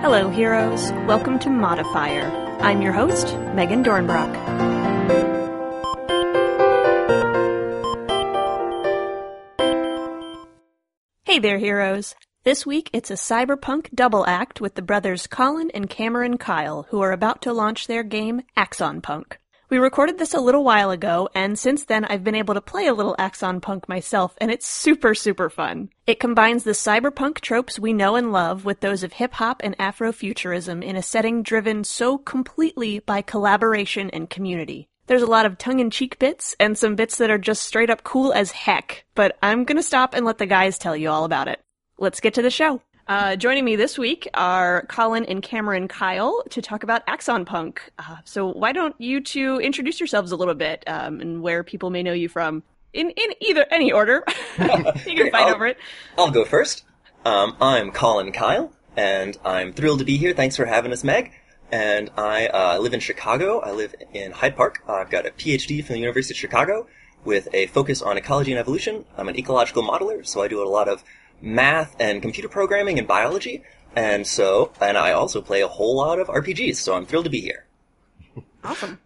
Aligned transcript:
Hello, 0.00 0.28
heroes. 0.28 0.90
Welcome 1.06 1.38
to 1.40 1.50
Modifier. 1.50 2.24
I'm 2.60 2.82
your 2.82 2.92
host, 2.92 3.36
Megan 3.54 3.84
Dornbrock. 3.84 4.34
Hey 11.24 11.38
there, 11.38 11.58
heroes. 11.58 12.14
This 12.42 12.64
week 12.64 12.90
it's 12.92 13.10
a 13.10 13.14
cyberpunk 13.14 13.94
double 13.94 14.26
act 14.26 14.60
with 14.60 14.74
the 14.74 14.82
brothers 14.82 15.26
Colin 15.26 15.70
and 15.72 15.88
Cameron 15.88 16.38
Kyle, 16.38 16.86
who 16.88 17.00
are 17.02 17.12
about 17.12 17.42
to 17.42 17.52
launch 17.52 17.86
their 17.86 18.02
game 18.02 18.42
Axon 18.56 19.00
Punk. 19.00 19.38
We 19.70 19.78
recorded 19.78 20.18
this 20.18 20.34
a 20.34 20.40
little 20.40 20.64
while 20.64 20.90
ago, 20.90 21.28
and 21.32 21.56
since 21.56 21.84
then 21.84 22.04
I've 22.04 22.24
been 22.24 22.34
able 22.34 22.54
to 22.54 22.60
play 22.60 22.88
a 22.88 22.92
little 22.92 23.14
Axon 23.20 23.60
Punk 23.60 23.88
myself, 23.88 24.34
and 24.40 24.50
it's 24.50 24.66
super, 24.66 25.14
super 25.14 25.48
fun. 25.48 25.90
It 26.08 26.18
combines 26.18 26.64
the 26.64 26.72
cyberpunk 26.72 27.40
tropes 27.40 27.78
we 27.78 27.92
know 27.92 28.16
and 28.16 28.32
love 28.32 28.64
with 28.64 28.80
those 28.80 29.04
of 29.04 29.12
hip 29.12 29.34
hop 29.34 29.60
and 29.62 29.78
Afrofuturism 29.78 30.82
in 30.82 30.96
a 30.96 31.04
setting 31.04 31.44
driven 31.44 31.84
so 31.84 32.18
completely 32.18 32.98
by 32.98 33.22
collaboration 33.22 34.10
and 34.10 34.28
community. 34.28 34.88
There's 35.06 35.22
a 35.22 35.26
lot 35.26 35.46
of 35.46 35.56
tongue 35.56 35.78
in 35.78 35.90
cheek 35.90 36.18
bits 36.18 36.56
and 36.58 36.76
some 36.76 36.96
bits 36.96 37.18
that 37.18 37.30
are 37.30 37.38
just 37.38 37.62
straight 37.62 37.90
up 37.90 38.02
cool 38.02 38.32
as 38.32 38.50
heck, 38.50 39.04
but 39.14 39.38
I'm 39.40 39.62
gonna 39.62 39.84
stop 39.84 40.14
and 40.14 40.26
let 40.26 40.38
the 40.38 40.46
guys 40.46 40.78
tell 40.78 40.96
you 40.96 41.10
all 41.10 41.24
about 41.24 41.46
it. 41.46 41.60
Let's 41.96 42.18
get 42.18 42.34
to 42.34 42.42
the 42.42 42.50
show. 42.50 42.82
Uh, 43.10 43.34
joining 43.34 43.64
me 43.64 43.74
this 43.74 43.98
week 43.98 44.28
are 44.34 44.86
Colin 44.86 45.24
and 45.24 45.42
Cameron 45.42 45.88
Kyle 45.88 46.44
to 46.50 46.62
talk 46.62 46.84
about 46.84 47.02
Axon 47.08 47.44
Punk. 47.44 47.90
Uh, 47.98 48.18
so 48.24 48.52
why 48.52 48.70
don't 48.70 48.94
you 49.00 49.20
two 49.20 49.56
introduce 49.56 49.98
yourselves 49.98 50.30
a 50.30 50.36
little 50.36 50.54
bit 50.54 50.84
um, 50.86 51.20
and 51.20 51.42
where 51.42 51.64
people 51.64 51.90
may 51.90 52.04
know 52.04 52.12
you 52.12 52.28
from 52.28 52.62
in 52.92 53.10
in 53.10 53.30
either 53.40 53.66
any 53.72 53.90
order. 53.90 54.22
you 54.60 55.16
can 55.16 55.30
fight 55.32 55.48
I'll, 55.48 55.54
over 55.56 55.66
it. 55.66 55.78
I'll 56.16 56.30
go 56.30 56.44
first. 56.44 56.84
Um, 57.24 57.56
I'm 57.60 57.90
Colin 57.90 58.30
Kyle, 58.30 58.72
and 58.96 59.36
I'm 59.44 59.72
thrilled 59.72 59.98
to 59.98 60.04
be 60.04 60.16
here. 60.16 60.32
Thanks 60.32 60.54
for 60.54 60.64
having 60.64 60.92
us, 60.92 61.02
Meg. 61.02 61.32
And 61.72 62.12
I 62.16 62.46
uh, 62.46 62.78
live 62.78 62.94
in 62.94 63.00
Chicago. 63.00 63.58
I 63.58 63.72
live 63.72 63.92
in 64.14 64.30
Hyde 64.30 64.54
Park. 64.54 64.84
I've 64.86 65.10
got 65.10 65.26
a 65.26 65.30
PhD 65.30 65.84
from 65.84 65.94
the 65.94 66.00
University 66.00 66.34
of 66.34 66.38
Chicago 66.38 66.86
with 67.24 67.48
a 67.52 67.66
focus 67.66 68.02
on 68.02 68.16
ecology 68.16 68.52
and 68.52 68.60
evolution. 68.60 69.04
I'm 69.18 69.28
an 69.28 69.36
ecological 69.36 69.82
modeler, 69.82 70.24
so 70.24 70.42
I 70.42 70.46
do 70.46 70.62
a 70.62 70.68
lot 70.68 70.88
of 70.88 71.02
math 71.40 71.96
and 71.98 72.22
computer 72.22 72.48
programming 72.48 72.98
and 72.98 73.06
biology. 73.06 73.62
And 73.94 74.26
so, 74.26 74.72
and 74.80 74.96
I 74.96 75.12
also 75.12 75.40
play 75.40 75.62
a 75.62 75.68
whole 75.68 75.96
lot 75.96 76.18
of 76.18 76.28
RPGs, 76.28 76.76
so 76.76 76.94
I'm 76.94 77.06
thrilled 77.06 77.24
to 77.24 77.30
be 77.30 77.40
here. 77.40 77.66
Awesome. 78.62 78.98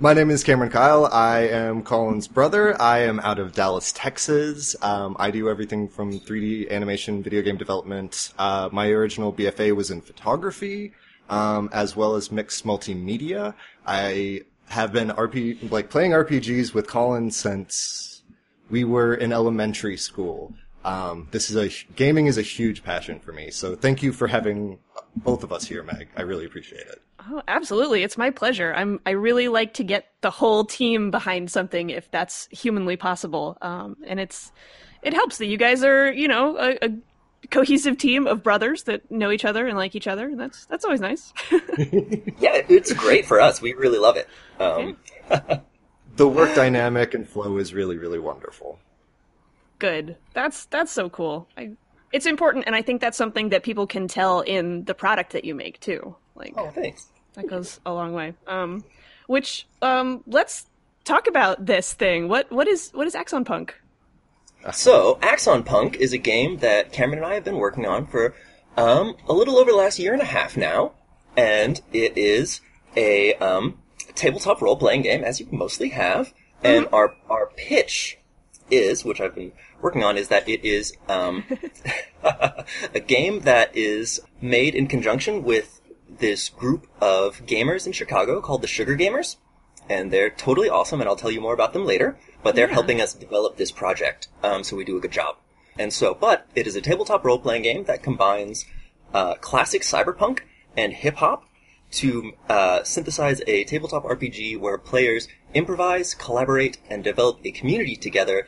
My 0.00 0.14
name 0.14 0.30
is 0.30 0.44
Cameron 0.44 0.70
Kyle. 0.70 1.06
I 1.06 1.40
am 1.48 1.82
Colin's 1.82 2.28
brother. 2.28 2.80
I 2.80 3.00
am 3.00 3.18
out 3.20 3.40
of 3.40 3.52
Dallas, 3.52 3.90
Texas. 3.90 4.76
Um, 4.80 5.16
I 5.18 5.32
do 5.32 5.48
everything 5.48 5.88
from 5.88 6.20
3D 6.20 6.70
animation, 6.70 7.20
video 7.20 7.42
game 7.42 7.56
development. 7.56 8.32
Uh, 8.38 8.68
my 8.70 8.88
original 8.90 9.32
BFA 9.32 9.74
was 9.74 9.90
in 9.90 10.00
photography, 10.00 10.92
um, 11.28 11.68
as 11.72 11.96
well 11.96 12.14
as 12.14 12.30
mixed 12.30 12.64
multimedia. 12.64 13.54
I 13.84 14.42
have 14.68 14.92
been 14.92 15.08
RP 15.08 15.70
like 15.70 15.90
playing 15.90 16.12
RPGs 16.12 16.74
with 16.74 16.86
Colin 16.86 17.32
since 17.32 18.22
we 18.70 18.84
were 18.84 19.14
in 19.14 19.32
elementary 19.32 19.96
school. 19.96 20.54
Um, 20.84 21.28
this 21.32 21.50
is 21.50 21.56
a 21.56 21.92
gaming 21.94 22.26
is 22.26 22.38
a 22.38 22.42
huge 22.42 22.82
passion 22.82 23.20
for 23.20 23.32
me. 23.32 23.50
So 23.50 23.74
thank 23.74 24.02
you 24.02 24.12
for 24.12 24.28
having 24.28 24.78
both 25.16 25.42
of 25.42 25.52
us 25.52 25.64
here, 25.64 25.82
Meg. 25.82 26.08
I 26.16 26.22
really 26.22 26.44
appreciate 26.44 26.86
it. 26.86 27.02
Oh, 27.30 27.42
absolutely. 27.48 28.02
It's 28.04 28.16
my 28.16 28.30
pleasure. 28.30 28.72
I'm 28.74 29.00
I 29.04 29.10
really 29.10 29.48
like 29.48 29.74
to 29.74 29.84
get 29.84 30.06
the 30.20 30.30
whole 30.30 30.64
team 30.64 31.10
behind 31.10 31.50
something 31.50 31.90
if 31.90 32.10
that's 32.10 32.48
humanly 32.50 32.96
possible. 32.96 33.58
Um, 33.60 33.96
and 34.06 34.20
it's 34.20 34.52
it 35.02 35.14
helps 35.14 35.38
that 35.38 35.46
you 35.46 35.56
guys 35.56 35.82
are, 35.84 36.12
you 36.12 36.28
know, 36.28 36.56
a, 36.56 36.86
a 36.86 36.88
cohesive 37.50 37.98
team 37.98 38.26
of 38.26 38.42
brothers 38.42 38.84
that 38.84 39.10
know 39.10 39.30
each 39.30 39.44
other 39.44 39.66
and 39.66 39.76
like 39.76 39.94
each 39.94 40.06
other, 40.06 40.26
and 40.26 40.40
that's 40.40 40.64
that's 40.66 40.84
always 40.84 41.00
nice. 41.00 41.32
Yeah, 42.40 42.62
it's 42.68 42.92
great 42.92 43.26
for 43.26 43.40
us. 43.40 43.60
We 43.60 43.74
really 43.74 43.98
love 43.98 44.16
it. 44.16 44.28
Um, 44.60 44.96
The 46.18 46.26
work 46.26 46.52
dynamic 46.56 47.14
and 47.14 47.28
flow 47.28 47.58
is 47.58 47.72
really, 47.72 47.96
really 47.96 48.18
wonderful. 48.18 48.80
Good. 49.78 50.16
That's 50.34 50.66
that's 50.66 50.92
so 50.92 51.08
cool. 51.08 51.48
I, 51.56 51.72
it's 52.12 52.26
important, 52.26 52.64
and 52.66 52.74
I 52.74 52.82
think 52.82 53.00
that's 53.00 53.16
something 53.16 53.50
that 53.50 53.62
people 53.62 53.86
can 53.86 54.08
tell 54.08 54.40
in 54.40 54.84
the 54.84 54.94
product 54.94 55.32
that 55.32 55.44
you 55.44 55.54
make 55.54 55.78
too. 55.80 56.16
Like 56.34 56.54
oh, 56.56 56.70
thanks. 56.70 57.08
that 57.34 57.48
goes 57.48 57.80
a 57.84 57.92
long 57.92 58.12
way. 58.12 58.34
Um, 58.46 58.84
which 59.26 59.66
um, 59.82 60.24
let's 60.26 60.66
talk 61.04 61.26
about 61.26 61.64
this 61.64 61.92
thing. 61.92 62.28
What 62.28 62.50
what 62.50 62.66
is 62.66 62.90
what 62.92 63.06
is 63.06 63.14
Axon 63.14 63.44
Punk? 63.44 63.74
So, 64.72 65.18
Axon 65.22 65.62
Punk 65.62 65.96
is 65.96 66.12
a 66.12 66.18
game 66.18 66.58
that 66.58 66.92
Cameron 66.92 67.18
and 67.18 67.26
I 67.26 67.34
have 67.34 67.44
been 67.44 67.58
working 67.58 67.86
on 67.86 68.06
for 68.06 68.34
um, 68.76 69.14
a 69.28 69.32
little 69.32 69.56
over 69.56 69.70
the 69.70 69.76
last 69.76 69.98
year 69.98 70.12
and 70.12 70.20
a 70.20 70.26
half 70.26 70.56
now, 70.56 70.92
and 71.36 71.80
it 71.92 72.18
is 72.18 72.60
a 72.96 73.34
um, 73.34 73.78
tabletop 74.16 74.60
role-playing 74.60 75.02
game, 75.02 75.22
as 75.22 75.38
you 75.38 75.46
mostly 75.52 75.90
have. 75.90 76.34
And 76.64 76.88
our 76.92 77.14
our 77.30 77.50
pitch 77.56 78.18
is, 78.70 79.04
which 79.04 79.20
I've 79.20 79.34
been 79.34 79.52
working 79.80 80.04
on, 80.04 80.16
is 80.16 80.28
that 80.28 80.48
it 80.48 80.64
is 80.64 80.92
um, 81.08 81.44
a 82.24 83.00
game 83.00 83.40
that 83.40 83.76
is 83.76 84.20
made 84.40 84.74
in 84.74 84.86
conjunction 84.86 85.42
with 85.44 85.80
this 86.08 86.48
group 86.48 86.86
of 87.00 87.44
gamers 87.46 87.86
in 87.86 87.92
Chicago 87.92 88.40
called 88.40 88.62
the 88.62 88.66
Sugar 88.66 88.96
Gamers, 88.96 89.36
and 89.88 90.10
they're 90.10 90.30
totally 90.30 90.68
awesome, 90.68 91.00
and 91.00 91.08
I'll 91.08 91.16
tell 91.16 91.30
you 91.30 91.40
more 91.40 91.54
about 91.54 91.72
them 91.72 91.86
later. 91.86 92.18
But 92.42 92.54
they're 92.54 92.68
Yeah. 92.68 92.74
helping 92.74 93.00
us 93.00 93.14
develop 93.14 93.56
this 93.56 93.72
project, 93.72 94.28
um, 94.42 94.62
so 94.62 94.76
we 94.76 94.84
do 94.84 94.96
a 94.96 95.00
good 95.00 95.10
job. 95.10 95.36
And 95.78 95.92
so, 95.92 96.14
but 96.14 96.46
it 96.54 96.66
is 96.66 96.76
a 96.76 96.80
tabletop 96.80 97.24
role 97.24 97.38
playing 97.38 97.62
game 97.62 97.84
that 97.84 98.02
combines 98.02 98.64
uh, 99.14 99.34
classic 99.34 99.82
cyberpunk 99.82 100.40
and 100.76 100.92
hip 100.92 101.16
hop 101.16 101.44
to 101.90 102.32
uh, 102.48 102.82
synthesize 102.84 103.40
a 103.46 103.64
tabletop 103.64 104.04
RPG 104.04 104.58
where 104.58 104.76
players 104.76 105.26
improvise, 105.54 106.14
collaborate, 106.14 106.78
and 106.90 107.02
develop 107.02 107.40
a 107.44 107.50
community 107.50 107.96
together 107.96 108.46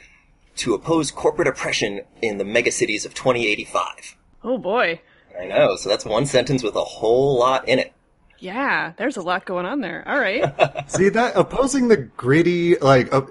to 0.60 0.74
oppose 0.74 1.10
corporate 1.10 1.48
oppression 1.48 2.00
in 2.22 2.38
the 2.38 2.44
megacities 2.44 3.04
of 3.06 3.14
2085. 3.14 4.16
Oh 4.44 4.58
boy. 4.58 5.00
I 5.38 5.46
know, 5.46 5.76
so 5.76 5.88
that's 5.88 6.04
one 6.04 6.26
sentence 6.26 6.62
with 6.62 6.74
a 6.76 6.84
whole 6.84 7.38
lot 7.38 7.68
in 7.68 7.78
it. 7.78 7.92
Yeah, 8.38 8.92
there's 8.96 9.16
a 9.18 9.22
lot 9.22 9.44
going 9.44 9.66
on 9.66 9.80
there. 9.80 10.02
All 10.08 10.18
right. 10.18 10.42
See 10.90 11.08
that 11.10 11.36
opposing 11.36 11.88
the 11.88 11.96
gritty, 11.98 12.76
like 12.76 13.12
uh, 13.12 13.22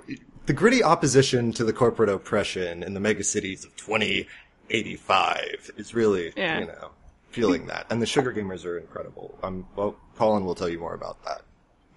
the 0.46 0.54
gritty 0.54 0.84
opposition 0.84 1.52
to 1.54 1.64
the 1.64 1.74
corporate 1.74 2.10
oppression 2.10 2.84
in 2.84 2.94
the 2.94 3.00
megacities 3.00 3.66
of 3.66 3.76
2085 3.76 5.72
is 5.78 5.94
really, 5.94 6.32
Yeah. 6.36 6.60
you 6.60 6.66
know, 6.68 6.92
feeling 7.32 7.68
that. 7.68 7.88
And 7.90 8.02
the 8.02 8.06
sugar 8.06 8.34
gamers 8.34 8.66
are 8.66 8.78
incredible. 8.78 9.38
Um, 9.44 9.66
well, 9.76 9.96
Colin 10.16 10.46
will 10.46 10.56
tell 10.56 10.70
you 10.70 10.80
more 10.80 10.94
about 10.94 11.18
that. 11.26 11.42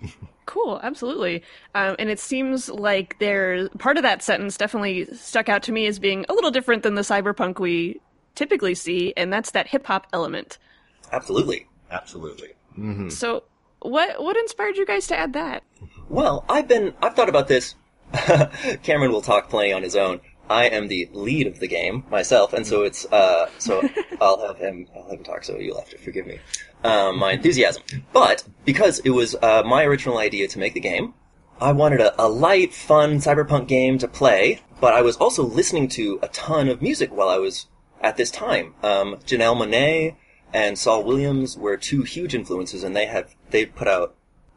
Cool, 0.47 0.81
absolutely. 0.83 1.43
Um, 1.75 1.97
and 1.99 2.11
it 2.11 2.19
seems 2.19 2.69
like 2.69 3.17
there 3.21 3.69
part 3.79 3.97
of 3.97 4.03
that 4.03 4.23
sentence 4.23 4.57
definitely 4.57 5.07
stuck 5.15 5.49
out 5.49 5.63
to 5.65 5.73
me 5.73 5.87
as 5.87 5.99
being 5.99 6.27
a 6.29 6.33
little 6.33 6.51
different 6.51 6.83
than 6.83 6.97
the 6.97 7.03
cyberpunk 7.03 7.61
we 7.61 8.01
typically 8.35 8.75
see, 8.75 9.13
and 9.17 9.33
that's 9.33 9.53
that 9.53 9.69
hip 9.69 9.87
hop 9.87 10.07
element. 10.13 10.59
Absolutely. 11.13 11.67
Absolutely. 11.91 12.55
So, 13.11 13.45
what 13.81 14.23
what 14.23 14.37
inspired 14.37 14.77
you 14.77 14.87
guys 14.87 15.07
to 15.09 15.17
add 15.17 15.35
that? 15.35 15.63
Well, 16.09 16.45
I've 16.49 16.67
been, 16.67 16.95
I've 17.03 17.15
thought 17.15 17.29
about 17.29 17.49
this. 17.49 17.75
Cameron 18.83 19.13
will 19.13 19.23
talk 19.23 19.51
plenty 19.51 19.73
on 19.73 19.83
his 19.83 19.95
own. 19.97 20.21
I 20.49 20.67
am 20.67 20.89
the 20.89 21.09
lead 21.13 21.47
of 21.47 21.61
the 21.61 21.69
game 21.69 22.05
myself, 22.11 22.53
and 22.53 22.67
so 22.67 22.83
it's, 22.83 23.07
uh, 23.07 23.49
so 23.59 23.89
I'll 24.23 24.47
have 24.47 24.59
him, 24.59 24.87
I'll 24.95 25.03
have 25.03 25.19
him 25.19 25.25
talk, 25.25 25.45
so 25.45 25.59
you'll 25.59 25.79
have 25.79 25.91
to 25.91 25.99
forgive 25.99 26.27
me. 26.27 26.39
Um, 26.85 27.19
my 27.19 27.33
enthusiasm. 27.33 27.83
But, 28.13 28.45
because 28.65 29.01
it 29.01 29.11
was, 29.11 29.35
uh, 29.43 29.63
my 29.65 29.85
original 29.85 30.19
idea 30.19 30.49
to 30.49 30.59
make 30.59 30.75
the 30.75 30.81
game, 30.81 31.15
I 31.61 31.73
wanted 31.73 32.01
a, 32.01 32.21
a 32.21 32.29
light, 32.29 32.75
fun 32.75 33.19
cyberpunk 33.19 33.69
game 33.69 33.99
to 33.99 34.09
play, 34.09 34.63
but 34.81 34.95
I 34.95 35.03
was 35.03 35.17
also 35.17 35.45
listening 35.45 35.89
to 35.91 36.19
a 36.23 36.29
ton 36.29 36.69
of 36.69 36.83
music 36.83 37.11
while 37.13 37.29
I 37.29 37.39
was 37.39 37.67
at 38.01 38.17
this 38.17 38.31
time. 38.31 38.75
Um, 38.83 39.17
Janelle 39.27 39.57
Monáe 39.57 40.17
and 40.53 40.77
Saul 40.77 41.05
Williams 41.05 41.57
were 41.57 41.77
two 41.77 42.03
huge 42.03 42.35
influences, 42.35 42.83
and 42.83 42.97
they 42.97 43.07
have 43.07 43.35
they 43.51 43.65
put 43.65 43.87
out 43.89 44.17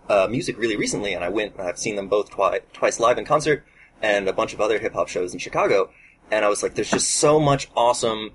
uh, 0.09 0.27
music 0.29 0.57
really 0.57 0.75
recently, 0.75 1.13
and 1.13 1.23
I 1.23 1.29
went. 1.29 1.59
I've 1.59 1.77
seen 1.77 1.95
them 1.95 2.07
both 2.07 2.31
twi- 2.31 2.61
twice 2.73 2.99
live 2.99 3.17
in 3.17 3.25
concert, 3.25 3.65
and 4.01 4.27
a 4.27 4.33
bunch 4.33 4.53
of 4.53 4.61
other 4.61 4.79
hip 4.79 4.93
hop 4.93 5.07
shows 5.07 5.33
in 5.33 5.39
Chicago. 5.39 5.91
And 6.31 6.43
I 6.43 6.49
was 6.49 6.63
like, 6.63 6.73
there's 6.73 6.89
just 6.89 7.11
so 7.15 7.39
much 7.39 7.69
awesome 7.75 8.31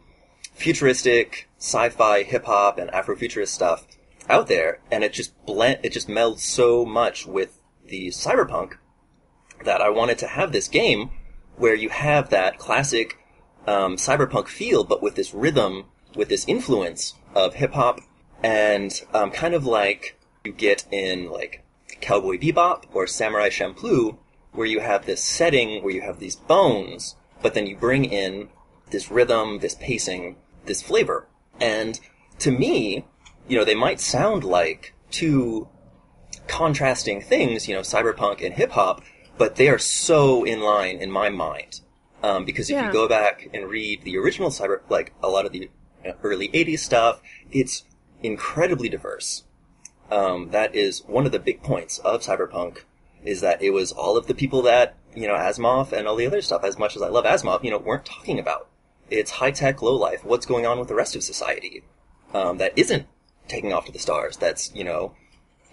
futuristic 0.61 1.49
sci-fi 1.59 2.23
hip 2.23 2.45
hop 2.45 2.79
and 2.79 2.91
Afrofuturist 2.91 3.49
stuff 3.49 3.87
out 4.29 4.47
there, 4.47 4.81
and 4.91 5.03
it 5.03 5.13
just 5.13 5.35
blend 5.47 5.79
it 5.83 5.93
just 5.93 6.07
melds 6.07 6.41
so 6.41 6.85
much 6.85 7.27
with 7.27 7.61
the 7.87 8.09
cyberpunk 8.09 8.75
that 9.65 9.81
I 9.81 9.89
wanted 9.89 10.19
to 10.19 10.27
have 10.27 10.53
this 10.53 10.69
game 10.69 11.11
where 11.57 11.75
you 11.75 11.89
have 11.89 12.31
that 12.31 12.59
classic 12.59 13.19
um, 13.67 13.97
cyberpunk 13.97 14.49
feel, 14.49 14.85
but 14.85 15.03
with 15.03 15.15
this 15.15 15.35
rhythm, 15.35 15.87
with 16.15 16.29
this 16.29 16.45
influence 16.47 17.15
of 17.35 17.55
hip 17.55 17.73
hop, 17.73 18.01
and 18.43 19.03
um, 19.15 19.31
kind 19.31 19.55
of 19.55 19.65
like 19.67 20.19
you 20.45 20.53
get 20.53 20.87
in 20.91 21.31
like 21.31 21.65
Cowboy 22.01 22.39
Bebop 22.39 22.85
or 22.93 23.07
Samurai 23.07 23.49
Champloo, 23.49 24.19
where 24.53 24.67
you 24.67 24.81
have 24.81 25.07
this 25.07 25.23
setting 25.23 25.83
where 25.83 25.95
you 25.95 26.03
have 26.03 26.19
these 26.19 26.37
bones, 26.37 27.17
but 27.41 27.55
then 27.55 27.67
you 27.67 27.77
bring 27.77 28.05
in 28.05 28.49
this 28.91 29.11
rhythm, 29.11 29.61
this 29.61 29.75
pacing, 29.75 30.37
this 30.71 30.81
flavor. 30.83 31.27
And 31.61 31.99
to 32.39 32.51
me, 32.51 33.05
you 33.49 33.59
know, 33.59 33.65
they 33.65 33.75
might 33.75 34.01
sound 34.01 34.45
like 34.45 34.95
two 35.11 35.69
contrasting 36.47 37.21
things, 37.21 37.69
you 37.69 37.75
know, 37.75 37.81
cyberpunk 37.81 38.45
and 38.45 38.55
hip 38.55 38.71
hop, 38.71 39.03
but 39.37 39.57
they 39.57 39.69
are 39.69 39.79
so 39.79 40.45
in 40.45 40.61
line 40.61 40.97
in 40.97 41.11
my 41.11 41.29
mind. 41.29 41.81
Um, 42.23 42.45
because 42.45 42.71
if 42.71 42.75
Yeah. 42.75 42.87
you 42.87 42.93
go 42.93 43.09
back 43.09 43.49
and 43.53 43.69
read 43.69 44.05
the 44.05 44.17
original 44.17 44.51
cyber, 44.51 44.81
like 44.89 45.13
a 45.23 45.29
lot 45.29 45.45
of 45.45 45.53
the 45.53 45.71
early 46.23 46.49
80s 46.53 46.79
stuff, 46.85 47.21
it's 47.51 47.83
incredibly 48.23 48.89
diverse. 48.89 49.45
Um, 50.11 50.51
that 50.51 50.75
is 50.75 51.03
one 51.07 51.27
of 51.27 51.33
the 51.33 51.39
big 51.39 51.63
points 51.63 51.99
of 51.99 52.23
cyberpunk 52.23 52.85
is 53.25 53.41
that 53.41 53.61
it 53.63 53.71
was 53.71 53.93
all 53.93 54.17
of 54.17 54.27
the 54.27 54.35
people 54.35 54.63
that, 54.63 54.97
you 55.15 55.27
know, 55.27 55.35
Asimov 55.35 55.93
and 55.93 56.07
all 56.07 56.17
the 56.17 56.27
other 56.27 56.43
stuff, 56.43 56.63
as 56.65 56.79
much 56.79 56.95
as 56.97 57.03
I 57.03 57.09
love 57.09 57.25
Asimov, 57.25 57.65
you 57.65 57.71
know, 57.71 57.79
weren't 57.79 58.05
talking 58.07 58.39
about. 58.39 58.69
It's 59.11 59.33
high 59.33 59.51
tech, 59.51 59.83
low 59.83 59.97
life, 59.97 60.25
what's 60.25 60.47
going 60.47 60.67
on 60.67 60.79
with 60.79 60.89
the 60.89 60.95
rest 60.95 61.17
of 61.17 61.23
society, 61.23 61.83
um, 62.33 62.59
that 62.59 62.73
isn't 62.77 63.07
taking 63.49 63.73
off 63.73 63.87
to 63.87 63.93
the 63.93 63.99
stars, 63.99 64.37
that's, 64.37 64.73
you 64.75 64.85
know, 64.85 65.15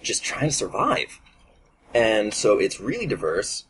just 0.02 0.24
trying 0.24 0.50
to 0.50 0.56
survive. 0.56 1.20
And 1.94 2.34
so 2.34 2.58
it's 2.58 2.80
really 2.80 3.06
diverse. 3.06 3.66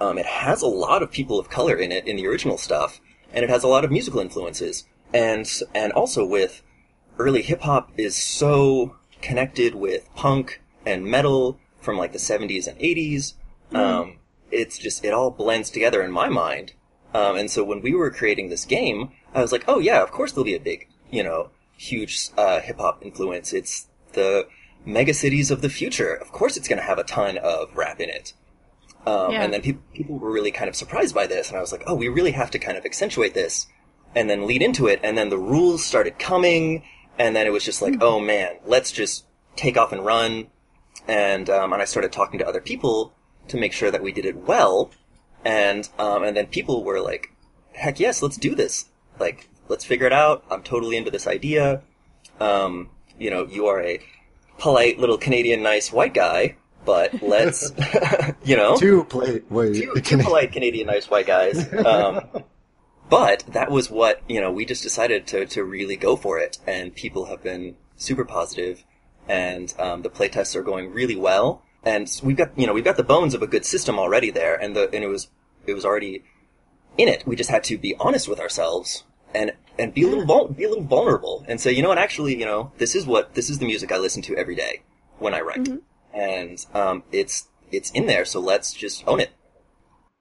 Um, 0.00 0.18
it 0.18 0.26
has 0.26 0.62
a 0.62 0.66
lot 0.66 1.02
of 1.02 1.10
people 1.10 1.38
of 1.38 1.50
color 1.50 1.76
in 1.76 1.92
it 1.92 2.06
in 2.06 2.16
the 2.16 2.26
original 2.26 2.58
stuff, 2.58 3.00
and 3.32 3.44
it 3.44 3.50
has 3.50 3.62
a 3.62 3.68
lot 3.68 3.84
of 3.84 3.90
musical 3.90 4.20
influences. 4.20 4.84
And 5.12 5.50
and 5.74 5.92
also 5.92 6.24
with 6.24 6.62
early 7.18 7.42
hip 7.42 7.62
hop 7.62 7.92
is 7.96 8.16
so 8.16 8.96
connected 9.20 9.74
with 9.74 10.08
punk 10.14 10.62
and 10.86 11.04
metal 11.04 11.58
from 11.80 11.98
like 11.98 12.12
the 12.12 12.18
70s 12.18 12.66
and 12.66 12.78
80s. 12.78 13.34
Um, 13.72 14.18
it's 14.50 14.78
just 14.78 15.04
it 15.04 15.12
all 15.12 15.30
blends 15.30 15.70
together 15.70 16.02
in 16.02 16.10
my 16.10 16.28
mind. 16.28 16.72
Um, 17.14 17.36
and 17.36 17.50
so 17.50 17.64
when 17.64 17.82
we 17.82 17.94
were 17.94 18.10
creating 18.10 18.48
this 18.48 18.64
game, 18.64 19.10
I 19.34 19.42
was 19.42 19.52
like, 19.52 19.64
oh 19.66 19.78
yeah, 19.78 20.02
of 20.02 20.10
course 20.10 20.32
there'll 20.32 20.44
be 20.44 20.54
a 20.54 20.60
big, 20.60 20.88
you 21.10 21.22
know, 21.22 21.50
huge 21.76 22.28
uh, 22.36 22.60
hip 22.60 22.78
hop 22.78 23.04
influence. 23.04 23.52
It's 23.52 23.88
the 24.12 24.46
mega 24.84 25.14
cities 25.14 25.50
of 25.50 25.62
the 25.62 25.68
future. 25.68 26.12
Of 26.14 26.32
course, 26.32 26.56
it's 26.56 26.68
going 26.68 26.78
to 26.78 26.84
have 26.84 26.98
a 26.98 27.04
ton 27.04 27.38
of 27.38 27.74
rap 27.76 28.00
in 28.00 28.10
it. 28.10 28.32
Um, 29.06 29.32
Yeah. 29.32 29.42
And 29.42 29.52
then 29.52 29.62
people 29.62 29.82
people 29.94 30.18
were 30.18 30.30
really 30.30 30.50
kind 30.50 30.68
of 30.68 30.76
surprised 30.76 31.14
by 31.14 31.26
this, 31.26 31.48
and 31.48 31.56
I 31.56 31.60
was 31.60 31.72
like, 31.72 31.84
oh, 31.86 31.94
we 31.94 32.08
really 32.08 32.32
have 32.32 32.50
to 32.52 32.58
kind 32.58 32.76
of 32.76 32.84
accentuate 32.84 33.34
this, 33.34 33.66
and 34.14 34.28
then 34.28 34.46
lead 34.46 34.62
into 34.62 34.86
it. 34.86 35.00
And 35.02 35.16
then 35.16 35.30
the 35.30 35.38
rules 35.38 35.84
started 35.84 36.18
coming, 36.18 36.84
and 37.18 37.34
then 37.34 37.46
it 37.46 37.50
was 37.50 37.64
just 37.64 37.82
like, 37.82 37.96
oh 38.00 38.20
man, 38.20 38.56
let's 38.64 38.92
just 38.92 39.26
take 39.56 39.76
off 39.76 39.92
and 39.92 40.04
run. 40.04 40.48
And 41.08 41.48
um, 41.48 41.72
and 41.72 41.80
I 41.80 41.86
started 41.86 42.12
talking 42.12 42.38
to 42.40 42.46
other 42.46 42.60
people 42.60 43.14
to 43.48 43.56
make 43.56 43.72
sure 43.72 43.90
that 43.90 44.02
we 44.02 44.12
did 44.12 44.26
it 44.26 44.36
well, 44.36 44.90
and 45.44 45.88
um, 45.98 46.22
and 46.22 46.36
then 46.36 46.46
people 46.46 46.84
were 46.84 47.00
like, 47.00 47.32
heck 47.72 48.00
yes, 48.00 48.22
let's 48.22 48.36
do 48.36 48.54
this. 48.54 48.86
Like, 49.18 49.48
let's 49.68 49.84
figure 49.84 50.06
it 50.06 50.12
out. 50.12 50.44
I'm 50.50 50.62
totally 50.62 50.96
into 50.96 51.10
this 51.10 51.26
idea. 51.26 51.82
Um, 52.38 52.90
you 53.18 53.30
know, 53.30 53.46
you 53.46 53.66
are 53.66 53.82
a 53.82 54.00
polite 54.58 54.98
little 54.98 55.18
Canadian 55.18 55.62
nice 55.62 55.92
white 55.92 56.14
guy, 56.14 56.56
but 56.84 57.22
let's, 57.22 57.72
you 58.44 58.56
know, 58.56 58.76
Two 58.76 59.04
play. 59.04 59.42
Wait, 59.48 59.74
two, 59.74 60.00
two 60.00 60.18
polite 60.18 60.52
Canadian 60.52 60.86
nice 60.86 61.08
white 61.08 61.26
guys. 61.26 61.72
Um, 61.72 62.44
but 63.10 63.44
that 63.48 63.70
was 63.70 63.90
what, 63.90 64.22
you 64.28 64.40
know, 64.40 64.52
we 64.52 64.64
just 64.64 64.82
decided 64.82 65.26
to, 65.28 65.46
to 65.46 65.64
really 65.64 65.96
go 65.96 66.16
for 66.16 66.38
it, 66.38 66.58
and 66.66 66.94
people 66.94 67.26
have 67.26 67.42
been 67.42 67.76
super 67.96 68.24
positive, 68.24 68.84
and 69.28 69.74
um, 69.78 70.02
the 70.02 70.10
playtests 70.10 70.56
are 70.56 70.62
going 70.62 70.92
really 70.92 71.16
well, 71.16 71.62
and 71.84 72.08
we've 72.22 72.36
got, 72.36 72.58
you 72.58 72.66
know, 72.66 72.72
we've 72.72 72.84
got 72.84 72.96
the 72.96 73.02
bones 73.04 73.34
of 73.34 73.42
a 73.42 73.46
good 73.46 73.64
system 73.64 73.98
already 73.98 74.30
there, 74.30 74.54
and 74.54 74.74
the 74.76 74.84
and 74.94 75.04
it 75.04 75.08
was 75.08 75.28
it 75.66 75.74
was 75.74 75.84
already 75.84 76.22
in 76.98 77.08
it. 77.08 77.26
We 77.26 77.36
just 77.36 77.50
had 77.50 77.64
to 77.64 77.78
be 77.78 77.94
honest 78.00 78.28
with 78.28 78.40
ourselves 78.40 79.04
and 79.34 79.52
and 79.78 79.94
be 79.94 80.02
a 80.02 80.06
little 80.08 80.24
vul- 80.24 80.48
be 80.48 80.64
a 80.64 80.68
little 80.68 80.84
vulnerable 80.84 81.44
and 81.48 81.60
say, 81.60 81.72
you 81.72 81.82
know 81.82 81.88
what, 81.88 81.98
actually, 81.98 82.38
you 82.38 82.44
know, 82.44 82.72
this 82.78 82.94
is 82.94 83.06
what 83.06 83.34
this 83.34 83.48
is 83.50 83.58
the 83.58 83.66
music 83.66 83.92
I 83.92 83.98
listen 83.98 84.22
to 84.22 84.36
every 84.36 84.54
day 84.54 84.82
when 85.18 85.34
I 85.34 85.40
write, 85.40 85.68
and 86.12 86.66
um, 86.74 87.02
it's 87.12 87.48
it's 87.70 87.90
in 87.92 88.06
there, 88.06 88.24
so 88.24 88.40
let's 88.40 88.72
just 88.72 89.06
own 89.06 89.20
it. 89.20 89.30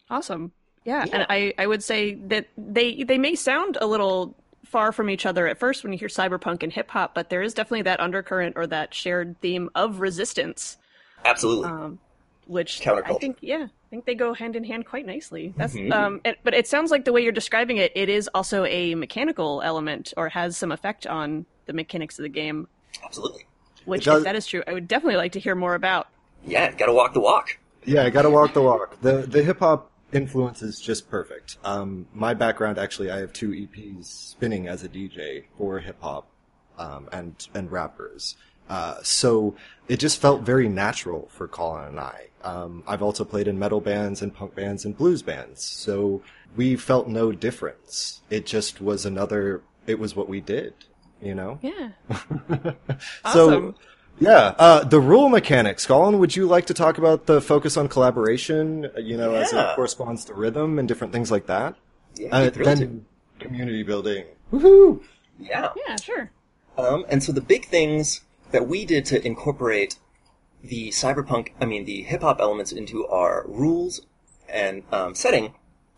Awesome. 0.09 0.51
Yeah, 0.85 1.06
Yeah. 1.06 1.13
and 1.13 1.25
I, 1.29 1.53
I 1.57 1.67
would 1.67 1.83
say 1.83 2.15
that 2.15 2.47
they 2.57 3.03
they 3.03 3.17
may 3.17 3.35
sound 3.35 3.77
a 3.81 3.85
little 3.88 4.35
far 4.65 4.91
from 4.91 5.09
each 5.09 5.25
other 5.25 5.47
at 5.47 5.57
first 5.57 5.83
when 5.83 5.91
you 5.91 6.00
hear 6.00 6.07
cyberpunk 6.07 6.61
and 6.63 6.71
hip 6.71 6.91
hop, 6.91 7.15
but 7.15 7.29
there 7.29 7.41
is 7.41 7.53
definitely 7.53 7.81
that 7.83 8.00
undercurrent 8.00 8.56
or 8.56 8.67
that 8.67 8.94
shared 8.94 9.39
theme 9.41 9.69
of 9.73 10.00
resistance, 10.00 10.77
Absolutely. 11.25 11.69
um, 11.69 12.00
which 12.48 12.86
I 12.88 13.13
think 13.19 13.38
yeah, 13.42 13.68
I 13.69 13.89
think 13.92 14.06
they 14.06 14.16
go 14.16 14.33
hand 14.33 14.56
in 14.56 14.63
hand 14.63 14.86
quite 14.88 15.06
nicely. 15.06 15.54
That's 15.56 15.75
Mhm. 15.75 15.92
um, 15.94 16.21
it, 16.25 16.39
but 16.44 16.54
it 16.56 16.68
sounds 16.68 16.89
like 16.89 17.06
the 17.06 17.13
way 17.13 17.21
you're 17.21 17.31
describing 17.31 17.77
it, 17.77 17.92
it 17.95 18.10
is 18.10 18.27
also 18.33 18.66
a 18.66 18.95
mechanical 18.95 19.62
element 19.63 20.13
or 20.18 20.30
has 20.30 20.57
some 20.57 20.71
effect 20.71 21.06
on 21.06 21.45
the 21.68 21.74
mechanics 21.74 22.18
of 22.18 22.24
the 22.24 22.30
game. 22.30 22.68
Absolutely. 23.04 23.45
Which, 23.86 24.06
does- 24.06 24.19
if 24.19 24.24
that 24.24 24.36
is 24.36 24.48
true, 24.48 24.63
I 24.68 24.74
would 24.74 24.88
definitely 24.88 25.18
like 25.18 25.33
to 25.33 25.39
hear 25.39 25.54
more 25.56 25.75
about. 25.75 26.07
Yeah, 26.45 26.71
gotta 26.71 26.94
walk 26.94 27.13
the 27.13 27.19
walk. 27.19 27.57
Yeah, 27.86 28.04
I 28.04 28.10
gotta 28.10 28.30
walk 28.30 28.54
the 28.54 28.62
walk. 28.62 29.00
The 29.01 29.25
the 29.27 29.44
hip 29.44 29.60
hop 29.60 29.92
influence 30.12 30.62
is 30.63 30.80
just 30.81 31.07
perfect. 31.10 31.57
Um, 31.63 32.07
my 32.16 32.33
background 32.33 32.80
actually, 32.80 33.12
I 33.12 33.19
have 33.19 33.31
two 33.31 33.50
EPs 33.50 34.06
spinning 34.06 34.68
as 34.68 34.83
a 34.83 34.89
DJ 34.89 35.44
for 35.57 35.80
hip 35.80 35.98
hop, 36.01 36.27
um, 36.80 37.07
and 37.12 37.36
and 37.54 37.71
rappers. 37.71 38.36
Uh, 38.69 38.95
so 39.04 39.56
it 39.88 40.00
just 40.00 40.21
felt 40.21 40.42
very 40.42 40.69
natural 40.69 41.27
for 41.31 41.48
Colin 41.48 41.88
and 41.89 42.00
I. 42.00 42.27
Um, 42.44 42.83
I've 42.88 43.01
also 43.01 43.25
played 43.25 43.48
in 43.48 43.57
metal 43.60 43.81
bands 43.81 44.21
and 44.21 44.33
punk 44.33 44.56
bands 44.56 44.86
and 44.86 44.95
blues 44.98 45.21
bands, 45.21 45.62
so 45.63 46.21
we 46.56 46.75
felt 46.77 47.07
no 47.07 47.31
difference. 47.31 48.21
It 48.30 48.45
just 48.45 48.80
was 48.80 49.06
another. 49.06 49.62
It 49.88 50.00
was 50.00 50.16
what 50.16 50.30
we 50.30 50.39
did, 50.39 50.74
you 51.21 51.36
know. 51.36 51.60
Yeah. 51.62 51.89
awesome. 52.50 52.74
So, 53.25 53.75
yeah, 54.19 54.54
uh, 54.57 54.83
the 54.83 55.00
rule 55.00 55.30
mechanics. 55.30 55.86
Colin, 55.86 56.19
would 56.19 56.36
you 56.36 56.45
like 56.48 56.66
to 56.68 56.74
talk 56.74 56.98
about 56.98 57.25
the 57.25 57.42
focus 57.42 57.77
on 57.77 57.88
collaboration? 57.88 58.86
uh, 58.95 59.00
You 59.00 59.18
know, 59.18 59.33
as 59.36 59.51
it 59.54 59.75
corresponds 59.75 60.25
to 60.25 60.33
rhythm 60.33 60.77
and 60.80 60.88
different 60.88 61.13
things 61.13 61.31
like 61.31 61.48
that. 61.48 61.75
Yeah, 62.16 62.27
Uh, 62.36 62.45
be 62.45 62.51
to. 62.51 62.63
then 62.63 63.06
community 63.39 63.83
building. 63.83 64.25
Woohoo! 64.51 65.01
Yeah. 65.39 65.69
Yeah, 65.88 65.95
sure. 65.98 66.31
Um, 66.77 67.06
and 67.10 67.24
so 67.24 67.31
the 67.31 67.42
big 67.42 67.66
things 67.68 68.21
that 68.51 68.67
we 68.67 68.85
did 68.85 69.05
to 69.05 69.25
incorporate 69.25 69.97
the 70.63 70.89
cyberpunk, 70.89 71.49
I 71.61 71.65
mean, 71.65 71.85
the 71.85 72.03
hip 72.03 72.21
hop 72.21 72.39
elements 72.39 72.71
into 72.71 73.05
our 73.07 73.45
rules 73.47 74.01
and 74.47 74.83
um, 74.91 75.15
setting 75.15 75.53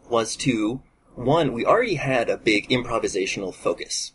was 0.09 0.35
to 0.37 0.81
one, 1.15 1.53
we 1.53 1.65
already 1.65 1.95
had 1.95 2.29
a 2.29 2.37
big 2.37 2.69
improvisational 2.69 3.53
focus. 3.53 4.13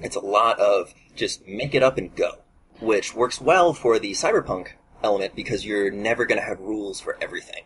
It's 0.00 0.16
a 0.16 0.20
lot 0.20 0.58
of 0.60 0.94
just 1.16 1.46
make 1.48 1.74
it 1.74 1.82
up 1.82 1.98
and 1.98 2.14
go, 2.14 2.38
which 2.80 3.14
works 3.14 3.40
well 3.40 3.72
for 3.72 3.98
the 3.98 4.12
cyberpunk 4.12 4.68
element 5.02 5.34
because 5.34 5.66
you're 5.66 5.90
never 5.90 6.24
going 6.26 6.40
to 6.40 6.46
have 6.46 6.60
rules 6.60 7.00
for 7.00 7.18
everything. 7.20 7.64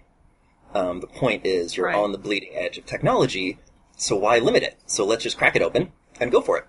Um, 0.74 1.00
the 1.00 1.06
point 1.06 1.44
is 1.44 1.76
you're 1.76 1.86
Right. 1.86 1.94
on 1.96 2.12
the 2.12 2.18
bleeding 2.18 2.52
edge 2.54 2.78
of 2.78 2.86
technology, 2.86 3.58
so 3.96 4.16
why 4.16 4.38
limit 4.38 4.62
it? 4.62 4.78
So 4.86 5.04
let's 5.04 5.22
just 5.22 5.36
crack 5.38 5.54
it 5.54 5.62
open 5.62 5.92
and 6.20 6.30
go 6.32 6.40
for 6.40 6.58
it. 6.58 6.64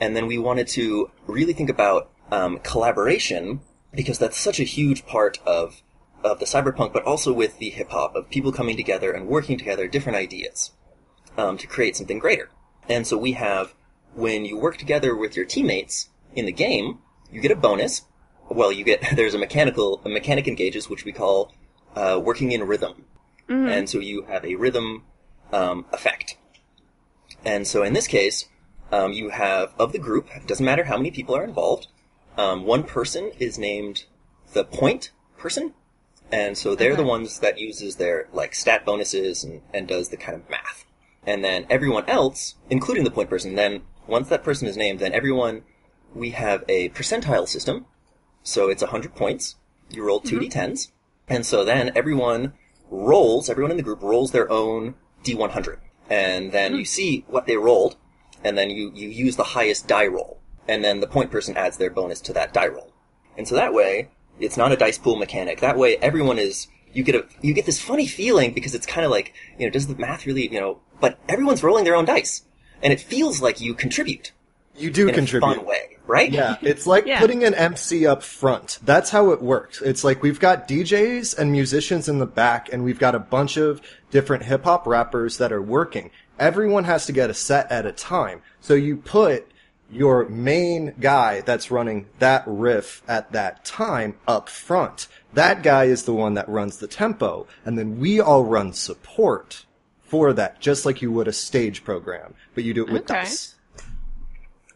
And 0.00 0.14
then 0.16 0.26
we 0.26 0.38
wanted 0.38 0.68
to 0.68 1.10
really 1.26 1.52
think 1.52 1.70
about 1.70 2.10
um, 2.30 2.58
collaboration 2.58 3.60
because 3.92 4.18
that's 4.18 4.38
such 4.38 4.60
a 4.60 4.64
huge 4.64 5.06
part 5.06 5.38
of 5.46 5.82
of 6.24 6.40
the 6.40 6.46
cyberpunk, 6.46 6.92
but 6.92 7.04
also 7.04 7.32
with 7.32 7.58
the 7.58 7.70
hip 7.70 7.90
hop 7.90 8.16
of 8.16 8.28
people 8.30 8.50
coming 8.50 8.76
together 8.76 9.12
and 9.12 9.28
working 9.28 9.56
together, 9.56 9.86
different 9.86 10.18
ideas 10.18 10.72
um, 11.38 11.56
to 11.58 11.66
create 11.66 11.96
something 11.96 12.18
greater. 12.18 12.50
And 12.88 13.06
so 13.06 13.16
we 13.16 13.32
have 13.32 13.74
when 14.14 14.44
you 14.44 14.58
work 14.58 14.76
together 14.76 15.14
with 15.14 15.36
your 15.36 15.44
teammates 15.44 16.08
in 16.34 16.46
the 16.46 16.52
game, 16.52 16.98
you 17.30 17.40
get 17.40 17.50
a 17.50 17.56
bonus. 17.56 18.02
Well, 18.48 18.72
you 18.72 18.84
get 18.84 19.02
there's 19.16 19.34
a 19.34 19.38
mechanical 19.38 20.00
a 20.04 20.08
mechanic 20.08 20.48
engages 20.48 20.88
which 20.88 21.04
we 21.04 21.12
call 21.12 21.52
uh, 21.94 22.20
working 22.22 22.52
in 22.52 22.64
rhythm, 22.64 23.04
and 23.48 23.88
so 23.88 23.98
you 23.98 24.22
have 24.22 24.44
a 24.44 24.56
rhythm 24.56 25.04
um, 25.52 25.86
effect. 25.92 26.36
And 27.44 27.66
so 27.66 27.82
in 27.82 27.92
this 27.92 28.06
case, 28.06 28.46
um, 28.92 29.12
you 29.12 29.30
have 29.30 29.72
of 29.78 29.92
the 29.92 29.98
group. 29.98 30.28
It 30.34 30.46
doesn't 30.46 30.64
matter 30.64 30.84
how 30.84 30.96
many 30.96 31.10
people 31.10 31.36
are 31.36 31.44
involved. 31.44 31.88
Um, 32.36 32.64
one 32.64 32.82
person 32.82 33.32
is 33.38 33.58
named 33.58 34.04
the 34.52 34.64
point 34.64 35.10
person, 35.38 35.74
and 36.30 36.56
so 36.56 36.74
they're 36.74 36.96
the 36.96 37.02
ones 37.02 37.40
that 37.40 37.58
uses 37.58 37.96
their 37.96 38.28
like 38.32 38.54
stat 38.54 38.84
bonuses 38.84 39.44
and, 39.44 39.62
and 39.72 39.88
does 39.88 40.10
the 40.10 40.16
kind 40.16 40.36
of 40.36 40.48
math. 40.50 40.84
And 41.26 41.44
then 41.44 41.66
everyone 41.70 42.08
else, 42.08 42.54
including 42.70 43.04
the 43.04 43.10
point 43.10 43.30
person, 43.30 43.54
then 43.54 43.82
once 44.06 44.28
that 44.28 44.44
person 44.44 44.68
is 44.68 44.76
named, 44.76 45.00
then 45.00 45.12
everyone 45.12 45.62
we 46.14 46.30
have 46.30 46.64
a 46.68 46.88
percentile 46.90 47.48
system. 47.48 47.86
So 48.42 48.68
it's 48.68 48.82
100 48.82 49.14
points. 49.14 49.56
You 49.90 50.04
roll 50.04 50.20
2 50.20 50.40
d10s. 50.40 50.90
And 51.28 51.44
so 51.44 51.64
then 51.64 51.92
everyone 51.94 52.52
rolls, 52.90 53.50
everyone 53.50 53.72
in 53.72 53.76
the 53.76 53.82
group 53.82 54.02
rolls 54.02 54.30
their 54.30 54.50
own 54.50 54.94
d100. 55.24 55.78
And 56.08 56.52
then 56.52 56.76
you 56.76 56.84
see 56.84 57.24
what 57.28 57.46
they 57.46 57.56
rolled, 57.56 57.96
and 58.44 58.56
then 58.56 58.70
you, 58.70 58.92
you 58.94 59.08
use 59.08 59.36
the 59.36 59.42
highest 59.42 59.88
die 59.88 60.06
roll. 60.06 60.35
And 60.68 60.84
then 60.84 61.00
the 61.00 61.06
point 61.06 61.30
person 61.30 61.56
adds 61.56 61.76
their 61.76 61.90
bonus 61.90 62.20
to 62.22 62.32
that 62.34 62.52
die 62.52 62.66
roll. 62.68 62.92
And 63.38 63.46
so 63.46 63.54
that 63.54 63.72
way, 63.74 64.08
it's 64.40 64.56
not 64.56 64.72
a 64.72 64.76
dice 64.76 64.98
pool 64.98 65.16
mechanic. 65.16 65.60
That 65.60 65.78
way, 65.78 65.96
everyone 65.98 66.38
is, 66.38 66.66
you 66.92 67.02
get 67.02 67.14
a, 67.14 67.24
you 67.42 67.54
get 67.54 67.66
this 67.66 67.80
funny 67.80 68.06
feeling 68.06 68.52
because 68.52 68.74
it's 68.74 68.86
kind 68.86 69.04
of 69.04 69.10
like, 69.10 69.32
you 69.58 69.66
know, 69.66 69.70
does 69.70 69.86
the 69.86 69.94
math 69.94 70.26
really, 70.26 70.48
you 70.52 70.60
know, 70.60 70.80
but 71.00 71.18
everyone's 71.28 71.62
rolling 71.62 71.84
their 71.84 71.94
own 71.94 72.04
dice. 72.04 72.42
And 72.82 72.92
it 72.92 73.00
feels 73.00 73.40
like 73.40 73.60
you 73.60 73.74
contribute. 73.74 74.32
You 74.76 74.90
do 74.90 75.10
contribute. 75.10 75.46
in 75.46 75.52
a 75.52 75.56
fun 75.56 75.66
way, 75.66 75.96
right? 76.06 76.30
Yeah, 76.30 76.56
it's 76.60 76.86
like 76.86 77.06
Yeah. 77.06 77.18
putting 77.18 77.44
an 77.44 77.54
MC 77.54 78.06
up 78.06 78.22
front. 78.22 78.78
That's 78.82 79.08
how 79.08 79.30
it 79.30 79.40
works. 79.40 79.80
It's 79.80 80.04
like 80.04 80.22
we've 80.22 80.38
got 80.38 80.68
DJs 80.68 81.38
and 81.38 81.50
musicians 81.50 82.10
in 82.10 82.18
the 82.18 82.26
back, 82.26 82.68
and 82.70 82.84
we've 82.84 82.98
got 82.98 83.14
a 83.14 83.18
bunch 83.18 83.56
of 83.56 83.80
different 84.10 84.44
hip 84.44 84.64
hop 84.64 84.86
rappers 84.86 85.38
that 85.38 85.50
are 85.50 85.62
working. 85.62 86.10
Everyone 86.38 86.84
has 86.84 87.06
to 87.06 87.12
get 87.12 87.30
a 87.30 87.34
set 87.34 87.72
at 87.72 87.86
a 87.86 87.92
time. 87.92 88.42
So 88.60 88.74
you 88.74 88.98
put 88.98 89.50
your 89.90 90.28
main 90.28 90.94
guy 91.00 91.40
that's 91.42 91.70
running 91.70 92.06
that 92.18 92.42
riff 92.46 93.02
at 93.06 93.32
that 93.32 93.64
time 93.64 94.16
up 94.26 94.48
front. 94.48 95.06
That 95.34 95.62
guy 95.62 95.84
is 95.84 96.04
the 96.04 96.14
one 96.14 96.34
that 96.34 96.48
runs 96.48 96.78
the 96.78 96.86
tempo, 96.88 97.46
and 97.64 97.78
then 97.78 98.00
we 98.00 98.20
all 98.20 98.44
run 98.44 98.72
support 98.72 99.64
for 100.02 100.32
that, 100.32 100.60
just 100.60 100.86
like 100.86 101.02
you 101.02 101.10
would 101.12 101.28
a 101.28 101.32
stage 101.32 101.84
program, 101.84 102.34
but 102.54 102.64
you 102.64 102.74
do 102.74 102.84
it 102.86 102.92
with 102.92 103.10
Okay. 103.10 103.22
dice. 103.22 103.54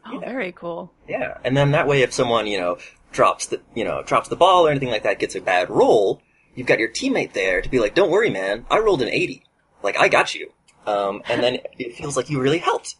Oh, 0.06 0.18
very 0.18 0.52
cool. 0.52 0.92
Yeah, 1.08 1.38
and 1.44 1.56
then 1.56 1.72
that 1.72 1.86
way, 1.86 2.02
if 2.02 2.12
someone 2.12 2.46
you 2.46 2.58
know 2.58 2.78
drops 3.12 3.46
the 3.46 3.60
you 3.74 3.84
know 3.84 4.02
drops 4.02 4.28
the 4.28 4.36
ball 4.36 4.66
or 4.66 4.70
anything 4.70 4.88
like 4.90 5.02
that, 5.02 5.18
gets 5.18 5.34
a 5.34 5.40
bad 5.40 5.68
roll, 5.70 6.22
you've 6.54 6.66
got 6.66 6.78
your 6.78 6.88
teammate 6.88 7.32
there 7.32 7.60
to 7.60 7.68
be 7.68 7.78
like, 7.78 7.94
"Don't 7.94 8.10
worry, 8.10 8.30
man, 8.30 8.64
I 8.70 8.78
rolled 8.78 9.02
an 9.02 9.08
eighty. 9.08 9.44
Like 9.82 9.96
I 9.98 10.08
got 10.08 10.34
you." 10.34 10.52
Um, 10.86 11.22
and 11.28 11.42
then 11.42 11.58
it 11.78 11.94
feels 11.96 12.16
like 12.16 12.30
you 12.30 12.40
really 12.40 12.58
helped. 12.58 12.96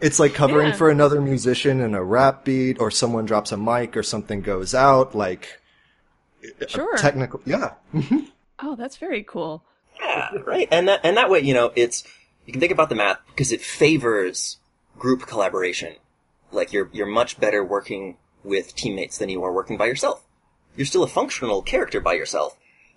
It's 0.00 0.18
like 0.18 0.34
covering 0.34 0.68
Yeah. 0.68 0.74
for 0.74 0.90
another 0.90 1.20
musician 1.20 1.80
in 1.80 1.94
a 1.94 2.02
rap 2.02 2.44
beat, 2.44 2.78
or 2.80 2.90
someone 2.90 3.24
drops 3.24 3.52
a 3.52 3.56
mic, 3.56 3.96
or 3.96 4.02
something 4.02 4.40
goes 4.42 4.74
out. 4.74 5.14
Like 5.14 5.60
uh, 6.60 6.66
Sure. 6.66 6.96
technical, 6.96 7.40
yeah. 7.46 7.74
Mm-hmm. 7.94 8.18
Oh, 8.60 8.76
that's 8.76 8.96
very 8.96 9.22
cool. 9.22 9.62
Yeah, 10.00 10.30
right. 10.44 10.68
And 10.70 10.88
that 10.88 11.00
and 11.04 11.16
that 11.16 11.30
way, 11.30 11.40
you 11.40 11.54
know, 11.54 11.72
it's 11.76 12.04
you 12.46 12.52
can 12.52 12.60
think 12.60 12.72
about 12.72 12.88
the 12.88 12.94
math 12.94 13.18
because 13.28 13.52
it 13.52 13.60
favors 13.62 14.58
group 14.98 15.22
collaboration. 15.26 15.94
Like 16.52 16.72
you're 16.72 16.90
you're 16.92 17.06
much 17.06 17.40
better 17.40 17.64
working 17.64 18.16
with 18.42 18.74
teammates 18.76 19.18
than 19.18 19.28
you 19.28 19.42
are 19.44 19.52
working 19.52 19.76
by 19.76 19.86
yourself. 19.86 20.22
You're 20.76 20.86
still 20.86 21.04
a 21.04 21.08
functional 21.08 21.62
character 21.62 22.00
by 22.00 22.14
yourself. 22.14 22.56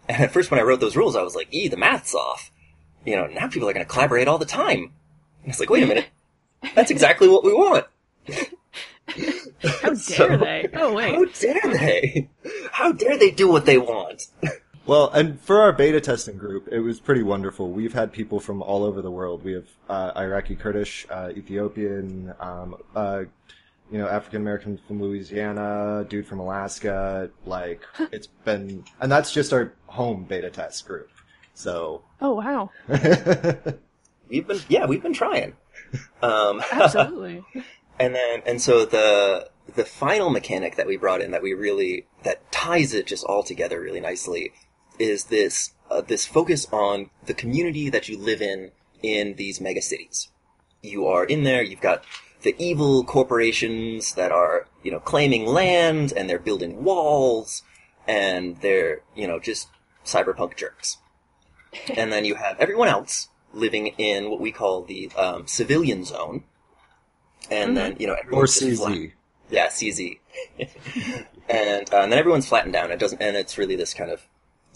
And 0.10 0.22
at 0.22 0.32
first, 0.32 0.50
when 0.52 0.60
I 0.60 0.64
wrote 0.64 0.80
those 0.80 0.96
rules, 0.96 1.16
I 1.16 1.22
was 1.22 1.36
like, 1.36 1.48
"E, 1.52 1.68
the 1.68 1.78
math's 1.78 2.16
off." 2.16 2.52
You 3.06 3.16
know, 3.16 3.28
now 3.28 3.48
people 3.48 3.70
are 3.70 3.74
going 3.74 3.86
to 3.86 3.92
collaborate 3.92 4.28
all 4.28 4.38
the 4.38 4.46
time. 4.46 4.92
And 5.44 5.52
it's 5.52 5.60
like, 5.60 5.70
wait 5.70 5.84
a 5.84 5.88
minute, 5.88 6.08
that's 6.76 6.92
exactly 6.92 7.28
what 7.28 7.44
we 7.44 7.54
want. 7.54 7.86
How 9.82 9.94
dare 10.08 10.38
they? 10.38 10.70
Oh, 10.74 10.94
wait. 10.94 11.16
How 11.16 11.26
dare 11.26 11.74
they? 11.78 12.30
How 12.72 12.92
dare 12.92 13.18
they 13.18 13.32
do 13.32 13.48
what 13.50 13.66
they 13.66 13.78
want? 13.78 14.28
Well, 14.86 15.10
and 15.10 15.38
for 15.42 15.60
our 15.60 15.74
beta 15.74 16.00
testing 16.00 16.38
group, 16.38 16.70
it 16.72 16.80
was 16.80 17.02
pretty 17.02 17.22
wonderful. 17.22 17.70
We've 17.72 17.92
had 17.92 18.14
people 18.14 18.40
from 18.40 18.62
all 18.62 18.86
over 18.86 19.02
the 19.02 19.12
world. 19.12 19.44
We 19.44 19.52
have 19.52 19.66
uh, 19.90 20.14
Iraqi 20.16 20.56
Kurdish, 20.56 21.06
uh, 21.10 21.28
Ethiopian, 21.36 22.34
um, 22.40 22.78
uh, 22.96 23.24
you 23.92 23.98
know, 23.98 24.08
African 24.08 24.40
American 24.40 24.80
from 24.88 25.02
Louisiana, 25.02 26.06
dude 26.08 26.26
from 26.26 26.40
Alaska. 26.40 27.30
Like, 27.46 27.82
it's 28.14 28.28
been, 28.28 28.86
and 29.02 29.12
that's 29.12 29.34
just 29.34 29.52
our 29.52 29.74
home 29.88 30.24
beta 30.24 30.50
test 30.50 30.88
group. 30.88 31.10
So, 31.54 32.04
Oh, 32.22 32.36
wow. 32.36 32.70
We've 34.30 34.48
been, 34.48 34.60
yeah, 34.70 34.86
we've 34.86 35.04
been 35.04 35.12
trying. 35.14 35.54
Um, 36.22 36.62
Absolutely. 36.72 37.44
And 38.00 38.16
then, 38.16 38.42
and 38.46 38.62
so 38.62 38.86
the 38.86 39.50
the 39.76 39.86
final 39.86 40.30
mechanic 40.30 40.76
that 40.76 40.88
we 40.88 40.98
brought 40.98 41.22
in 41.22 41.32
that 41.32 41.44
we 41.44 41.54
really 41.54 42.06
that 42.24 42.52
ties 42.52 42.94
it 42.94 43.06
just 43.06 43.24
all 43.26 43.44
together 43.44 43.82
really 43.82 44.00
nicely 44.00 44.54
is 44.98 45.26
this 45.26 45.74
uh, 45.90 46.02
this 46.02 46.26
focus 46.26 46.68
on 46.72 47.10
the 47.26 47.34
community 47.34 47.90
that 47.90 48.08
you 48.08 48.18
live 48.18 48.42
in 48.42 48.72
in 49.02 49.36
these 49.36 49.62
mega 49.62 49.82
cities. 49.82 50.30
You 50.82 51.08
are 51.08 51.26
in 51.26 51.44
there. 51.44 51.62
You've 51.62 51.82
got 51.82 52.04
the 52.42 52.56
evil 52.58 53.04
corporations 53.04 54.14
that 54.16 54.32
are 54.32 54.68
you 54.84 54.92
know 54.92 55.00
claiming 55.00 55.46
land 55.46 56.14
and 56.16 56.30
they're 56.30 56.40
building 56.40 56.84
walls 56.84 57.64
and 58.08 58.58
they're 58.62 59.02
you 59.16 59.28
know 59.28 59.40
just 59.40 59.70
cyberpunk 60.06 60.56
jerks. 60.56 60.98
and 61.96 62.12
then 62.12 62.26
you 62.26 62.36
have 62.36 62.58
everyone 62.60 62.88
else 62.88 63.30
living 63.58 63.88
in 63.98 64.30
what 64.30 64.40
we 64.40 64.52
call 64.52 64.84
the 64.84 65.12
um, 65.18 65.48
civilian 65.48 66.06
zone. 66.06 66.44
And 67.50 67.76
then, 67.76 67.96
you 68.00 68.08
know, 68.08 68.14
or 68.14 68.20
everyone's 68.20 68.60
just 68.60 68.82
flat- 68.82 68.94
CZ. 68.94 69.12
yeah, 69.50 69.68
CZ. 69.68 70.20
and, 71.50 71.94
uh, 71.94 71.98
and 71.98 72.12
then 72.12 72.20
everyone's 72.20 72.48
flattened 72.48 72.74
down. 72.74 72.92
It 72.92 73.00
doesn't, 73.00 73.22
and 73.22 73.36
it's 73.36 73.58
really 73.58 73.76
this 73.76 73.94
kind 73.94 74.12
of 74.12 74.28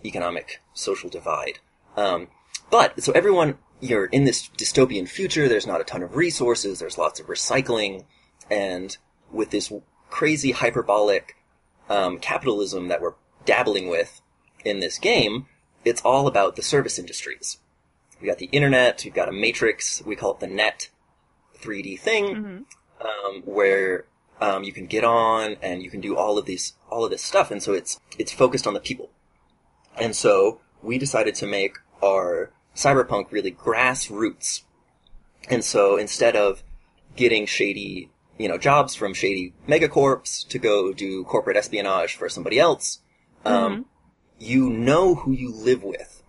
economic 0.06 0.62
social 0.74 1.10
divide. 1.10 1.60
Um, 1.96 2.28
but 2.70 3.02
so 3.04 3.12
everyone, 3.12 3.58
you're 3.82 4.06
in 4.06 4.24
this 4.24 4.50
dystopian 4.58 5.08
future. 5.08 5.48
There's 5.48 5.68
not 5.68 5.82
a 5.82 5.84
ton 5.84 6.04
of 6.04 6.16
resources. 6.16 6.80
There's 6.80 6.98
lots 6.98 7.20
of 7.20 7.28
recycling, 7.28 8.06
and 8.50 8.96
with 9.32 9.50
this 9.52 9.72
crazy 10.10 10.52
hyperbolic 10.52 11.36
um, 11.90 12.20
capitalism 12.20 12.88
that 12.88 13.02
we're 13.02 13.16
dabbling 13.46 13.90
with 13.90 14.22
in 14.64 14.80
this 14.80 14.98
game, 14.98 15.48
it's 15.84 16.02
all 16.02 16.28
about 16.28 16.56
the 16.56 16.62
service 16.62 17.00
industries. 17.00 17.58
We 18.22 18.28
got 18.28 18.38
the 18.38 18.50
internet. 18.51 19.01
We've 19.04 19.13
got 19.13 19.30
a 19.30 19.32
matrix. 19.32 20.04
We 20.06 20.16
call 20.16 20.34
it 20.34 20.40
the 20.40 20.48
net, 20.48 20.90
3D 21.60 22.00
thing 22.00 22.66
um, 23.01 23.42
where 23.46 24.06
um, 24.40 24.63
you 24.63 24.74
can 24.74 24.88
get 24.88 25.04
on 25.04 25.56
and 25.62 25.84
you 25.84 25.90
can 25.90 26.01
do 26.01 26.16
all 26.16 26.38
of 26.38 26.46
these 26.46 26.74
all 26.90 27.06
of 27.06 27.12
this 27.12 27.24
stuff, 27.24 27.51
and 27.51 27.62
so 27.62 27.74
it's 27.74 28.00
it's 28.18 28.32
focused 28.32 28.68
on 28.68 28.74
the 28.74 28.80
people. 28.80 29.10
And 29.98 30.16
so 30.16 30.62
we 30.82 30.98
decided 30.98 31.36
to 31.36 31.48
make 31.48 31.78
our 32.01 32.51
cyberpunk 32.75 33.32
really 33.32 33.51
grassroots. 33.51 34.63
And 35.50 35.63
so 35.63 35.98
instead 35.98 36.36
of 36.36 36.63
getting 37.16 37.46
shady, 37.46 38.10
you 38.38 38.48
know, 38.48 38.58
jobs 38.58 38.96
from 38.96 39.13
shady 39.13 39.54
megacorps 39.68 40.48
to 40.48 40.60
go 40.60 40.94
do 40.94 41.24
corporate 41.25 41.58
espionage 41.58 42.16
for 42.16 42.30
somebody 42.30 42.58
else, 42.58 43.00
um, 43.46 43.86
you 44.40 44.70
know 44.70 45.16
who 45.16 45.32
you 45.32 45.54
live 45.54 45.84
with. 45.84 46.21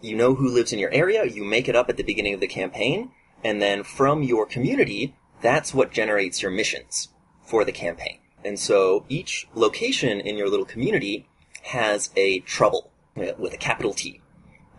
You 0.00 0.16
know 0.16 0.34
who 0.34 0.48
lives 0.48 0.72
in 0.72 0.78
your 0.78 0.92
area. 0.92 1.24
You 1.24 1.44
make 1.44 1.68
it 1.68 1.76
up 1.76 1.88
at 1.88 1.96
the 1.96 2.02
beginning 2.02 2.34
of 2.34 2.40
the 2.40 2.46
campaign, 2.46 3.10
and 3.44 3.60
then 3.60 3.82
from 3.82 4.22
your 4.22 4.46
community, 4.46 5.14
that's 5.40 5.74
what 5.74 5.92
generates 5.92 6.42
your 6.42 6.50
missions 6.50 7.08
for 7.42 7.64
the 7.64 7.72
campaign. 7.72 8.18
And 8.44 8.58
so 8.58 9.04
each 9.08 9.46
location 9.54 10.20
in 10.20 10.36
your 10.36 10.48
little 10.48 10.66
community 10.66 11.28
has 11.62 12.10
a 12.16 12.40
trouble 12.40 12.90
with 13.14 13.52
a 13.52 13.58
capital 13.58 13.92
T. 13.92 14.20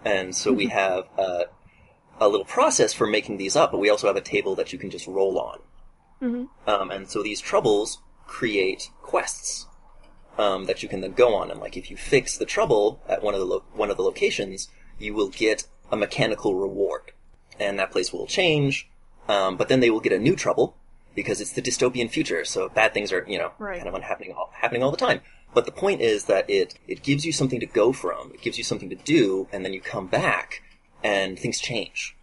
And 0.04 0.36
so 0.36 0.52
we 0.52 0.68
have 0.68 1.04
uh, 1.18 1.44
a 2.20 2.28
little 2.28 2.46
process 2.46 2.94
for 2.94 3.06
making 3.06 3.38
these 3.38 3.56
up, 3.56 3.72
but 3.72 3.80
we 3.80 3.90
also 3.90 4.08
have 4.08 4.16
a 4.16 4.22
table 4.22 4.56
that 4.56 4.74
you 4.74 4.80
can 4.80 4.90
just 4.90 5.08
roll 5.08 5.40
on. 5.40 5.60
Um, 6.68 6.92
and 6.92 7.10
so 7.10 7.22
these 7.22 7.40
troubles 7.42 8.00
create 8.26 8.90
quests 9.02 9.68
um, 10.38 10.66
that 10.66 10.82
you 10.82 10.90
can 10.90 11.02
then 11.02 11.14
go 11.14 11.36
on. 11.36 11.52
And 11.52 11.60
like 11.60 11.78
if 11.78 11.92
you 11.92 11.98
fix 11.98 12.38
the 12.38 12.46
trouble 12.46 13.02
at 13.08 13.22
one 13.22 13.34
of 13.34 13.40
the 13.40 13.46
lo- 13.46 13.64
one 13.74 13.92
of 13.92 13.98
the 13.98 14.04
locations, 14.04 14.70
you 15.02 15.14
will 15.14 15.30
get 15.30 15.66
a 15.92 15.98
mechanical 15.98 16.56
reward, 16.56 17.12
and 17.60 17.78
that 17.80 17.92
place 17.92 18.14
will 18.14 18.28
change. 18.28 18.88
Um, 19.28 19.58
but 19.58 19.70
then 19.70 19.80
they 19.80 19.90
will 19.90 20.00
get 20.00 20.14
a 20.14 20.20
new 20.20 20.36
trouble 20.36 20.76
because 21.16 21.42
it's 21.42 21.54
the 21.54 21.62
dystopian 21.62 22.10
future, 22.10 22.44
so 22.46 22.70
bad 22.70 22.94
things 22.94 23.12
are 23.12 23.26
you 23.28 23.38
know 23.38 23.52
Right. 23.60 23.82
kind 23.82 23.94
of 23.96 24.02
happening 24.04 24.34
all, 24.34 24.52
happening 24.54 24.84
all 24.84 24.92
the 24.92 24.98
time. 24.98 25.22
But 25.54 25.66
the 25.66 25.72
point 25.72 26.02
is 26.02 26.26
that 26.26 26.50
it 26.50 26.76
it 26.88 27.04
gives 27.04 27.26
you 27.26 27.32
something 27.32 27.60
to 27.60 27.66
go 27.66 27.92
from, 27.92 28.32
it 28.34 28.42
gives 28.42 28.58
you 28.58 28.64
something 28.64 28.90
to 28.90 28.96
do, 28.96 29.48
and 29.52 29.64
then 29.66 29.74
you 29.74 29.82
come 29.82 30.08
back 30.08 30.64
and 31.04 31.38
things 31.38 31.60
change, 31.60 32.16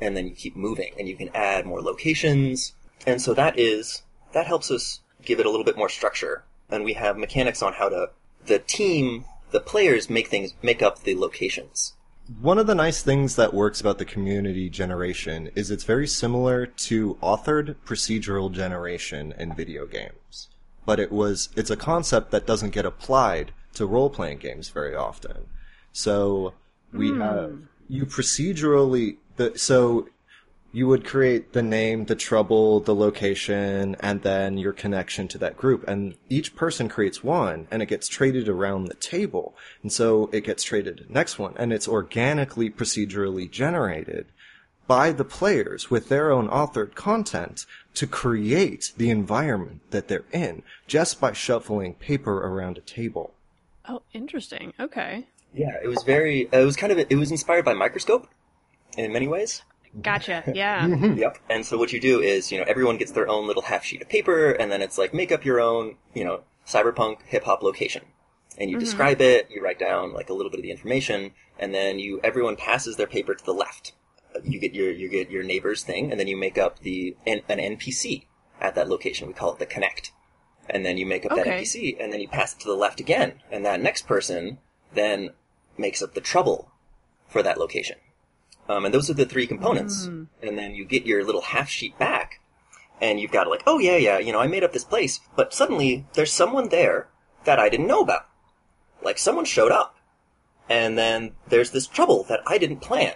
and 0.00 0.16
then 0.16 0.26
you 0.26 0.34
keep 0.34 0.56
moving, 0.56 0.92
and 0.98 1.08
you 1.08 1.16
can 1.16 1.30
add 1.34 1.66
more 1.66 1.80
locations, 1.80 2.74
and 3.06 3.22
so 3.22 3.32
that 3.34 3.58
is 3.58 4.02
that 4.32 4.46
helps 4.46 4.70
us 4.70 5.00
give 5.24 5.40
it 5.40 5.46
a 5.46 5.50
little 5.50 5.64
bit 5.64 5.76
more 5.76 5.88
structure, 5.88 6.44
and 6.68 6.84
we 6.84 6.94
have 6.94 7.16
mechanics 7.16 7.62
on 7.62 7.74
how 7.74 7.88
to 7.88 8.10
the 8.44 8.58
team, 8.58 9.24
the 9.50 9.60
players 9.60 10.10
make 10.10 10.28
things 10.28 10.54
make 10.62 10.82
up 10.82 11.02
the 11.02 11.14
locations. 11.14 11.94
One 12.40 12.58
of 12.58 12.66
the 12.66 12.74
nice 12.74 13.02
things 13.02 13.36
that 13.36 13.54
works 13.54 13.80
about 13.80 13.96
the 13.96 14.04
community 14.04 14.68
generation 14.68 15.50
is 15.54 15.70
it's 15.70 15.84
very 15.84 16.06
similar 16.06 16.66
to 16.66 17.14
authored 17.22 17.76
procedural 17.86 18.52
generation 18.52 19.32
in 19.38 19.54
video 19.54 19.86
games. 19.86 20.48
But 20.84 21.00
it 21.00 21.10
was, 21.10 21.48
it's 21.56 21.70
a 21.70 21.76
concept 21.76 22.30
that 22.32 22.46
doesn't 22.46 22.70
get 22.70 22.84
applied 22.84 23.52
to 23.74 23.86
role-playing 23.86 24.38
games 24.38 24.68
very 24.68 24.94
often. 24.94 25.46
So, 25.92 26.52
we 26.92 27.08
hmm. 27.08 27.20
have, 27.22 27.58
you 27.88 28.04
procedurally, 28.04 29.16
the, 29.36 29.58
so 29.58 30.08
you 30.70 30.86
would 30.86 31.04
create 31.04 31.52
the 31.52 31.62
name, 31.62 32.04
the 32.04 32.14
trouble, 32.14 32.80
the 32.80 32.94
location, 32.94 33.96
and 34.00 34.22
then 34.22 34.58
your 34.58 34.72
connection 34.72 35.26
to 35.28 35.38
that 35.38 35.56
group. 35.56 35.86
And 35.88 36.14
each 36.28 36.54
person 36.54 36.88
creates 36.88 37.24
one, 37.24 37.66
and 37.70 37.82
it 37.82 37.86
gets 37.86 38.08
traded 38.08 38.48
around 38.48 38.84
the 38.84 38.94
table. 38.94 39.56
And 39.82 39.90
so 39.92 40.28
it 40.32 40.44
gets 40.44 40.62
traded 40.62 41.06
next 41.08 41.38
one, 41.38 41.54
and 41.56 41.72
it's 41.72 41.88
organically, 41.88 42.70
procedurally 42.70 43.50
generated 43.50 44.26
by 44.86 45.12
the 45.12 45.24
players 45.24 45.90
with 45.90 46.08
their 46.08 46.30
own 46.30 46.48
authored 46.48 46.94
content 46.94 47.66
to 47.94 48.06
create 48.06 48.92
the 48.96 49.10
environment 49.10 49.82
that 49.90 50.08
they're 50.08 50.24
in 50.32 50.62
just 50.86 51.20
by 51.20 51.32
shuffling 51.32 51.94
paper 51.94 52.38
around 52.38 52.78
a 52.78 52.82
table. 52.82 53.34
Oh, 53.86 54.02
interesting. 54.12 54.72
Okay. 54.78 55.26
Yeah, 55.54 55.76
it 55.82 55.88
was 55.88 56.02
very. 56.04 56.48
It 56.52 56.64
was 56.64 56.76
kind 56.76 56.92
of. 56.92 56.98
It 56.98 57.16
was 57.16 57.30
inspired 57.30 57.64
by 57.64 57.72
Microscope, 57.72 58.28
in 58.96 59.12
many 59.12 59.26
ways. 59.26 59.62
Gotcha. 60.00 60.44
Yeah. 60.54 60.86
Mm-hmm. 60.86 61.18
Yep. 61.18 61.38
And 61.50 61.64
so 61.64 61.78
what 61.78 61.92
you 61.92 62.00
do 62.00 62.20
is, 62.20 62.50
you 62.50 62.58
know, 62.58 62.64
everyone 62.66 62.96
gets 62.96 63.12
their 63.12 63.28
own 63.28 63.46
little 63.46 63.62
half 63.62 63.84
sheet 63.84 64.02
of 64.02 64.08
paper, 64.08 64.50
and 64.50 64.72
then 64.72 64.82
it's 64.82 64.98
like 64.98 65.14
make 65.14 65.30
up 65.30 65.44
your 65.44 65.60
own, 65.60 65.96
you 66.14 66.24
know, 66.24 66.42
cyberpunk 66.66 67.22
hip 67.26 67.44
hop 67.44 67.62
location, 67.62 68.02
and 68.58 68.70
you 68.70 68.76
mm-hmm. 68.76 68.84
describe 68.84 69.20
it. 69.20 69.48
You 69.50 69.62
write 69.62 69.78
down 69.78 70.12
like 70.12 70.30
a 70.30 70.34
little 70.34 70.50
bit 70.50 70.58
of 70.58 70.64
the 70.64 70.70
information, 70.70 71.32
and 71.58 71.74
then 71.74 71.98
you 71.98 72.20
everyone 72.24 72.56
passes 72.56 72.96
their 72.96 73.06
paper 73.06 73.34
to 73.34 73.44
the 73.44 73.52
left. 73.52 73.92
You 74.42 74.58
get 74.60 74.74
your 74.74 74.90
you 74.90 75.08
get 75.08 75.30
your 75.30 75.42
neighbor's 75.42 75.82
thing, 75.82 76.10
and 76.10 76.18
then 76.18 76.28
you 76.28 76.36
make 76.36 76.58
up 76.58 76.80
the 76.80 77.16
an, 77.26 77.40
an 77.48 77.58
NPC 77.58 78.24
at 78.60 78.74
that 78.74 78.88
location. 78.88 79.28
We 79.28 79.34
call 79.34 79.52
it 79.52 79.58
the 79.58 79.66
connect, 79.66 80.12
and 80.68 80.84
then 80.84 80.98
you 80.98 81.06
make 81.06 81.24
up 81.24 81.36
that 81.36 81.46
NPC, 81.46 81.96
and 82.00 82.12
then 82.12 82.20
you 82.20 82.28
pass 82.28 82.54
it 82.54 82.60
to 82.60 82.68
the 82.68 82.74
left 82.74 83.00
again, 83.00 83.34
and 83.50 83.64
that 83.64 83.80
next 83.80 84.06
person 84.06 84.58
then 84.94 85.30
makes 85.76 86.02
up 86.02 86.14
the 86.14 86.20
trouble 86.20 86.70
for 87.28 87.42
that 87.42 87.58
location. 87.58 87.96
Um, 88.68 88.84
and 88.84 88.92
those 88.92 89.08
are 89.08 89.14
the 89.14 89.24
three 89.24 89.46
components. 89.46 90.06
Mm. 90.06 90.26
And 90.42 90.58
then 90.58 90.74
you 90.74 90.84
get 90.84 91.06
your 91.06 91.24
little 91.24 91.40
half 91.40 91.68
sheet 91.68 91.98
back, 91.98 92.40
and 93.00 93.18
you've 93.18 93.32
got 93.32 93.48
like, 93.48 93.62
oh 93.66 93.78
yeah, 93.78 93.96
yeah, 93.96 94.18
you 94.18 94.32
know, 94.32 94.40
I 94.40 94.46
made 94.46 94.64
up 94.64 94.72
this 94.72 94.84
place, 94.84 95.20
but 95.36 95.54
suddenly 95.54 96.06
there's 96.14 96.32
someone 96.32 96.68
there 96.68 97.08
that 97.44 97.58
I 97.58 97.68
didn't 97.68 97.86
know 97.86 98.00
about. 98.00 98.26
Like 99.02 99.18
someone 99.18 99.44
showed 99.44 99.72
up, 99.72 99.96
and 100.68 100.98
then 100.98 101.32
there's 101.48 101.70
this 101.70 101.86
trouble 101.86 102.24
that 102.28 102.40
I 102.46 102.58
didn't 102.58 102.80
plan, 102.80 103.14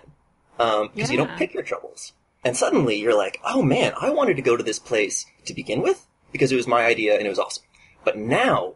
um, 0.58 0.88
because 0.94 1.10
you 1.10 1.18
Yeah. 1.18 1.26
don't 1.26 1.36
pick 1.36 1.52
your 1.52 1.62
troubles. 1.62 2.12
And 2.44 2.56
suddenly 2.56 2.96
you're 2.98 3.16
like, 3.16 3.38
oh 3.44 3.62
man, 3.62 3.92
I 4.00 4.10
wanted 4.10 4.34
to 4.36 4.42
go 4.42 4.56
to 4.56 4.64
this 4.64 4.78
place 4.78 5.26
to 5.44 5.54
begin 5.54 5.80
with 5.80 6.06
because 6.32 6.50
it 6.50 6.56
was 6.56 6.66
my 6.66 6.84
idea 6.86 7.16
and 7.16 7.26
it 7.26 7.30
was 7.30 7.38
awesome. 7.38 7.62
But 8.04 8.16
now 8.18 8.74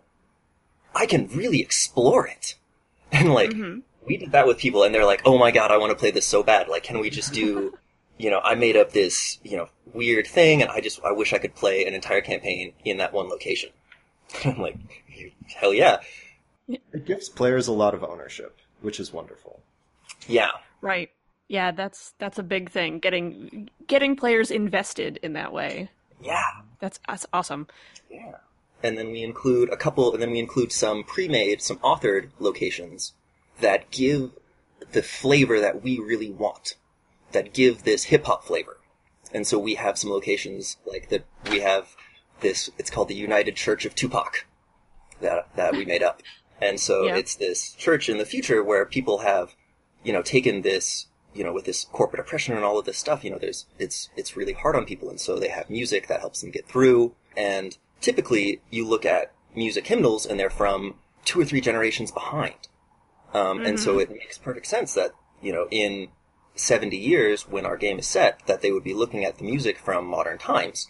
I 0.95 1.07
can 1.07 1.27
really 1.29 1.61
explore 1.61 2.27
it. 2.27 2.55
And 3.13 3.33
like, 3.33 3.51
mm-hmm. 3.51 3.81
We 4.07 4.17
did 4.17 4.33
that 4.33 4.47
with 4.47 4.59
people 4.59 4.85
and 4.85 4.95
they're 4.95 5.05
like, 5.05 5.23
oh 5.25 5.39
my 5.39 5.51
god, 5.51 5.71
I 5.71 5.79
want 5.79 5.91
to 5.91 5.97
play 5.97 6.11
this 6.11 6.27
so 6.27 6.43
bad. 6.43 6.69
Like, 6.69 6.85
can 6.85 7.01
we 7.01 7.11
just 7.11 7.33
do, 7.33 7.77
you 8.19 8.31
know, 8.31 8.41
I 8.43 8.55
made 8.55 8.77
up 8.77 8.93
this, 8.93 9.39
you 9.43 9.57
know, 9.57 9.69
weird 9.93 10.27
thing 10.27 10.63
and 10.63 10.71
I 10.71 10.81
just, 10.81 11.01
I 11.05 11.13
wish 11.13 11.33
I 11.33 11.39
could 11.39 11.55
play 11.55 11.85
an 11.87 11.95
entire 11.95 12.21
campaign 12.21 12.73
in 12.85 12.99
that 12.99 13.13
one 13.13 13.29
location. 13.29 13.71
I'm 14.45 14.59
like, 14.59 14.77
hell 15.55 15.75
yeah. 15.75 15.99
It 16.69 17.05
gives 17.05 17.29
players 17.29 17.69
a 17.69 17.73
lot 17.73 17.95
of 17.95 18.03
ownership, 18.03 18.59
which 18.81 18.99
is 18.99 19.13
wonderful. 19.13 19.61
Yeah. 20.27 20.51
Right. 20.81 21.11
Yeah, 21.49 21.71
that's 21.71 22.13
that's 22.19 22.41
a 22.41 22.43
big 22.43 22.71
thing. 22.71 22.99
Getting 22.99 23.71
getting 23.87 24.17
players 24.17 24.51
invested 24.51 25.21
in 25.23 25.35
that 25.35 25.53
way. 25.53 25.91
Yeah. 26.21 26.43
That's 26.81 26.99
that's 27.07 27.25
awesome. 27.33 27.69
Yeah. 28.11 28.39
And 28.83 28.99
then 28.99 29.13
we 29.13 29.23
include 29.23 29.73
a 29.73 29.77
couple, 29.77 30.13
and 30.13 30.21
then 30.21 30.33
we 30.33 30.41
include 30.41 30.73
some 30.73 31.03
pre-made, 31.05 31.63
some 31.63 31.79
authored 31.79 32.31
locations 32.41 33.13
that 33.61 33.91
give 33.91 34.33
the 34.93 35.03
flavor 35.03 35.61
that 35.61 35.83
we 35.83 35.99
really 35.99 36.31
want, 36.31 36.77
that 37.33 37.53
give 37.53 37.83
this 37.85 38.05
hip 38.05 38.27
hop 38.27 38.45
flavor. 38.45 38.79
And 39.33 39.47
so 39.47 39.59
we 39.59 39.75
have 39.75 39.99
some 39.99 40.11
locations 40.11 40.77
like 40.87 41.09
that. 41.09 41.25
We 41.51 41.61
have 41.61 41.97
this. 42.41 42.71
It's 42.79 42.91
called 42.91 43.09
the 43.09 43.15
United 43.15 43.57
Church 43.57 43.85
of 43.85 43.95
Tupac 43.95 44.47
that 45.21 45.49
that 45.57 45.73
we 45.75 45.85
made 45.85 46.03
up. 46.03 46.23
And 46.61 46.81
so 46.81 47.05
Yeah. 47.07 47.17
it's 47.17 47.35
this 47.35 47.73
church 47.73 48.09
in 48.09 48.19
the 48.19 48.25
future 48.25 48.63
where 48.63 48.87
people 48.87 49.19
have, 49.19 49.55
you 50.05 50.13
know, 50.13 50.23
taken 50.23 50.63
this, 50.63 51.07
you 51.35 51.45
know, 51.45 51.53
with 51.53 51.65
this 51.65 51.85
corporate 51.85 52.21
oppression 52.21 52.55
and 52.55 52.65
all 52.65 52.79
of 52.79 52.87
this 52.87 52.97
stuff, 52.99 53.25
you 53.25 53.31
know, 53.31 53.39
there's, 53.39 53.67
it's, 53.79 54.09
it's 54.17 54.37
really 54.37 54.55
hard 54.55 54.75
on 54.77 54.87
people. 54.87 55.11
And 55.11 55.21
so 55.21 55.39
they 55.39 55.49
have 55.49 55.69
music 55.69 56.07
that 56.09 56.21
helps 56.21 56.41
them 56.41 56.51
get 56.51 56.67
through. 56.67 57.15
And 57.37 57.77
typically 58.01 58.63
you 58.71 58.87
look 58.89 59.05
at 59.05 59.33
music 59.55 59.87
hymnals 59.87 60.25
and 60.25 60.41
they're 60.41 60.49
from 60.49 60.95
two 61.27 61.41
or 61.41 61.45
three 61.45 61.61
generations 61.61 62.11
behind. 62.11 62.69
Um, 63.37 63.61
and 63.67 63.79
so 63.79 63.99
it 63.99 64.11
makes 64.11 64.39
perfect 64.39 64.67
sense 64.67 64.95
that, 64.95 65.11
you 65.43 65.53
know, 65.53 65.67
in 65.71 66.09
70 66.55 66.97
years 66.97 67.47
when 67.49 67.67
our 67.67 67.77
game 67.77 67.99
is 67.99 68.07
set, 68.07 68.41
that 68.47 68.63
they 68.63 68.73
would 68.73 68.85
be 68.85 68.95
looking 68.95 69.25
at 69.25 69.37
the 69.37 69.45
music 69.45 69.79
from 69.79 70.07
modern 70.07 70.39
times. 70.39 70.89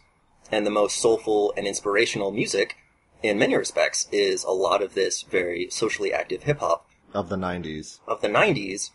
And 0.52 0.64
the 0.64 0.70
most 0.70 0.96
soulful 0.98 1.52
and 1.56 1.66
inspirational 1.66 2.30
music, 2.30 2.76
in 3.22 3.38
many 3.38 3.56
respects, 3.56 4.08
is 4.12 4.44
a 4.44 4.50
lot 4.50 4.80
of 4.80 4.94
this 4.94 5.22
very 5.22 5.68
socially 5.70 6.12
active 6.12 6.44
hip 6.44 6.60
hop 6.60 6.86
Of 7.12 7.28
the 7.30 7.36
90s. 7.36 7.98
of 8.06 8.20
the 8.20 8.28
90s. 8.28 8.90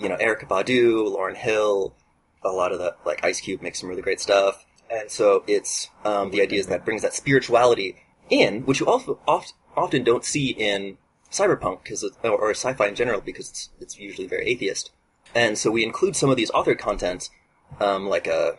You 0.00 0.08
know, 0.08 0.16
Erykah 0.16 0.48
Badu, 0.48 1.06
Lauryn 1.14 1.36
Hill, 1.36 1.94
a 2.42 2.48
lot 2.50 2.72
of 2.72 2.78
the, 2.80 2.96
like 3.04 3.24
Ice 3.24 3.40
Cube 3.40 3.62
makes 3.62 3.78
some 3.80 3.88
really 3.88 4.02
great 4.02 4.20
stuff. 4.20 4.66
And 4.90 5.10
so 5.10 5.44
it's, 5.46 5.90
um, 6.04 6.32
the 6.32 6.42
idea 6.42 6.58
is 6.58 6.66
that 6.66 6.84
brings 6.84 7.02
that 7.02 7.14
spirituality 7.14 7.96
in, 8.28 8.62
which 8.66 8.80
you 8.80 8.86
also 8.86 9.20
oft, 9.28 9.54
often 9.76 10.02
don't 10.02 10.24
see 10.24 10.50
in 10.50 10.98
cyberpunk, 11.30 11.82
because 11.82 12.04
or, 12.22 12.50
sci-fi 12.50 12.86
in 12.86 12.94
general, 12.94 13.20
because 13.20 13.50
it's, 13.50 13.70
it's 13.80 13.98
usually 13.98 14.26
very 14.26 14.46
atheist. 14.48 14.90
And 15.34 15.58
so 15.58 15.70
we 15.70 15.84
include 15.84 16.16
some 16.16 16.30
of 16.30 16.36
these 16.36 16.50
authored 16.52 16.78
content, 16.78 17.30
um, 17.80 18.08
like 18.08 18.26
a, 18.26 18.56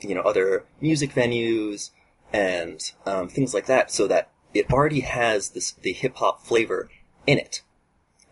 you 0.00 0.14
know, 0.14 0.22
other 0.22 0.64
music 0.80 1.12
venues 1.12 1.90
and 2.32 2.80
um, 3.04 3.28
things 3.28 3.54
like 3.54 3.66
that, 3.66 3.90
so 3.90 4.06
that 4.06 4.30
it 4.54 4.70
already 4.72 5.00
has 5.00 5.50
this 5.50 5.72
the 5.72 5.92
hip 5.92 6.16
hop 6.16 6.42
flavor 6.42 6.88
in 7.26 7.38
it, 7.38 7.62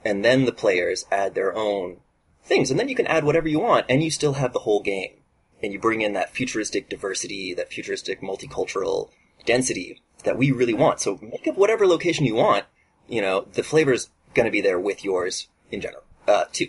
and 0.05 0.25
then 0.25 0.45
the 0.45 0.53
players 0.53 1.05
add 1.11 1.35
their 1.35 1.55
own 1.55 1.99
things, 2.43 2.71
and 2.71 2.79
then 2.79 2.89
you 2.89 2.95
can 2.95 3.07
add 3.07 3.25
whatever 3.25 3.49
you 3.49 3.61
want, 3.61 3.87
and 3.89 4.03
you 4.03 4.11
still 4.11 4.35
have 4.35 4.53
the 4.53 4.61
whole 4.61 4.81
game, 4.83 5.21
and 5.63 5.73
you 5.73 5.79
bring 5.79 6.01
in 6.01 6.13
that 6.13 6.35
futuristic 6.35 6.89
diversity, 6.89 7.55
that 7.55 7.73
futuristic 7.73 8.21
multicultural 8.21 9.11
density 9.47 10.01
that 10.25 10.39
we 10.39 10.51
really 10.51 10.75
want. 10.75 11.01
So 11.01 11.19
make 11.21 11.47
up 11.47 11.57
whatever 11.57 11.87
location 11.87 12.27
you 12.27 12.35
want. 12.35 12.65
You 13.09 13.21
know, 13.23 13.47
the 13.53 13.63
flavor's 13.63 14.11
going 14.35 14.47
to 14.47 14.51
be 14.53 14.61
there 14.61 14.79
with 14.81 15.05
yours 15.05 15.49
in 15.71 15.81
general, 15.81 16.03
uh, 16.27 16.45
too. 16.53 16.69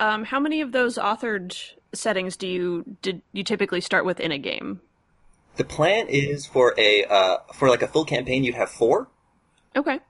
Um, 0.00 0.24
how 0.24 0.40
many 0.40 0.60
of 0.60 0.72
those 0.72 0.96
authored 0.98 1.56
settings 1.92 2.36
do 2.36 2.46
you 2.48 2.96
did 3.02 3.22
you 3.32 3.44
typically 3.44 3.80
start 3.80 4.04
with 4.04 4.18
in 4.20 4.32
a 4.32 4.38
game? 4.38 4.80
The 5.56 5.64
plan 5.64 6.06
is 6.08 6.46
for 6.46 6.74
a 6.78 7.04
uh, 7.04 7.38
for 7.54 7.68
like 7.68 7.82
a 7.82 7.88
full 7.88 8.04
campaign, 8.04 8.42
you'd 8.44 8.54
have 8.54 8.70
four, 8.70 9.08
Okay. 9.76 10.00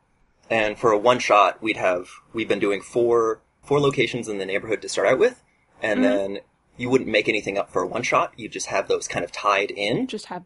and 0.49 0.79
for 0.79 0.93
a 0.93 0.99
one 0.99 1.19
shot, 1.19 1.61
we'd 1.63 1.77
have 1.77 2.09
we've 2.33 2.49
been 2.49 2.61
doing 2.61 2.81
four 2.81 3.41
four 3.63 3.81
locations 3.81 4.29
in 4.29 4.39
the 4.39 4.47
neighborhood 4.47 4.81
to 4.83 4.89
start 4.89 5.09
out 5.09 5.19
with, 5.19 5.43
and 5.83 6.05
then 6.05 6.39
you 6.77 6.89
wouldn't 6.89 7.11
make 7.11 7.29
anything 7.29 7.59
up 7.59 7.71
for 7.71 7.83
a 7.83 7.87
one 7.87 8.03
shot. 8.03 8.33
You 8.37 8.49
just 8.49 8.67
have 8.69 8.89
those 8.89 9.09
kind 9.09 9.25
of 9.25 9.33
tied 9.33 9.71
in, 9.73 10.07
Just 10.07 10.27
have 10.27 10.45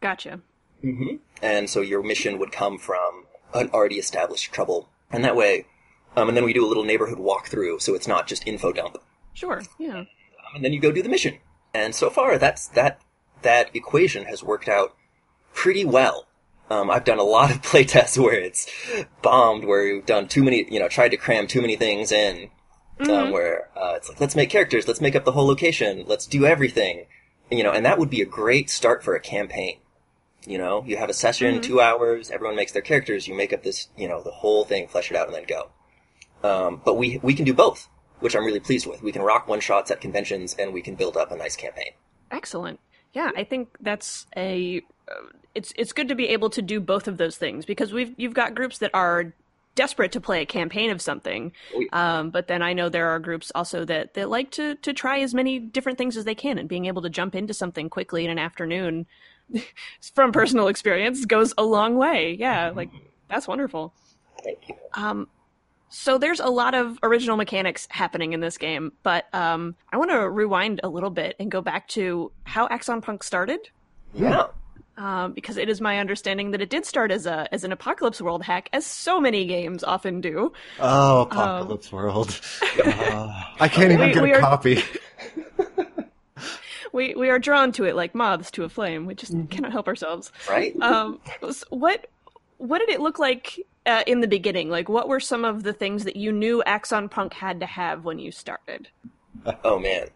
gotcha. 0.00 0.40
Mm-hmm. 0.84 1.16
and 1.42 1.70
so 1.70 1.80
your 1.80 2.02
mission 2.02 2.38
would 2.38 2.52
come 2.52 2.76
from 2.78 3.24
an 3.54 3.70
already 3.72 3.96
established 3.96 4.52
trouble, 4.52 4.88
and 5.10 5.24
that 5.24 5.36
way, 5.36 5.66
um, 6.16 6.28
and 6.28 6.36
then 6.36 6.44
we 6.44 6.52
do 6.52 6.64
a 6.64 6.68
little 6.68 6.84
neighborhood 6.84 7.18
walkthrough, 7.18 7.80
so 7.80 7.94
it's 7.94 8.08
not 8.08 8.26
just 8.26 8.46
info 8.46 8.72
dump. 8.72 8.98
Sure. 9.32 9.62
Yeah. 9.78 10.04
and 10.54 10.64
then 10.64 10.72
you 10.72 10.80
go 10.80 10.92
do 10.92 11.02
the 11.02 11.08
mission. 11.08 11.38
And 11.72 11.94
so 11.94 12.08
far, 12.10 12.38
that's 12.38 12.68
that 12.68 13.00
that 13.42 13.74
equation 13.74 14.24
has 14.26 14.42
worked 14.44 14.68
out 14.68 14.94
pretty 15.52 15.84
well. 15.84 16.26
Um, 16.70 16.90
I've 16.90 17.04
done 17.04 17.18
a 17.18 17.24
lot 17.24 17.50
of 17.50 17.62
playtests 17.62 18.16
where 18.16 18.34
it's 18.40 18.70
bombed, 19.22 19.64
where 19.64 19.94
we've 19.94 20.06
done 20.06 20.28
too 20.28 20.42
many, 20.44 20.66
you 20.70 20.78
know, 20.78 20.88
tried 20.88 21.10
to 21.10 21.16
cram 21.16 21.46
too 21.46 21.60
many 21.60 21.76
things 21.76 22.12
in. 22.12 22.50
Um, 23.00 23.32
where 23.32 23.70
uh, 23.76 23.94
it's 23.96 24.08
like, 24.08 24.20
let's 24.20 24.36
make 24.36 24.50
characters, 24.50 24.86
let's 24.86 25.00
make 25.00 25.16
up 25.16 25.24
the 25.24 25.32
whole 25.32 25.48
location, 25.48 26.04
let's 26.06 26.26
do 26.28 26.46
everything, 26.46 27.06
you 27.50 27.64
know, 27.64 27.72
and 27.72 27.84
that 27.84 27.98
would 27.98 28.08
be 28.08 28.22
a 28.22 28.24
great 28.24 28.70
start 28.70 29.02
for 29.02 29.16
a 29.16 29.20
campaign. 29.20 29.78
You 30.46 30.58
know, 30.58 30.84
you 30.86 30.96
have 30.96 31.08
a 31.08 31.14
session, 31.14 31.60
two 31.62 31.80
hours, 31.80 32.30
everyone 32.30 32.56
makes 32.56 32.72
their 32.72 32.82
characters, 32.82 33.26
you 33.26 33.34
make 33.34 33.52
up 33.52 33.62
this, 33.62 33.88
you 33.96 34.08
know, 34.08 34.22
the 34.22 34.30
whole 34.30 34.64
thing, 34.64 34.88
flesh 34.88 35.10
it 35.10 35.16
out, 35.16 35.26
and 35.26 35.34
then 35.34 35.44
go. 35.48 35.70
Um, 36.42 36.82
but 36.84 36.94
we 36.94 37.18
we 37.22 37.34
can 37.34 37.44
do 37.44 37.54
both, 37.54 37.88
which 38.20 38.36
I'm 38.36 38.44
really 38.44 38.60
pleased 38.60 38.86
with. 38.86 39.02
We 39.02 39.12
can 39.12 39.22
rock 39.22 39.48
one 39.48 39.60
shots 39.60 39.90
at 39.90 40.00
conventions, 40.00 40.54
and 40.58 40.72
we 40.74 40.82
can 40.82 40.94
build 40.94 41.16
up 41.16 41.32
a 41.32 41.36
nice 41.36 41.56
campaign. 41.56 41.92
Excellent. 42.30 42.80
Yeah, 43.14 43.30
I 43.36 43.44
think 43.44 43.68
that's 43.80 44.26
a. 44.36 44.82
Uh, 45.08 45.28
it's 45.54 45.72
it's 45.76 45.92
good 45.92 46.08
to 46.08 46.14
be 46.14 46.28
able 46.28 46.50
to 46.50 46.60
do 46.62 46.80
both 46.80 47.08
of 47.08 47.16
those 47.16 47.36
things 47.36 47.64
because 47.64 47.92
we've 47.92 48.12
you've 48.16 48.34
got 48.34 48.54
groups 48.54 48.78
that 48.78 48.90
are 48.92 49.32
desperate 49.74 50.12
to 50.12 50.20
play 50.20 50.40
a 50.42 50.46
campaign 50.46 50.90
of 50.90 51.00
something, 51.00 51.52
Oh, 51.74 51.84
um, 51.92 52.30
but 52.30 52.46
then 52.46 52.62
I 52.62 52.72
know 52.74 52.88
there 52.88 53.08
are 53.08 53.18
groups 53.18 53.50
also 53.54 53.84
that 53.84 54.14
that 54.14 54.28
like 54.28 54.50
to 54.52 54.74
to 54.76 54.92
try 54.92 55.20
as 55.20 55.32
many 55.34 55.58
different 55.58 55.96
things 55.96 56.16
as 56.16 56.24
they 56.24 56.34
can, 56.34 56.58
and 56.58 56.68
being 56.68 56.86
able 56.86 57.02
to 57.02 57.10
jump 57.10 57.34
into 57.34 57.54
something 57.54 57.88
quickly 57.88 58.24
in 58.24 58.30
an 58.30 58.38
afternoon, 58.38 59.06
from 60.14 60.32
personal 60.32 60.68
experience, 60.68 61.24
goes 61.24 61.52
a 61.58 61.62
long 61.64 61.96
way. 61.96 62.36
Yeah, 62.38 62.70
like 62.74 62.90
that's 63.28 63.46
wonderful. 63.48 63.94
Thank 64.42 64.68
you. 64.68 64.74
Um, 64.94 65.28
so 65.88 66.18
there's 66.18 66.40
a 66.40 66.48
lot 66.48 66.74
of 66.74 66.98
original 67.02 67.36
mechanics 67.36 67.86
happening 67.90 68.32
in 68.32 68.40
this 68.40 68.58
game, 68.58 68.92
but 69.02 69.32
um, 69.32 69.76
I 69.92 69.96
want 69.96 70.10
to 70.10 70.28
rewind 70.28 70.80
a 70.82 70.88
little 70.88 71.10
bit 71.10 71.36
and 71.38 71.50
go 71.50 71.60
back 71.60 71.86
to 71.88 72.32
how 72.44 72.66
Axon 72.68 73.00
Punk 73.00 73.22
started, 73.22 73.60
Yeah. 74.12 74.46
um, 74.96 75.32
because 75.34 75.56
it 75.56 75.68
is 75.68 75.80
my 75.80 75.98
understanding 76.00 76.50
that 76.50 76.60
it 76.60 76.68
did 76.68 76.84
start 76.84 77.12
as 77.12 77.26
a 77.26 77.46
as 77.54 77.62
an 77.62 77.70
apocalypse 77.70 78.20
world 78.20 78.42
hack, 78.42 78.68
as 78.72 78.84
so 78.84 79.20
many 79.20 79.46
games 79.46 79.84
often 79.84 80.20
do. 80.20 80.52
Oh, 80.80 81.22
Apocalypse 81.22 81.92
World. 81.92 82.40
Uh, 82.84 83.42
I 83.60 83.68
can't 83.68 83.92
even 83.92 84.08
We- 84.08 84.14
get 84.14 84.22
we 84.24 84.32
a 84.32 84.36
are- 84.36 84.40
copy. 84.40 84.82
We 86.94 87.14
we 87.16 87.28
are 87.28 87.40
drawn 87.40 87.72
to 87.72 87.84
it 87.84 87.96
like 87.96 88.14
moths 88.14 88.52
to 88.52 88.62
a 88.62 88.68
flame. 88.68 89.04
We 89.04 89.14
just 89.16 89.34
cannot 89.50 89.72
help 89.72 89.88
ourselves. 89.88 90.30
Right. 90.48 90.80
Um, 90.80 91.18
s- 91.42 91.64
what 91.70 92.06
what 92.58 92.78
did 92.78 92.88
it 92.88 93.00
look 93.00 93.18
like 93.18 93.58
uh, 93.84 94.04
in 94.06 94.20
the 94.20 94.28
beginning? 94.28 94.70
Like, 94.70 94.88
what 94.88 95.08
were 95.08 95.18
some 95.18 95.44
of 95.44 95.64
the 95.64 95.72
things 95.72 96.04
that 96.04 96.14
you 96.14 96.30
knew 96.30 96.62
Axon 96.62 97.08
Punk 97.08 97.32
had 97.34 97.58
to 97.60 97.66
have 97.66 98.04
when 98.04 98.20
you 98.20 98.30
started? 98.30 98.88
oh 99.64 99.80
man. 99.80 100.06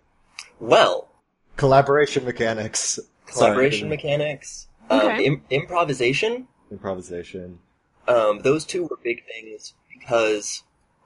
Well, 0.61 1.09
Collaboration 1.57 2.25
mechanics. 2.25 3.01
Collaboration 3.27 3.81
Sorry. 3.89 3.91
mechanics, 3.97 4.69
Okay. 4.91 5.15
um, 5.15 5.21
Im- 5.21 5.45
improvisation. 5.51 6.47
Improvisation. 6.71 7.59
Um, 8.07 8.39
those 8.43 8.65
two 8.65 8.85
were 8.85 8.99
big 9.03 9.25
things 9.27 9.75
because 9.99 10.63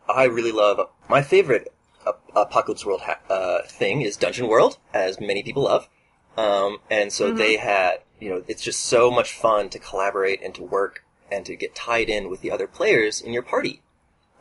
I 0.09 0.25
really 0.25 0.53
love 0.53 0.89
my 1.09 1.23
favorite 1.23 1.73
Apocalypse 2.35 2.85
World 2.85 3.03
ha- 3.03 3.21
uh, 3.31 3.63
thing 3.67 4.03
is 4.03 4.17
Dungeon 4.17 4.49
World, 4.49 4.79
as 4.93 5.21
many 5.21 5.43
people 5.43 5.65
love. 5.65 5.89
Um, 6.37 6.79
and 6.91 7.13
so 7.13 7.33
they 7.33 7.57
had, 7.57 7.99
you 8.21 8.31
know, 8.31 8.43
it's 8.49 8.63
just 8.63 8.81
so 8.81 9.11
much 9.11 9.33
fun 9.33 9.69
to 9.71 9.79
collaborate 9.79 10.43
and 10.43 10.55
to 10.55 10.63
work 10.63 11.05
and 11.31 11.45
to 11.47 11.57
get 11.57 11.75
tied 11.75 12.09
in 12.09 12.31
with 12.31 12.41
the 12.41 12.51
other 12.51 12.67
players 12.67 13.21
in 13.21 13.33
your 13.33 13.43
party. 13.43 13.83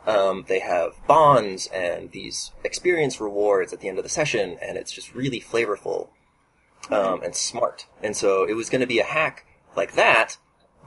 Um, 0.06 0.44
they 0.48 0.58
have 0.60 0.94
bonds 1.06 1.68
and 1.68 2.10
these 2.10 2.50
experience 2.64 3.20
rewards 3.20 3.72
at 3.72 3.80
the 3.80 3.88
end 3.88 3.98
of 3.98 4.04
the 4.04 4.10
session, 4.10 4.58
and 4.60 4.76
it's 4.76 4.92
just 4.92 5.14
really 5.14 5.40
flavorful 5.40 6.08
um, 6.90 7.22
and 7.22 7.34
smart. 7.34 7.86
And 8.02 8.16
so 8.16 8.44
it 8.44 8.54
was 8.54 8.68
going 8.68 8.80
to 8.80 8.86
be 8.86 8.98
a 8.98 9.04
hack 9.04 9.46
like 9.76 9.94
that, 9.94 10.38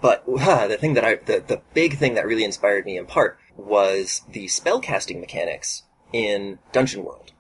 but 0.02 0.26
the 0.28 0.78
thing 0.80 0.96
that 0.96 1.06
I, 1.06 1.16
the, 1.16 1.44
the 1.46 1.62
big 1.74 1.98
thing 1.98 2.16
that 2.16 2.28
really 2.28 2.44
inspired 2.44 2.86
me 2.86 2.98
in 2.98 3.06
part 3.06 3.40
was 3.56 4.22
the 4.30 4.48
spellcasting 4.48 5.20
mechanics 5.20 5.84
in 6.16 6.60
Dungeon 6.72 7.04
World, 7.04 7.34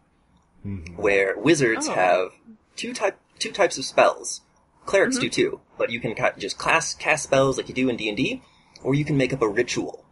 where 0.97 1.37
wizards 1.37 1.87
Oh. 1.87 1.93
have 1.93 2.27
two 2.75 2.93
type 2.93 3.17
two 3.39 3.51
types 3.51 3.77
of 3.77 3.85
spells. 3.85 4.41
Clerics 4.85 5.17
do 5.17 5.27
mm-hmm. 5.27 5.31
too, 5.33 5.61
but 5.77 5.89
you 5.89 5.99
can 5.99 6.13
ca- 6.13 6.33
just 6.37 6.57
class 6.57 6.93
cast 6.93 7.23
spells 7.23 7.57
like 7.57 7.69
you 7.69 7.75
do 7.75 7.87
in 7.89 7.95
D 7.95 8.07
and 8.09 8.17
D, 8.17 8.41
or 8.83 8.93
you 8.93 9.05
can 9.05 9.17
make 9.17 9.31
up 9.33 9.41
a 9.41 9.47
ritual, 9.47 10.05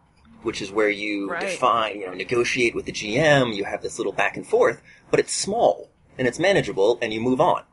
which 0.43 0.62
is 0.62 0.71
where 0.71 0.89
you 0.89 1.30
Right. 1.30 1.41
define, 1.41 1.99
you 1.99 2.08
know, 2.08 2.13
negotiate 2.13 2.73
with 2.73 2.86
the 2.86 2.91
GM. 2.93 3.54
You 3.54 3.65
have 3.65 3.82
this 3.82 3.97
little 3.97 4.13
back 4.13 4.38
and 4.38 4.47
forth, 4.47 4.82
but 5.12 5.19
it's 5.19 5.34
small 5.34 5.89
and 6.17 6.28
it's 6.28 6.39
manageable, 6.39 6.97
and 7.02 7.12
you 7.13 7.19
move 7.19 7.41
on. 7.41 7.63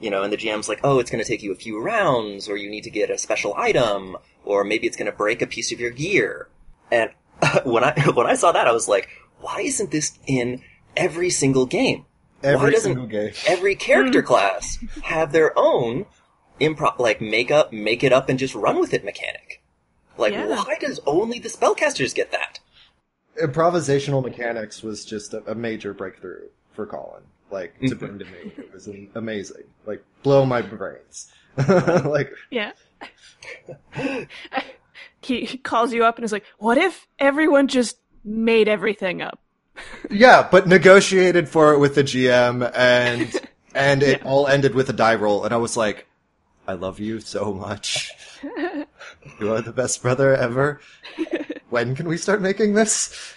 You 0.00 0.10
know, 0.10 0.22
and 0.22 0.32
the 0.32 0.36
GM's 0.38 0.68
like, 0.68 0.80
oh, 0.84 0.98
it's 1.00 1.10
going 1.10 1.22
to 1.22 1.28
take 1.28 1.42
you 1.42 1.52
a 1.52 1.56
few 1.56 1.80
rounds, 1.80 2.48
or 2.48 2.56
you 2.56 2.70
need 2.70 2.84
to 2.84 2.90
get 2.90 3.10
a 3.10 3.18
special 3.18 3.52
item, 3.56 4.16
or 4.44 4.64
maybe 4.64 4.86
it's 4.86 4.96
going 4.96 5.10
to 5.10 5.16
break 5.16 5.42
a 5.42 5.46
piece 5.46 5.70
of 5.72 5.78
your 5.80 5.90
gear. 5.90 6.48
And 6.90 7.10
when 7.64 7.84
I 7.84 7.92
when 8.14 8.26
I 8.26 8.34
saw 8.34 8.52
that, 8.52 8.66
I 8.68 8.72
was 8.72 8.88
like, 8.88 9.08
why 9.40 9.60
isn't 9.60 9.90
this 9.90 10.18
in 10.26 10.62
every 10.96 11.30
single 11.30 11.66
game? 11.66 12.04
why 12.40 12.50
Every 12.50 12.70
doesn't 12.72 12.90
single 12.92 13.06
game. 13.06 13.32
every 13.46 13.74
character 13.74 14.22
class 14.22 14.78
have 15.04 15.32
their 15.32 15.52
own 15.58 16.06
improv, 16.60 16.98
like 16.98 17.20
make 17.20 17.50
up, 17.50 17.72
make 17.72 18.02
it 18.04 18.12
up, 18.12 18.28
and 18.28 18.38
just 18.38 18.54
run 18.54 18.78
with 18.78 18.92
it 18.94 19.04
mechanic? 19.04 19.62
Like, 20.16 20.32
Yeah. 20.32 20.46
why 20.48 20.76
does 20.80 21.00
only 21.06 21.38
the 21.38 21.48
spellcasters 21.48 22.14
get 22.14 22.30
that? 22.32 22.58
Improvisational 23.40 24.22
mechanics 24.22 24.82
was 24.82 25.04
just 25.04 25.32
a, 25.34 25.48
a 25.50 25.54
major 25.54 25.94
breakthrough 25.94 26.48
for 26.72 26.86
Colin. 26.86 27.22
Like 27.50 27.78
to 27.80 27.86
Mm-hmm. 27.86 27.98
bring 27.98 28.18
to 28.18 28.24
me, 28.24 28.52
it 28.58 28.72
was 28.72 28.88
amazing. 29.14 29.64
Like 29.86 30.04
blow 30.22 30.44
my 30.44 30.60
brains. 30.62 31.32
like 31.68 32.30
Yeah. 32.50 32.72
he 35.20 35.44
he 35.44 35.58
calls 35.58 35.92
you 35.92 36.04
up 36.04 36.16
and 36.16 36.24
is 36.24 36.32
like, 36.32 36.44
"What 36.58 36.78
if 36.78 37.06
everyone 37.18 37.68
just 37.68 37.98
made 38.24 38.68
everything 38.68 39.22
up?" 39.22 39.40
yeah, 40.10 40.46
but 40.50 40.66
negotiated 40.66 41.48
for 41.48 41.72
it 41.72 41.78
with 41.78 41.94
the 41.94 42.04
GM, 42.04 42.70
and 42.74 43.48
and 43.74 44.02
it 44.02 44.24
all 44.24 44.46
ended 44.46 44.74
with 44.74 44.88
a 44.88 44.92
die 44.92 45.14
roll, 45.14 45.44
and 45.44 45.54
I 45.54 45.58
was 45.58 45.76
like, 45.76 46.06
I 46.66 46.74
love 46.74 47.00
you 47.00 47.20
so 47.20 47.54
much. 47.54 48.12
you 49.40 49.52
are 49.52 49.62
the 49.62 49.72
best 49.72 50.02
brother 50.02 50.34
ever. 50.34 50.80
When 51.70 51.94
can 51.94 52.08
we 52.08 52.18
start 52.18 52.42
making 52.42 52.74
this? 52.74 53.34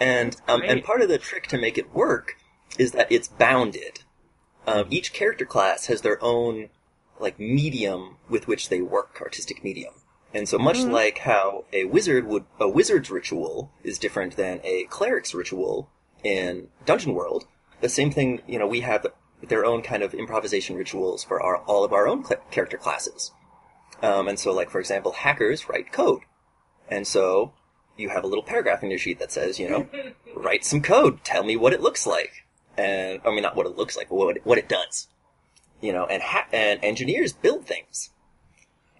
And 0.00 0.36
um, 0.48 0.62
and 0.64 0.82
part 0.82 1.02
of 1.02 1.10
the 1.10 1.18
trick 1.18 1.46
to 1.48 1.58
make 1.58 1.76
it 1.76 1.94
work 1.94 2.36
is 2.78 2.92
that 2.92 3.12
it's 3.12 3.28
bounded. 3.28 4.00
Um, 4.66 4.86
each 4.88 5.12
character 5.12 5.44
class 5.44 5.86
has 5.86 6.00
their 6.00 6.22
own 6.24 6.70
like 7.18 7.38
medium 7.38 8.16
with 8.28 8.48
which 8.48 8.70
they 8.70 8.80
work, 8.80 9.18
artistic 9.20 9.62
medium. 9.62 9.92
And 10.32 10.48
so 10.48 10.58
much 10.58 10.78
like 10.78 11.18
how 11.18 11.64
a 11.72 11.86
wizard 11.86 12.26
would 12.26 12.44
a 12.60 12.68
wizard's 12.68 13.10
ritual 13.10 13.72
is 13.82 13.98
different 13.98 14.36
than 14.36 14.60
a 14.62 14.84
cleric's 14.84 15.34
ritual 15.34 15.90
in 16.22 16.68
Dungeon 16.86 17.14
World, 17.14 17.46
the 17.80 17.88
same 17.88 18.10
thing, 18.10 18.42
you 18.46 18.58
know, 18.58 18.66
we 18.66 18.80
have 18.80 19.06
their 19.42 19.64
own 19.64 19.82
kind 19.82 20.02
of 20.02 20.14
improvisation 20.14 20.76
rituals 20.76 21.24
for 21.24 21.42
our, 21.42 21.58
all 21.58 21.84
of 21.84 21.92
our 21.92 22.06
own 22.06 22.24
cl- 22.24 22.42
character 22.50 22.76
classes. 22.76 23.32
Um, 24.02 24.28
and 24.28 24.38
so, 24.38 24.52
like, 24.52 24.70
for 24.70 24.80
example, 24.80 25.12
hackers 25.12 25.68
write 25.68 25.92
code. 25.92 26.22
And 26.88 27.06
so 27.06 27.52
you 27.96 28.10
have 28.10 28.24
a 28.24 28.26
little 28.26 28.44
paragraph 28.44 28.82
in 28.82 28.90
your 28.90 28.98
sheet 28.98 29.18
that 29.18 29.32
says, 29.32 29.58
you 29.58 29.68
know, 29.68 29.88
write 30.36 30.64
some 30.64 30.82
code. 30.82 31.24
Tell 31.24 31.44
me 31.44 31.56
what 31.56 31.72
it 31.72 31.80
looks 31.80 32.06
like. 32.06 32.46
And, 32.76 33.20
I 33.24 33.30
mean, 33.30 33.42
not 33.42 33.56
what 33.56 33.66
it 33.66 33.76
looks 33.76 33.96
like, 33.96 34.08
but 34.08 34.16
what 34.16 34.36
it, 34.36 34.46
what 34.46 34.58
it 34.58 34.68
does. 34.68 35.08
You 35.80 35.92
know, 35.92 36.04
and 36.04 36.22
ha- 36.22 36.48
and 36.52 36.78
engineers 36.82 37.32
build 37.32 37.66
things. 37.66 38.10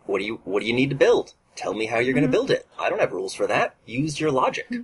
What 0.06 0.18
do 0.18 0.24
you, 0.24 0.40
what 0.44 0.60
do 0.60 0.66
you 0.66 0.72
need 0.72 0.90
to 0.90 0.96
build? 0.96 1.34
Tell 1.56 1.74
me 1.74 1.86
how 1.86 1.98
you're 1.98 2.14
going 2.14 2.22
to 2.22 2.28
hmm. 2.28 2.32
build 2.32 2.50
it. 2.50 2.66
I 2.78 2.88
don't 2.88 3.00
have 3.00 3.12
rules 3.12 3.34
for 3.34 3.46
that. 3.46 3.74
Use 3.86 4.20
your 4.20 4.30
logic. 4.30 4.66
Hmm. 4.68 4.82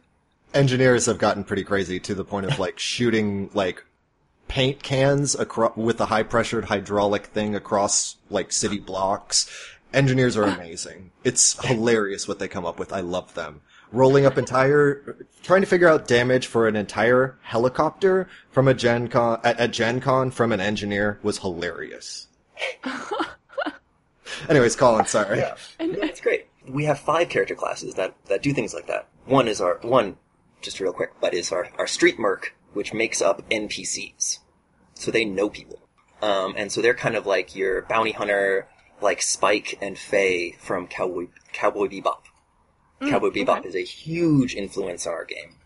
Engineers 0.54 1.06
have 1.06 1.18
gotten 1.18 1.44
pretty 1.44 1.64
crazy 1.64 2.00
to 2.00 2.14
the 2.14 2.24
point 2.24 2.46
of 2.46 2.58
like 2.60 2.78
shooting 2.78 3.50
like 3.54 3.84
paint 4.48 4.82
cans 4.82 5.34
across 5.34 5.76
with 5.76 6.00
a 6.00 6.06
high 6.06 6.22
pressured 6.22 6.66
hydraulic 6.66 7.26
thing 7.26 7.54
across 7.54 8.16
like 8.30 8.52
city 8.52 8.78
blocks. 8.78 9.50
Engineers 9.92 10.36
are 10.36 10.44
amazing. 10.44 11.10
It's 11.24 11.62
hilarious 11.64 12.28
what 12.28 12.38
they 12.38 12.48
come 12.48 12.66
up 12.66 12.78
with. 12.78 12.92
I 12.92 13.00
love 13.00 13.34
them. 13.34 13.62
Rolling 13.92 14.26
up 14.26 14.36
entire, 14.36 15.16
trying 15.42 15.60
to 15.60 15.66
figure 15.66 15.88
out 15.88 16.08
damage 16.08 16.46
for 16.48 16.66
an 16.66 16.74
entire 16.74 17.38
helicopter 17.42 18.28
from 18.50 18.66
a 18.66 18.74
Gen 18.74 19.08
Con, 19.08 19.40
at, 19.44 19.58
at 19.60 19.70
Gen 19.70 20.00
Con 20.00 20.30
from 20.30 20.52
an 20.52 20.60
engineer 20.60 21.20
was 21.22 21.38
hilarious. 21.38 22.26
Anyways, 24.48 24.76
Colin, 24.76 25.06
sorry. 25.06 25.38
Yeah, 25.38 25.54
no, 25.80 26.00
it's 26.02 26.20
great. 26.20 26.46
We 26.68 26.84
have 26.84 26.98
five 26.98 27.28
character 27.28 27.54
classes 27.54 27.94
that, 27.94 28.14
that 28.26 28.42
do 28.42 28.52
things 28.52 28.74
like 28.74 28.86
that. 28.88 29.08
One 29.24 29.48
is 29.48 29.60
our 29.60 29.78
one, 29.82 30.16
just 30.60 30.80
real 30.80 30.92
quick, 30.92 31.12
but 31.20 31.34
is 31.34 31.52
our 31.52 31.68
our 31.78 31.86
street 31.86 32.18
merc, 32.18 32.54
which 32.72 32.92
makes 32.92 33.22
up 33.22 33.48
NPCs, 33.50 34.38
so 34.94 35.10
they 35.10 35.24
know 35.24 35.48
people, 35.48 35.80
um, 36.22 36.54
and 36.56 36.70
so 36.72 36.80
they're 36.80 36.94
kind 36.94 37.16
of 37.16 37.26
like 37.26 37.54
your 37.54 37.82
bounty 37.82 38.12
hunter, 38.12 38.68
like 39.00 39.22
Spike 39.22 39.78
and 39.80 39.98
Faye 39.98 40.52
from 40.58 40.86
Cowboy 40.86 41.26
Cowboy 41.52 41.86
Bebop. 41.86 42.22
Cowboy 43.00 43.28
Bebop 43.28 43.58
okay. 43.58 43.68
is 43.68 43.74
a 43.74 43.84
huge 43.84 44.54
influence 44.54 45.06
on 45.06 45.12
our 45.12 45.24
game. 45.24 45.56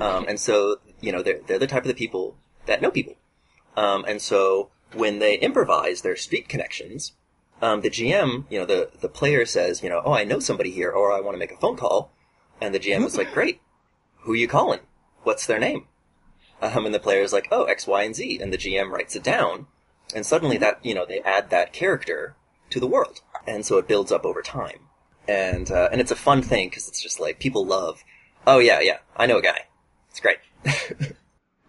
Um, 0.00 0.26
and 0.28 0.38
so, 0.38 0.76
you 1.00 1.12
know, 1.12 1.22
they're, 1.22 1.40
they're 1.46 1.58
the 1.58 1.66
type 1.66 1.84
of 1.84 1.88
the 1.88 1.94
people 1.94 2.36
that 2.66 2.82
know 2.82 2.90
people. 2.90 3.14
Um, 3.76 4.04
and 4.06 4.20
so 4.20 4.70
when 4.94 5.18
they 5.18 5.38
improvise 5.38 6.02
their 6.02 6.16
street 6.16 6.48
connections, 6.48 7.12
um, 7.60 7.80
the 7.80 7.90
GM, 7.90 8.44
you 8.50 8.58
know, 8.58 8.66
the, 8.66 8.90
the 9.00 9.08
player 9.08 9.44
says, 9.44 9.82
you 9.82 9.88
know, 9.88 10.02
oh, 10.04 10.12
I 10.12 10.24
know 10.24 10.38
somebody 10.38 10.70
here, 10.70 10.90
or 10.90 11.12
I 11.12 11.20
want 11.20 11.34
to 11.34 11.38
make 11.38 11.52
a 11.52 11.56
phone 11.56 11.76
call. 11.76 12.12
And 12.60 12.74
the 12.74 12.80
GM 12.80 13.04
is 13.04 13.16
like, 13.16 13.32
great. 13.32 13.60
Who 14.20 14.34
you 14.34 14.48
calling? 14.48 14.80
What's 15.22 15.46
their 15.46 15.58
name? 15.58 15.86
Um, 16.60 16.86
and 16.86 16.94
the 16.94 17.00
player 17.00 17.22
is 17.22 17.32
like, 17.32 17.48
oh, 17.50 17.64
X, 17.64 17.86
Y, 17.86 18.02
and 18.02 18.14
Z. 18.14 18.38
And 18.40 18.52
the 18.52 18.58
GM 18.58 18.90
writes 18.90 19.16
it 19.16 19.22
down. 19.22 19.66
And 20.14 20.24
suddenly 20.24 20.58
that, 20.58 20.84
you 20.84 20.94
know, 20.94 21.06
they 21.06 21.20
add 21.20 21.50
that 21.50 21.72
character 21.72 22.36
to 22.70 22.80
the 22.80 22.86
world. 22.86 23.20
And 23.46 23.64
so 23.64 23.78
it 23.78 23.88
builds 23.88 24.12
up 24.12 24.24
over 24.24 24.42
time. 24.42 24.80
And, 25.26 25.70
uh, 25.70 25.88
and 25.92 26.00
it's 26.00 26.10
a 26.10 26.16
fun 26.16 26.42
thing 26.42 26.68
because 26.68 26.88
it's 26.88 27.02
just 27.02 27.20
like 27.20 27.38
people 27.38 27.64
love, 27.64 28.02
oh 28.46 28.58
yeah, 28.58 28.80
yeah, 28.80 28.98
I 29.16 29.26
know 29.26 29.38
a 29.38 29.42
guy. 29.42 29.66
It's 30.10 30.20
great. 30.20 30.38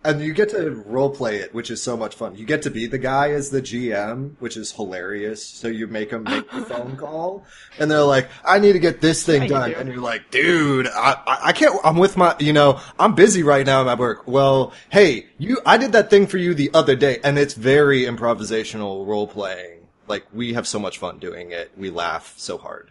And 0.02 0.22
you 0.22 0.34
get 0.34 0.50
to 0.52 0.72
role 0.86 1.10
play 1.10 1.38
it, 1.38 1.54
which 1.54 1.70
is 1.70 1.84
so 1.84 1.98
much 1.98 2.16
fun. 2.16 2.36
You 2.38 2.46
get 2.46 2.62
to 2.62 2.70
be 2.70 2.88
the 2.88 2.98
guy 2.98 3.32
as 3.32 3.50
the 3.50 3.62
GM, 3.62 4.36
which 4.40 4.56
is 4.56 4.72
hilarious. 4.72 5.46
So 5.46 5.68
you 5.68 5.88
make 5.88 6.12
them 6.12 6.24
make 6.24 6.50
the 6.50 6.62
phone 6.70 6.96
call, 6.96 7.46
and 7.78 7.92
they're 7.92 8.04
like, 8.04 8.30
"I 8.46 8.60
need 8.60 8.74
to 8.74 8.80
get 8.80 9.02
this 9.02 9.26
thing 9.26 9.42
Yeah, 9.44 9.48
done," 9.50 9.70
do. 9.72 9.76
and 9.76 9.90
you're 9.90 9.98
like, 10.02 10.32
"Dude, 10.32 10.88
I, 10.88 11.20
I 11.28 11.40
I 11.48 11.52
can't. 11.52 11.78
I'm 11.84 11.98
with 11.98 12.16
my, 12.16 12.34
you 12.40 12.54
know, 12.54 12.80
I'm 12.98 13.14
busy 13.14 13.44
right 13.44 13.66
now 13.66 13.90
at 13.90 13.98
work." 13.98 14.26
Well, 14.26 14.72
hey, 14.90 15.26
you, 15.38 15.60
I 15.66 15.76
did 15.78 15.92
that 15.92 16.10
thing 16.10 16.28
for 16.28 16.38
you 16.38 16.54
the 16.54 16.72
other 16.74 16.96
day, 16.96 17.20
and 17.22 17.38
it's 17.38 17.54
very 17.54 18.04
improvisational 18.04 19.06
role 19.06 19.28
playing. 19.28 19.82
Like 20.08 20.26
we 20.34 20.54
have 20.54 20.66
so 20.66 20.80
much 20.80 20.98
fun 20.98 21.20
doing 21.20 21.52
it. 21.52 21.72
We 21.76 21.90
laugh 21.90 22.34
so 22.38 22.58
hard. 22.58 22.90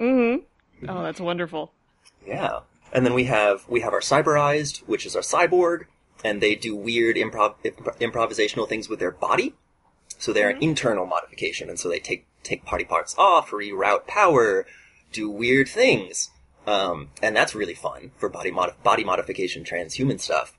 Mm-hmm. 0.00 0.44
Oh, 0.90 1.02
that's 1.04 1.20
wonderful. 1.20 1.72
Yeah. 2.26 2.60
And 2.92 3.06
then 3.06 3.14
we 3.14 3.24
have 3.24 3.64
we 3.68 3.80
have 3.82 3.92
our 3.92 4.00
cyberized, 4.00 4.78
which 4.88 5.06
is 5.06 5.14
our 5.14 5.22
cyborg, 5.22 5.84
and 6.24 6.40
they 6.40 6.54
do 6.54 6.74
weird 6.74 7.16
improv 7.16 7.54
imp- 7.64 7.98
improvisational 8.00 8.68
things 8.68 8.88
with 8.88 8.98
their 8.98 9.10
body. 9.10 9.54
So 10.18 10.32
they're 10.32 10.50
an 10.50 10.62
internal 10.62 11.06
modification, 11.06 11.68
and 11.68 11.78
so 11.78 11.88
they 11.88 12.00
take 12.00 12.26
take 12.42 12.64
body 12.64 12.84
parts 12.84 13.14
off, 13.18 13.50
reroute 13.50 14.06
power, 14.06 14.66
do 15.12 15.30
weird 15.30 15.68
things, 15.68 16.30
um, 16.66 17.10
and 17.22 17.36
that's 17.36 17.54
really 17.54 17.74
fun 17.74 18.10
for 18.16 18.28
body 18.28 18.50
mod- 18.50 18.82
body 18.82 19.04
modification, 19.04 19.64
transhuman 19.64 20.20
stuff. 20.20 20.54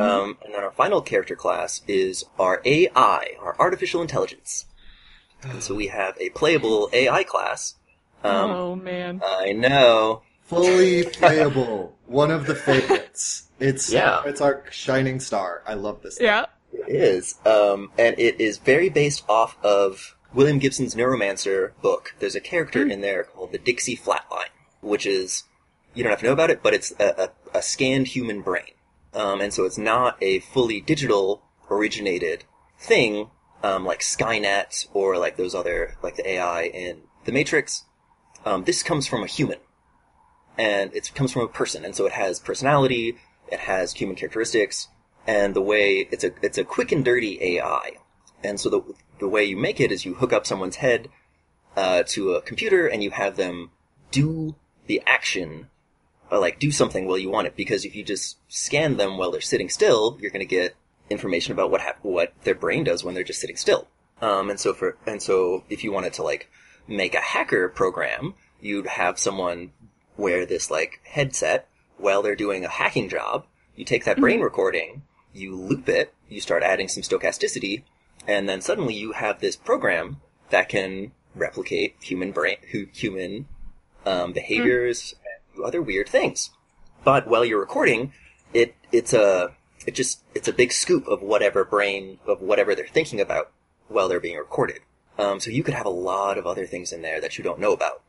Um, 0.00 0.38
and 0.42 0.54
then 0.54 0.64
our 0.64 0.70
final 0.70 1.02
character 1.02 1.36
class 1.36 1.82
is 1.86 2.24
our 2.38 2.62
AI, 2.64 3.36
our 3.38 3.54
artificial 3.58 4.00
intelligence. 4.00 4.64
And 5.42 5.62
so 5.62 5.74
we 5.74 5.88
have 5.88 6.16
a 6.18 6.30
playable 6.30 6.88
AI 6.92 7.24
class. 7.24 7.74
Um, 8.24 8.50
oh 8.50 8.76
man. 8.76 9.20
I 9.22 9.52
know. 9.52 10.22
Fully 10.44 11.04
playable. 11.04 11.96
One 12.06 12.30
of 12.30 12.46
the 12.46 12.54
favorites. 12.54 13.48
It's 13.62 13.92
Yeah. 13.92 14.22
It's 14.24 14.40
our 14.40 14.64
shining 14.70 15.20
star. 15.20 15.62
I 15.66 15.74
love 15.74 16.02
this. 16.02 16.18
thing. 16.18 16.26
yeah. 16.26 16.46
It 16.72 16.88
is, 16.88 17.34
um, 17.44 17.90
and 17.98 18.18
it 18.18 18.40
is 18.40 18.56
very 18.56 18.88
based 18.88 19.24
off 19.28 19.62
of 19.62 20.16
William 20.32 20.58
Gibson's 20.58 20.94
Neuromancer 20.94 21.72
book. 21.82 22.14
There's 22.18 22.34
a 22.34 22.40
character 22.40 22.86
in 22.86 23.02
there 23.02 23.24
called 23.24 23.52
the 23.52 23.58
Dixie 23.58 23.96
Flatline, 23.96 24.48
which 24.80 25.04
is 25.04 25.44
you 25.94 26.02
don't 26.02 26.10
have 26.10 26.20
to 26.20 26.26
know 26.26 26.32
about 26.32 26.50
it, 26.50 26.62
but 26.62 26.72
it's 26.72 26.92
a, 26.98 27.30
a, 27.54 27.58
a 27.58 27.62
scanned 27.62 28.08
human 28.08 28.40
brain, 28.40 28.72
um, 29.12 29.42
and 29.42 29.52
so 29.52 29.64
it's 29.64 29.76
not 29.76 30.16
a 30.22 30.40
fully 30.40 30.80
digital 30.80 31.42
originated 31.70 32.44
thing 32.78 33.28
um, 33.62 33.84
like 33.84 34.00
Skynet 34.00 34.86
or 34.92 35.18
like 35.18 35.36
those 35.36 35.54
other 35.54 35.96
like 36.02 36.16
the 36.16 36.28
AI 36.28 36.62
in 36.62 37.02
the 37.24 37.32
Matrix. 37.32 37.84
Um, 38.44 38.64
this 38.64 38.82
comes 38.82 39.06
from 39.06 39.22
a 39.22 39.26
human, 39.26 39.58
and 40.58 40.94
it 40.94 41.12
comes 41.14 41.32
from 41.32 41.42
a 41.42 41.48
person, 41.48 41.84
and 41.84 41.94
so 41.94 42.06
it 42.06 42.12
has 42.12 42.40
personality, 42.40 43.18
it 43.52 43.60
has 43.60 43.92
human 43.92 44.16
characteristics, 44.16 44.88
and 45.26 45.54
the 45.54 45.62
way 45.62 46.08
it's 46.10 46.24
a 46.24 46.32
it's 46.42 46.58
a 46.58 46.64
quick 46.64 46.90
and 46.90 47.04
dirty 47.04 47.38
AI, 47.40 47.98
and 48.42 48.58
so 48.58 48.70
the 48.70 48.82
the 49.20 49.28
way 49.28 49.44
you 49.44 49.56
make 49.56 49.78
it 49.78 49.92
is 49.92 50.04
you 50.04 50.14
hook 50.14 50.32
up 50.32 50.46
someone's 50.46 50.76
head 50.76 51.08
uh, 51.76 52.02
to 52.06 52.32
a 52.32 52.42
computer 52.42 52.86
and 52.86 53.04
you 53.04 53.10
have 53.10 53.36
them 53.36 53.70
do 54.10 54.56
the 54.86 55.02
action, 55.06 55.68
or 56.30 56.38
like 56.38 56.58
do 56.58 56.72
something 56.72 57.06
while 57.06 57.18
you 57.18 57.30
want 57.30 57.46
it. 57.46 57.54
Because 57.54 57.84
if 57.84 57.94
you 57.94 58.02
just 58.02 58.38
scan 58.48 58.96
them 58.96 59.18
while 59.18 59.30
they're 59.30 59.40
sitting 59.40 59.68
still, 59.68 60.18
you're 60.20 60.30
going 60.30 60.40
to 60.40 60.56
get 60.56 60.74
information 61.10 61.52
about 61.52 61.70
what 61.70 61.82
what 62.02 62.32
their 62.44 62.54
brain 62.54 62.84
does 62.84 63.04
when 63.04 63.14
they're 63.14 63.22
just 63.22 63.40
sitting 63.40 63.56
still. 63.56 63.86
Um, 64.22 64.48
and 64.48 64.58
so 64.58 64.72
for 64.72 64.96
and 65.06 65.20
so 65.20 65.64
if 65.68 65.84
you 65.84 65.92
wanted 65.92 66.14
to 66.14 66.22
like 66.22 66.48
make 66.88 67.14
a 67.14 67.20
hacker 67.20 67.68
program, 67.68 68.34
you'd 68.60 68.86
have 68.86 69.18
someone 69.18 69.72
wear 70.16 70.46
this 70.46 70.70
like 70.70 71.00
headset 71.04 71.68
while 71.98 72.22
they're 72.22 72.36
doing 72.36 72.64
a 72.64 72.68
hacking 72.68 73.08
job. 73.08 73.46
You 73.76 73.84
take 73.84 74.04
that 74.04 74.20
brain 74.20 74.40
recording, 74.40 75.02
you 75.32 75.56
loop 75.56 75.88
it, 75.88 76.12
you 76.28 76.40
start 76.40 76.62
adding 76.62 76.88
some 76.88 77.02
stochasticity, 77.02 77.84
and 78.26 78.48
then 78.48 78.60
suddenly 78.60 78.94
you 78.94 79.12
have 79.12 79.40
this 79.40 79.56
program 79.56 80.20
that 80.50 80.68
can 80.68 81.12
replicate 81.34 81.96
human 82.00 82.32
brain, 82.32 82.58
human 82.92 83.46
um, 84.04 84.32
behaviors, 84.32 85.14
and 85.24 85.56
do 85.56 85.64
other 85.64 85.80
weird 85.80 86.08
things. 86.08 86.50
But 87.04 87.26
while 87.26 87.44
you're 87.44 87.60
recording, 87.60 88.12
it 88.52 88.74
it's 88.92 89.12
a 89.12 89.54
it 89.86 89.94
just 89.94 90.22
it's 90.34 90.48
a 90.48 90.52
big 90.52 90.72
scoop 90.72 91.08
of 91.08 91.22
whatever 91.22 91.64
brain 91.64 92.18
of 92.26 92.40
whatever 92.40 92.74
they're 92.74 92.86
thinking 92.86 93.20
about 93.20 93.50
while 93.88 94.08
they're 94.08 94.20
being 94.20 94.38
recorded. 94.38 94.80
Um, 95.18 95.40
so 95.40 95.50
you 95.50 95.62
could 95.62 95.74
have 95.74 95.86
a 95.86 95.90
lot 95.90 96.38
of 96.38 96.46
other 96.46 96.66
things 96.66 96.92
in 96.92 97.02
there 97.02 97.20
that 97.20 97.36
you 97.36 97.44
don't 97.44 97.60
know 97.60 97.72
about. 97.72 98.02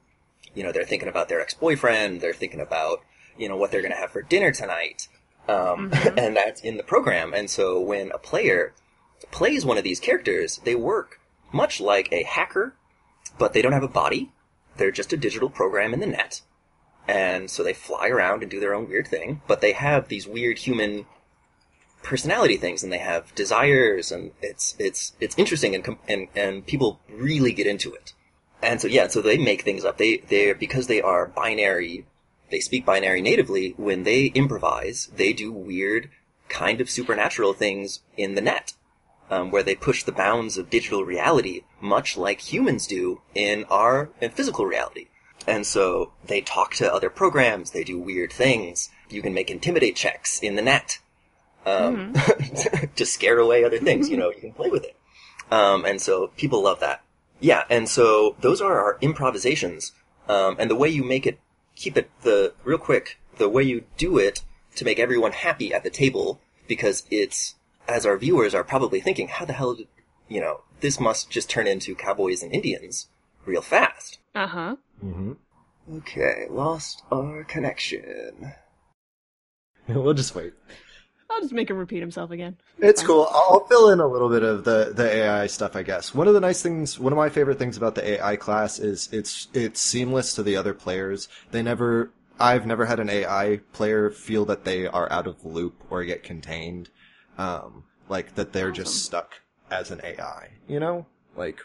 You 0.53 0.63
know, 0.63 0.71
they're 0.71 0.85
thinking 0.85 1.09
about 1.09 1.29
their 1.29 1.41
ex-boyfriend. 1.41 2.21
They're 2.21 2.33
thinking 2.33 2.61
about 2.61 3.01
you 3.37 3.49
know 3.49 3.57
what 3.57 3.71
they're 3.71 3.81
going 3.81 3.93
to 3.93 3.97
have 3.97 4.11
for 4.11 4.21
dinner 4.21 4.51
tonight, 4.51 5.07
um, 5.47 5.91
and 6.17 6.35
that's 6.35 6.61
in 6.61 6.77
the 6.77 6.83
program. 6.83 7.33
And 7.33 7.49
so 7.49 7.79
when 7.79 8.11
a 8.11 8.17
player 8.17 8.73
plays 9.31 9.65
one 9.65 9.77
of 9.77 9.83
these 9.83 9.99
characters, 9.99 10.59
they 10.63 10.75
work 10.75 11.19
much 11.51 11.79
like 11.79 12.09
a 12.11 12.23
hacker, 12.23 12.75
but 13.37 13.53
they 13.53 13.61
don't 13.61 13.73
have 13.73 13.83
a 13.83 13.87
body. 13.87 14.31
They're 14.77 14.91
just 14.91 15.13
a 15.13 15.17
digital 15.17 15.49
program 15.49 15.93
in 15.93 15.99
the 15.99 16.07
net. 16.07 16.41
And 17.07 17.49
so 17.49 17.63
they 17.63 17.73
fly 17.73 18.07
around 18.07 18.41
and 18.41 18.51
do 18.51 18.59
their 18.59 18.73
own 18.73 18.87
weird 18.87 19.07
thing, 19.07 19.41
but 19.47 19.61
they 19.61 19.73
have 19.73 20.07
these 20.07 20.27
weird 20.27 20.59
human 20.59 21.05
personality 22.01 22.57
things 22.57 22.83
and 22.83 22.91
they 22.91 22.97
have 22.97 23.33
desires 23.33 24.11
and 24.11 24.31
it's 24.41 24.75
it's 24.77 25.13
it's 25.21 25.37
interesting 25.37 25.73
and 25.73 25.97
and 26.07 26.27
and 26.35 26.65
people 26.65 26.99
really 27.09 27.53
get 27.53 27.67
into 27.67 27.93
it. 27.93 28.13
And 28.61 28.79
so 28.79 28.87
yeah, 28.87 29.07
so 29.07 29.21
they 29.21 29.37
make 29.37 29.63
things 29.63 29.83
up. 29.83 29.97
They 29.97 30.17
they 30.17 30.53
because 30.53 30.87
they 30.87 31.01
are 31.01 31.27
binary, 31.27 32.05
they 32.53 32.59
speak 32.59 32.85
binary 32.85 33.19
natively. 33.19 33.73
When 33.77 34.03
they 34.03 34.27
improvise, 34.27 35.09
they 35.15 35.33
do 35.33 35.51
weird 35.51 36.11
kind 36.49 36.79
of 36.79 36.89
supernatural 36.89 37.53
things 37.53 38.01
in 38.15 38.35
the 38.35 38.41
net 38.41 38.73
um, 39.31 39.49
where 39.49 39.63
they 39.63 39.73
push 39.73 40.03
the 40.03 40.11
bounds 40.11 40.55
of 40.55 40.69
digital 40.69 41.03
reality, 41.03 41.61
much 41.81 42.15
like 42.15 42.53
humans 42.53 42.85
do 42.85 43.21
in 43.33 43.65
our 43.71 44.11
in 44.21 44.29
physical 44.29 44.67
reality. 44.67 45.07
And 45.47 45.65
so 45.65 46.13
they 46.27 46.41
talk 46.41 46.75
to 46.75 46.93
other 46.93 47.09
programs, 47.09 47.71
they 47.71 47.83
do 47.83 47.97
weird 47.97 48.31
things. 48.31 48.89
You 49.09 49.23
can 49.23 49.33
make 49.33 49.49
intimidate 49.49 49.95
checks 49.95 50.39
in 50.39 50.55
the 50.55 50.61
net 50.61 50.99
um, 51.65 52.13
to 52.95 53.05
scare 53.05 53.39
away 53.39 53.63
other 53.63 53.79
things. 53.79 54.09
You 54.09 54.17
know, 54.17 54.29
you 54.35 54.41
can 54.41 54.53
play 54.53 54.69
with 54.69 54.83
it. 54.83 54.95
Um, 55.51 55.85
and 55.85 55.99
so 55.99 56.27
people 56.37 56.61
love 56.61 56.81
that. 56.81 57.01
Yeah, 57.39 57.63
and 57.69 57.89
so 57.89 58.35
those 58.41 58.61
are 58.61 58.79
our 58.79 58.99
improvisations. 59.01 59.91
Um, 60.29 60.55
and 60.59 60.69
the 60.69 60.75
way 60.75 60.87
you 60.87 61.03
make 61.03 61.25
it, 61.25 61.39
keep 61.75 61.97
it 61.97 62.09
the 62.21 62.53
real 62.63 62.77
quick, 62.77 63.19
the 63.37 63.49
way 63.49 63.63
you 63.63 63.85
do 63.97 64.17
it 64.17 64.43
to 64.75 64.85
make 64.85 64.99
everyone 64.99 65.31
happy 65.31 65.73
at 65.73 65.83
the 65.83 65.89
table, 65.89 66.39
because 66.67 67.05
it's 67.11 67.55
as 67.87 68.05
our 68.05 68.17
viewers 68.17 68.55
are 68.55 68.63
probably 68.63 69.01
thinking, 69.01 69.27
how 69.27 69.45
the 69.45 69.53
hell 69.53 69.75
did 69.75 69.87
you 70.29 70.39
know 70.39 70.61
this 70.81 70.99
must 70.99 71.29
just 71.29 71.49
turn 71.49 71.67
into 71.67 71.95
cowboys 71.95 72.43
and 72.43 72.53
Indians 72.53 73.07
real 73.45 73.61
fast. 73.61 74.19
Uh 74.35 74.47
huh. 74.47 74.75
Mm-hmm. 75.03 75.33
Okay, 75.97 76.45
lost 76.49 77.03
our 77.11 77.43
connection. 77.43 78.53
we'll 79.87 80.13
just 80.13 80.33
wait. 80.35 80.53
I'll 81.33 81.41
just 81.41 81.53
make 81.53 81.69
him 81.69 81.77
repeat 81.77 81.99
himself 81.99 82.31
again. 82.31 82.57
It's 82.79 83.01
fine. 83.01 83.07
cool. 83.07 83.27
I'll 83.31 83.65
fill 83.65 83.89
in 83.89 83.99
a 83.99 84.07
little 84.07 84.29
bit 84.29 84.43
of 84.43 84.63
the, 84.63 84.93
the 84.95 85.09
AI 85.09 85.47
stuff, 85.47 85.75
I 85.75 85.83
guess. 85.83 86.13
One 86.13 86.27
of 86.27 86.33
the 86.33 86.39
nice 86.39 86.61
things, 86.61 86.99
one 86.99 87.13
of 87.13 87.17
my 87.17 87.29
favorite 87.29 87.59
things 87.59 87.77
about 87.77 87.95
the 87.95 88.13
AI 88.13 88.35
class 88.35 88.79
is 88.79 89.09
it's 89.11 89.47
it's 89.53 89.79
seamless 89.81 90.35
to 90.35 90.43
the 90.43 90.55
other 90.55 90.73
players. 90.73 91.27
They 91.51 91.61
never, 91.61 92.11
I've 92.39 92.65
never 92.65 92.85
had 92.85 92.99
an 92.99 93.09
AI 93.09 93.61
player 93.73 94.09
feel 94.09 94.45
that 94.45 94.63
they 94.63 94.87
are 94.87 95.11
out 95.11 95.27
of 95.27 95.41
the 95.41 95.47
loop 95.47 95.81
or 95.89 96.03
get 96.03 96.23
contained, 96.23 96.89
um, 97.37 97.83
like 98.09 98.35
that 98.35 98.53
they're 98.53 98.71
just 98.71 99.03
stuck 99.03 99.41
as 99.71 99.91
an 99.91 100.01
AI. 100.03 100.51
You 100.67 100.79
know, 100.79 101.05
like 101.35 101.59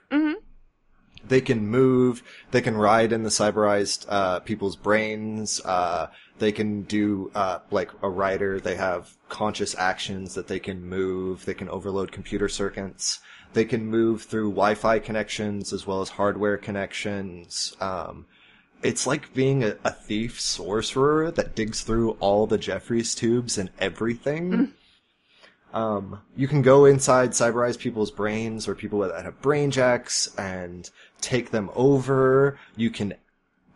they 1.26 1.40
can 1.40 1.66
move, 1.66 2.22
they 2.50 2.60
can 2.60 2.76
ride 2.76 3.12
in 3.12 3.22
the 3.22 3.28
cyberized 3.28 4.06
uh, 4.08 4.40
people's 4.40 4.76
brains. 4.76 5.60
Uh, 5.64 6.08
they 6.38 6.52
can 6.52 6.82
do 6.82 7.30
uh, 7.34 7.60
like 7.70 7.90
a 8.02 8.08
rider. 8.08 8.60
They 8.60 8.76
have 8.76 9.16
conscious 9.28 9.74
actions 9.76 10.34
that 10.34 10.48
they 10.48 10.60
can 10.60 10.84
move. 10.84 11.44
They 11.44 11.54
can 11.54 11.68
overload 11.68 12.12
computer 12.12 12.48
circuits. 12.48 13.20
They 13.52 13.64
can 13.64 13.86
move 13.86 14.22
through 14.22 14.50
Wi-Fi 14.50 14.98
connections 15.00 15.72
as 15.72 15.86
well 15.86 16.00
as 16.00 16.10
hardware 16.10 16.58
connections. 16.58 17.76
Um, 17.80 18.26
it's 18.82 19.06
like 19.06 19.34
being 19.34 19.64
a, 19.64 19.76
a 19.84 19.90
thief 19.90 20.40
sorcerer 20.40 21.30
that 21.32 21.56
digs 21.56 21.82
through 21.82 22.12
all 22.20 22.46
the 22.46 22.58
Jefferies 22.58 23.14
tubes 23.14 23.58
and 23.58 23.70
everything. 23.78 24.74
Um, 25.72 26.20
you 26.36 26.48
can 26.48 26.62
go 26.62 26.86
inside 26.86 27.32
cyberized 27.32 27.78
people's 27.78 28.10
brains 28.10 28.66
or 28.66 28.74
people 28.74 29.00
that 29.00 29.24
have 29.24 29.42
brain 29.42 29.70
jacks 29.70 30.34
and 30.38 30.88
take 31.20 31.50
them 31.50 31.70
over. 31.74 32.58
You 32.76 32.90
can 32.90 33.14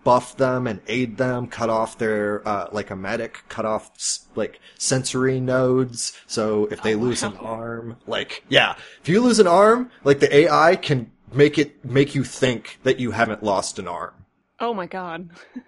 buff 0.05 0.37
them 0.37 0.67
and 0.67 0.81
aid 0.89 1.17
them, 1.17 1.47
cut 1.47 1.71
off 1.71 1.99
their, 1.99 2.47
uh, 2.47 2.69
like 2.73 2.91
a 2.91 2.97
medic, 2.97 3.43
cut 3.49 3.65
off, 3.65 3.91
like, 4.35 4.61
sensory 4.79 5.41
nodes. 5.41 6.13
So 6.27 6.67
if 6.67 6.83
they 6.83 6.95
lose 6.95 7.23
an 7.23 7.37
arm, 7.37 7.97
like, 8.07 8.45
yeah, 8.49 8.75
if 9.01 9.09
you 9.09 9.21
lose 9.21 9.39
an 9.39 9.47
arm, 9.47 9.91
like 10.05 10.21
the 10.21 10.35
AI 10.35 10.77
can 10.77 11.11
make 11.33 11.59
it, 11.59 11.85
make 11.85 12.15
you 12.15 12.25
think 12.25 12.79
that 12.83 12.99
you 12.99 13.13
haven't 13.13 13.43
lost 13.43 13.79
an 13.79 13.89
arm. 13.89 14.15
Oh 14.61 14.75
my 14.75 14.87
god. 14.87 15.31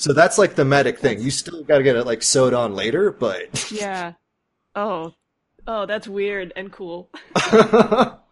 So 0.00 0.14
that's 0.14 0.38
like 0.38 0.54
the 0.54 0.64
medic 0.64 0.98
thing. 0.98 1.20
You 1.20 1.30
still 1.30 1.62
gotta 1.62 1.82
get 1.82 1.94
it 1.94 2.06
like 2.06 2.22
sewed 2.22 2.54
on 2.54 2.74
later, 2.74 3.12
but 3.12 3.70
yeah. 3.70 4.14
Oh. 4.74 5.12
Oh, 5.66 5.84
that's 5.84 6.08
weird 6.08 6.54
and 6.56 6.72
cool. 6.72 7.10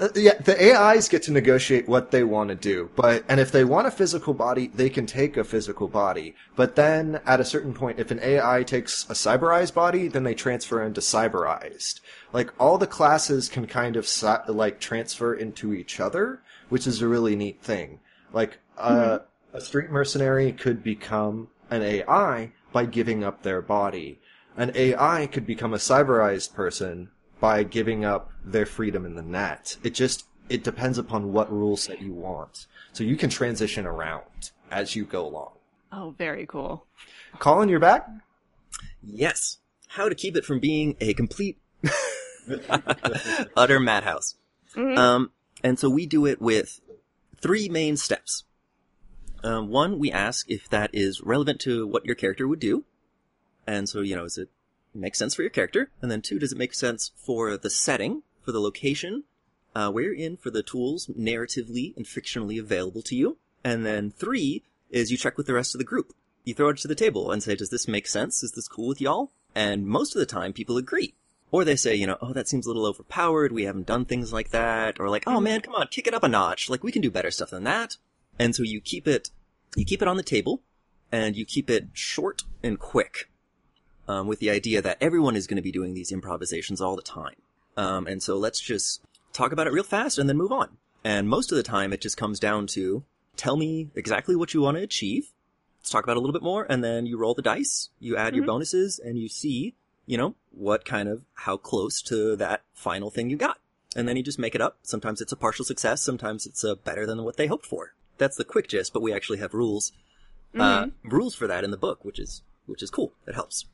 Uh, 0.00 0.08
yeah, 0.14 0.32
the 0.38 0.74
AIs 0.74 1.10
get 1.10 1.22
to 1.24 1.30
negotiate 1.30 1.86
what 1.86 2.10
they 2.10 2.24
want 2.24 2.48
to 2.48 2.54
do, 2.54 2.88
but 2.96 3.22
and 3.28 3.38
if 3.38 3.52
they 3.52 3.64
want 3.64 3.86
a 3.86 3.90
physical 3.90 4.32
body, 4.32 4.68
they 4.68 4.88
can 4.88 5.04
take 5.04 5.36
a 5.36 5.44
physical 5.44 5.88
body. 5.88 6.34
But 6.56 6.74
then 6.74 7.20
at 7.26 7.38
a 7.38 7.44
certain 7.44 7.74
point, 7.74 8.00
if 8.00 8.10
an 8.10 8.18
AI 8.22 8.62
takes 8.62 9.04
a 9.10 9.12
cyberized 9.12 9.74
body, 9.74 10.08
then 10.08 10.24
they 10.24 10.32
transfer 10.32 10.82
into 10.82 11.02
cyberized. 11.02 12.00
Like 12.32 12.50
all 12.58 12.78
the 12.78 12.86
classes 12.86 13.50
can 13.50 13.66
kind 13.66 13.94
of 13.94 14.08
like 14.48 14.80
transfer 14.80 15.34
into 15.34 15.74
each 15.74 16.00
other, 16.00 16.40
which 16.70 16.86
is 16.86 17.02
a 17.02 17.08
really 17.08 17.36
neat 17.36 17.60
thing. 17.60 18.00
Like 18.32 18.56
uh, 18.78 19.18
a 19.52 19.60
street 19.60 19.90
mercenary 19.90 20.52
could 20.52 20.82
become 20.82 21.48
an 21.68 21.82
AI 21.82 22.52
by 22.72 22.86
giving 22.86 23.22
up 23.22 23.42
their 23.42 23.60
body. 23.60 24.18
An 24.56 24.72
AI 24.74 25.26
could 25.26 25.44
become 25.44 25.74
a 25.74 25.78
cyberized 25.78 26.54
person 26.54 27.10
by 27.40 27.62
giving 27.62 28.04
up 28.04 28.30
their 28.44 28.66
freedom 28.66 29.04
in 29.04 29.14
the 29.14 29.22
net. 29.22 29.76
It 29.82 29.94
just 29.94 30.26
it 30.48 30.62
depends 30.62 30.98
upon 30.98 31.32
what 31.32 31.50
rule 31.50 31.76
set 31.76 32.02
you 32.02 32.12
want. 32.12 32.66
So 32.92 33.04
you 33.04 33.16
can 33.16 33.30
transition 33.30 33.86
around 33.86 34.50
as 34.70 34.94
you 34.94 35.04
go 35.04 35.26
along. 35.26 35.52
Oh, 35.92 36.14
very 36.18 36.46
cool. 36.46 36.86
Colin, 37.38 37.68
you're 37.68 37.80
back? 37.80 38.08
Yes. 39.02 39.58
How 39.88 40.08
to 40.08 40.14
keep 40.14 40.36
it 40.36 40.44
from 40.44 40.60
being 40.60 40.96
a 41.00 41.14
complete 41.14 41.58
utter 43.56 43.80
madhouse. 43.80 44.36
Um, 44.76 45.32
and 45.64 45.78
so 45.78 45.88
we 45.88 46.06
do 46.06 46.26
it 46.26 46.40
with 46.40 46.80
three 47.40 47.68
main 47.68 47.96
steps. 47.96 48.44
Um, 49.42 49.68
one, 49.68 49.98
we 49.98 50.12
ask 50.12 50.48
if 50.50 50.68
that 50.68 50.90
is 50.92 51.22
relevant 51.22 51.60
to 51.62 51.86
what 51.86 52.04
your 52.04 52.14
character 52.14 52.46
would 52.46 52.60
do. 52.60 52.84
And 53.66 53.88
so, 53.88 54.00
you 54.00 54.14
know, 54.16 54.24
is 54.24 54.38
it 54.38 54.48
make 54.94 55.14
sense 55.14 55.34
for 55.34 55.42
your 55.42 55.50
character? 55.50 55.90
And 56.02 56.10
then 56.10 56.22
two, 56.22 56.38
does 56.38 56.52
it 56.52 56.58
make 56.58 56.74
sense 56.74 57.12
for 57.16 57.56
the 57.56 57.70
setting, 57.70 58.22
for 58.42 58.52
the 58.52 58.60
location, 58.60 59.24
uh, 59.74 59.90
where 59.90 60.04
you're 60.04 60.14
in, 60.14 60.36
for 60.36 60.50
the 60.50 60.62
tools 60.62 61.06
narratively 61.08 61.96
and 61.96 62.06
fictionally 62.06 62.58
available 62.58 63.02
to 63.02 63.16
you? 63.16 63.38
And 63.64 63.84
then 63.84 64.10
three 64.10 64.62
is 64.90 65.10
you 65.10 65.16
check 65.16 65.36
with 65.36 65.46
the 65.46 65.54
rest 65.54 65.74
of 65.74 65.78
the 65.78 65.84
group. 65.84 66.14
You 66.44 66.54
throw 66.54 66.70
it 66.70 66.78
to 66.78 66.88
the 66.88 66.94
table 66.94 67.30
and 67.30 67.42
say, 67.42 67.54
does 67.54 67.70
this 67.70 67.86
make 67.86 68.06
sense? 68.06 68.42
Is 68.42 68.52
this 68.52 68.68
cool 68.68 68.88
with 68.88 69.00
y'all? 69.00 69.30
And 69.54 69.86
most 69.86 70.14
of 70.14 70.20
the 70.20 70.26
time 70.26 70.52
people 70.52 70.76
agree. 70.76 71.14
Or 71.52 71.64
they 71.64 71.76
say, 71.76 71.94
you 71.94 72.06
know, 72.06 72.16
oh, 72.20 72.32
that 72.32 72.48
seems 72.48 72.66
a 72.66 72.68
little 72.68 72.86
overpowered. 72.86 73.52
We 73.52 73.64
haven't 73.64 73.86
done 73.86 74.04
things 74.04 74.32
like 74.32 74.50
that. 74.50 75.00
Or 75.00 75.08
like, 75.08 75.24
oh 75.26 75.40
man, 75.40 75.60
come 75.60 75.74
on, 75.74 75.88
kick 75.88 76.06
it 76.06 76.14
up 76.14 76.22
a 76.22 76.28
notch. 76.28 76.70
Like 76.70 76.84
we 76.84 76.92
can 76.92 77.02
do 77.02 77.10
better 77.10 77.30
stuff 77.30 77.50
than 77.50 77.64
that. 77.64 77.96
And 78.38 78.54
so 78.54 78.62
you 78.62 78.80
keep 78.80 79.06
it, 79.06 79.30
you 79.76 79.84
keep 79.84 80.00
it 80.00 80.08
on 80.08 80.16
the 80.16 80.22
table 80.22 80.62
and 81.12 81.36
you 81.36 81.44
keep 81.44 81.68
it 81.68 81.88
short 81.92 82.44
and 82.62 82.78
quick. 82.78 83.28
Um, 84.10 84.26
with 84.26 84.40
the 84.40 84.50
idea 84.50 84.82
that 84.82 84.98
everyone 85.00 85.36
is 85.36 85.46
going 85.46 85.56
to 85.56 85.62
be 85.62 85.70
doing 85.70 85.94
these 85.94 86.10
improvisations 86.10 86.80
all 86.80 86.96
the 86.96 87.02
time. 87.02 87.36
Um, 87.76 88.08
and 88.08 88.20
so 88.20 88.36
let's 88.36 88.60
just 88.60 89.00
talk 89.32 89.52
about 89.52 89.68
it 89.68 89.72
real 89.72 89.84
fast 89.84 90.18
and 90.18 90.28
then 90.28 90.36
move 90.36 90.50
on. 90.50 90.78
And 91.04 91.28
most 91.28 91.52
of 91.52 91.56
the 91.56 91.62
time 91.62 91.92
it 91.92 92.00
just 92.00 92.16
comes 92.16 92.40
down 92.40 92.66
to 92.78 93.04
tell 93.36 93.56
me 93.56 93.90
exactly 93.94 94.34
what 94.34 94.52
you 94.52 94.62
want 94.62 94.78
to 94.78 94.82
achieve. 94.82 95.30
Let's 95.78 95.90
talk 95.90 96.02
about 96.02 96.16
it 96.16 96.16
a 96.16 96.20
little 96.20 96.32
bit 96.32 96.42
more 96.42 96.66
and 96.68 96.82
then 96.82 97.06
you 97.06 97.18
roll 97.18 97.34
the 97.34 97.40
dice, 97.42 97.90
you 98.00 98.16
add 98.16 98.34
your 98.34 98.44
bonuses 98.44 98.98
and 98.98 99.16
you 99.16 99.28
see, 99.28 99.76
you 100.06 100.18
know, 100.18 100.34
what 100.50 100.84
kind 100.84 101.08
of, 101.08 101.22
how 101.34 101.56
close 101.56 102.02
to 102.02 102.34
that 102.34 102.62
final 102.74 103.10
thing 103.10 103.30
you 103.30 103.36
got. 103.36 103.58
And 103.94 104.08
then 104.08 104.16
you 104.16 104.24
just 104.24 104.40
make 104.40 104.56
it 104.56 104.60
up. 104.60 104.78
Sometimes 104.82 105.20
it's 105.20 105.32
a 105.32 105.36
partial 105.36 105.64
success. 105.64 106.02
Sometimes 106.02 106.46
it's 106.46 106.64
uh, 106.64 106.74
better 106.74 107.06
than 107.06 107.22
what 107.22 107.36
they 107.36 107.46
hoped 107.46 107.64
for. 107.64 107.94
That's 108.18 108.36
the 108.36 108.44
quick 108.44 108.66
gist, 108.66 108.92
but 108.92 109.02
we 109.02 109.14
actually 109.14 109.38
have 109.38 109.54
rules, 109.54 109.92
uh, 110.58 110.88
rules 111.04 111.36
for 111.36 111.46
that 111.46 111.62
in 111.62 111.70
the 111.70 111.76
book, 111.76 112.04
which 112.04 112.18
is, 112.18 112.42
which 112.66 112.82
is 112.82 112.90
cool. 112.90 113.12
It 113.28 113.36
helps. 113.36 113.66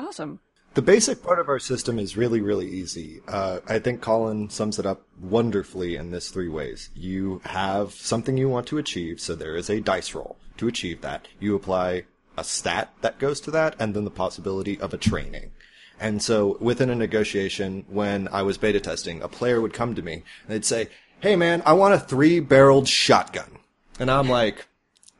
Awesome. 0.00 0.40
The 0.72 0.82
basic 0.82 1.22
part 1.22 1.40
of 1.40 1.48
our 1.48 1.58
system 1.58 1.98
is 1.98 2.16
really, 2.16 2.40
really 2.40 2.68
easy. 2.68 3.20
Uh, 3.28 3.58
I 3.68 3.78
think 3.80 4.00
Colin 4.00 4.48
sums 4.48 4.78
it 4.78 4.86
up 4.86 5.02
wonderfully 5.20 5.96
in 5.96 6.10
this 6.10 6.30
three 6.30 6.48
ways. 6.48 6.90
You 6.94 7.42
have 7.44 7.92
something 7.92 8.36
you 8.36 8.48
want 8.48 8.66
to 8.68 8.78
achieve, 8.78 9.20
so 9.20 9.34
there 9.34 9.56
is 9.56 9.68
a 9.68 9.80
dice 9.80 10.14
roll 10.14 10.38
to 10.56 10.68
achieve 10.68 11.02
that. 11.02 11.28
You 11.38 11.54
apply 11.54 12.04
a 12.38 12.44
stat 12.44 12.92
that 13.02 13.18
goes 13.18 13.40
to 13.42 13.50
that, 13.50 13.76
and 13.78 13.92
then 13.92 14.04
the 14.04 14.10
possibility 14.10 14.80
of 14.80 14.94
a 14.94 14.98
training. 14.98 15.50
And 15.98 16.22
so 16.22 16.56
within 16.60 16.88
a 16.88 16.94
negotiation, 16.94 17.84
when 17.88 18.28
I 18.28 18.42
was 18.42 18.56
beta 18.56 18.80
testing, 18.80 19.20
a 19.20 19.28
player 19.28 19.60
would 19.60 19.74
come 19.74 19.94
to 19.96 20.02
me 20.02 20.14
and 20.14 20.22
they'd 20.48 20.64
say, 20.64 20.88
Hey 21.20 21.36
man, 21.36 21.62
I 21.66 21.74
want 21.74 21.92
a 21.92 21.98
three 21.98 22.40
barreled 22.40 22.88
shotgun. 22.88 23.58
And 23.98 24.10
I'm 24.10 24.30
like, 24.30 24.66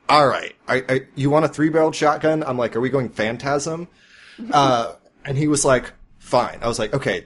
all 0.09 0.27
right, 0.27 0.55
I, 0.67 0.83
I, 0.89 1.01
you 1.13 1.29
want 1.29 1.45
a 1.45 1.49
three 1.49 1.69
barreled 1.69 1.95
shotgun? 1.95 2.43
I'm 2.43 2.57
like, 2.57 2.75
are 2.75 2.81
we 2.81 2.89
going 2.89 3.09
phantasm? 3.09 3.87
Uh, 4.51 4.93
and 5.25 5.37
he 5.37 5.47
was 5.47 5.65
like, 5.65 5.91
fine. 6.19 6.59
I 6.61 6.67
was 6.67 6.79
like, 6.79 6.93
okay, 6.93 7.25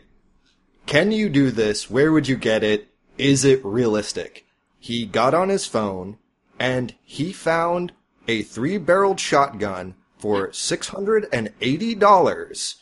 can 0.86 1.12
you 1.12 1.30
do 1.30 1.52
this? 1.52 1.89
Where 1.89 2.12
would 2.12 2.28
you 2.28 2.36
get 2.36 2.63
it? 2.63 2.89
Is 3.18 3.44
it 3.46 3.63
realistic? 3.65 4.46
He 4.80 5.06
got 5.06 5.34
on 5.34 5.50
his 5.50 5.65
phone 5.65 6.18
and 6.60 6.94
he 7.04 7.32
found 7.34 7.91
a 8.28 8.41
three 8.44 8.78
barreled 8.78 9.20
shotgun 9.20 9.96
for 10.18 10.50
$680 10.50 12.76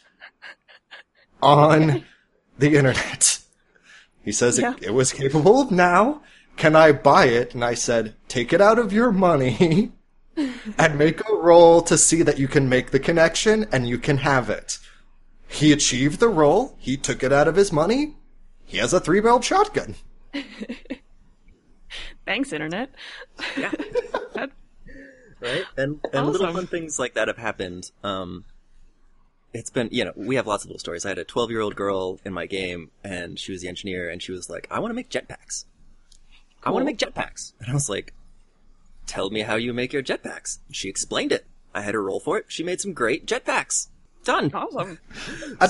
on 1.42 2.04
the 2.58 2.76
internet. 2.76 3.40
He 4.24 4.32
says 4.32 4.60
Yeah. 4.60 4.74
it, 4.78 4.84
it 4.84 4.94
was 4.94 5.12
capable 5.12 5.62
of 5.62 5.72
now. 5.72 6.22
Can 6.56 6.76
I 6.76 6.92
buy 6.92 7.26
it? 7.26 7.54
And 7.54 7.64
I 7.66 7.74
said, 7.74 8.16
take 8.28 8.54
it 8.54 8.62
out 8.62 8.80
of 8.80 8.94
your 8.94 9.12
money 9.12 9.92
and 10.36 10.98
make 10.98 11.22
a 11.30 11.34
roll 11.36 11.82
to 11.84 11.98
see 11.98 12.22
that 12.24 12.40
you 12.40 12.48
can 12.48 12.68
make 12.70 12.92
the 12.92 13.00
connection 13.00 13.66
and 13.72 13.88
you 13.88 13.98
can 13.98 14.18
have 14.18 14.50
it. 14.50 14.80
He 15.48 15.72
achieved 15.72 16.20
the 16.20 16.30
roll. 16.30 16.76
He 16.80 16.98
took 16.98 17.22
it 17.24 17.32
out 17.32 17.48
of 17.48 17.56
his 17.56 17.72
money. 17.72 18.16
He 18.66 18.78
has 18.78 18.94
a 18.94 19.00
three 19.00 19.20
barreled 19.20 19.44
shotgun. 19.46 19.96
Thanks, 22.26 22.52
internet. 22.54 22.90
Yeah. 23.58 23.72
That- 24.34 24.52
right? 25.42 25.66
And 25.78 26.00
and 26.12 26.28
little 26.28 26.52
fun 26.52 26.66
things 26.66 26.98
like 26.98 27.14
that 27.14 27.28
have 27.28 27.38
happened. 27.38 27.92
Um, 28.04 28.46
it's 29.54 29.70
been 29.70 29.90
you 29.92 30.06
know 30.06 30.14
we 30.16 30.36
have 30.38 30.48
lots 30.48 30.64
of 30.64 30.70
little 30.70 30.80
stories. 30.80 31.06
I 31.06 31.10
had 31.10 31.20
a 31.20 31.24
12 31.24 31.52
year 31.52 31.60
old 31.62 31.76
girl 31.76 32.20
in 32.26 32.34
my 32.34 32.48
game, 32.48 32.90
and 33.04 33.38
she 33.38 33.52
was 33.52 33.62
the 33.62 33.68
engineer, 33.68 34.10
and 34.10 34.24
she 34.24 34.32
was 34.32 34.50
like, 34.50 34.68
"I 34.72 34.80
want 34.80 34.90
to 34.90 34.96
make 34.96 35.10
jetpacks. 35.10 35.66
I 36.64 36.72
want 36.72 36.82
to 36.82 36.86
make 36.86 36.98
jetpacks." 36.98 37.54
And 37.60 37.70
I 37.70 37.74
was 37.76 37.90
like, 37.90 38.14
"Tell 39.08 39.30
me 39.30 39.42
how 39.42 39.56
you 39.56 39.74
make 39.74 39.94
your 39.94 40.04
jetpacks." 40.04 40.60
She 40.72 40.90
explained 40.90 41.32
it. 41.32 41.46
I 41.74 41.82
had 41.82 41.94
her 41.94 42.04
roll 42.04 42.20
for 42.20 42.38
it. 42.38 42.46
She 42.50 42.64
made 42.64 42.80
some 42.82 42.94
great 42.94 43.26
jetpacks. 43.26 43.88
Done. 44.24 44.52
awesome. 44.54 45.00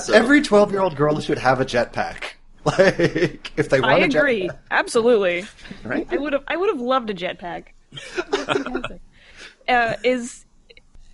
So- 0.00 0.12
Every 0.12 0.40
12 0.42 0.70
year 0.70 0.80
old 0.80 0.94
girl 0.96 1.18
should 1.20 1.38
have 1.38 1.60
a 1.60 1.64
jetpack. 1.64 2.16
Like, 2.64 3.52
if 3.58 3.68
they 3.68 3.78
want 3.78 3.92
I 3.92 3.98
a 3.98 4.04
agree. 4.04 4.48
jetpack. 4.48 4.58
Absolutely. 4.70 5.44
Right? 5.82 6.06
I 6.10 6.16
would 6.16 6.32
have. 6.32 6.44
I 6.48 6.56
would 6.56 6.70
have 6.70 6.80
loved 6.80 7.10
a 7.10 7.14
jetpack. 7.14 7.64
Uh, 9.68 9.94
is 10.04 10.44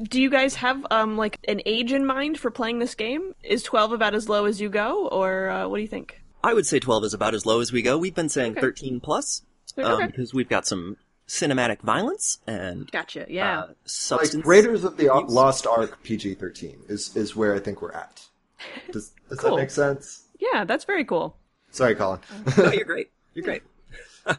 do 0.02 0.20
you 0.20 0.28
guys 0.30 0.56
have 0.56 0.84
um 0.90 1.16
like 1.16 1.38
an 1.46 1.60
age 1.66 1.92
in 1.92 2.04
mind 2.04 2.38
for 2.38 2.50
playing 2.50 2.78
this 2.80 2.94
game? 2.94 3.34
Is 3.44 3.62
twelve 3.62 3.92
about 3.92 4.14
as 4.14 4.28
low 4.28 4.44
as 4.46 4.60
you 4.60 4.68
go, 4.68 5.06
or 5.08 5.48
uh, 5.50 5.68
what 5.68 5.76
do 5.76 5.82
you 5.82 5.88
think? 5.88 6.20
I 6.42 6.54
would 6.54 6.66
say 6.66 6.78
12 6.80 7.04
is 7.04 7.14
about 7.14 7.34
as 7.34 7.44
low 7.44 7.60
as 7.60 7.70
we 7.70 7.82
go. 7.82 7.98
We've 7.98 8.14
been 8.14 8.30
saying 8.30 8.52
Okay. 8.52 8.62
13 8.62 9.00
plus 9.00 9.42
um, 9.76 9.84
Okay. 9.84 10.06
because 10.06 10.32
we've 10.32 10.48
got 10.48 10.66
some 10.66 10.96
cinematic 11.30 11.80
violence 11.82 12.38
and 12.48 12.90
Gotcha. 12.90 13.24
Yeah. 13.28 13.60
uh, 13.60 13.66
Like, 13.68 13.76
substance. 13.84 14.44
Raiders 14.44 14.82
of 14.82 14.96
the 14.96 15.14
abuse. 15.14 15.32
Lost 15.32 15.64
Ark 15.66 16.02
PG 16.02 16.34
13 16.34 16.80
is, 16.88 17.16
is 17.16 17.36
where 17.36 17.54
I 17.54 17.60
think 17.60 17.80
we're 17.80 17.92
at. 17.92 18.26
Does, 18.92 19.12
does 19.28 19.38
Cool. 19.38 19.54
that 19.56 19.62
make 19.62 19.70
sense? 19.70 20.24
yeah, 20.40 20.64
that's 20.64 20.84
very 20.84 21.04
cool. 21.04 21.36
Sorry, 21.70 21.94
Colin. 21.94 22.18
no, 22.58 22.72
you're 22.72 22.84
great. 22.84 23.10
You're 23.34 23.44
great. 23.44 23.62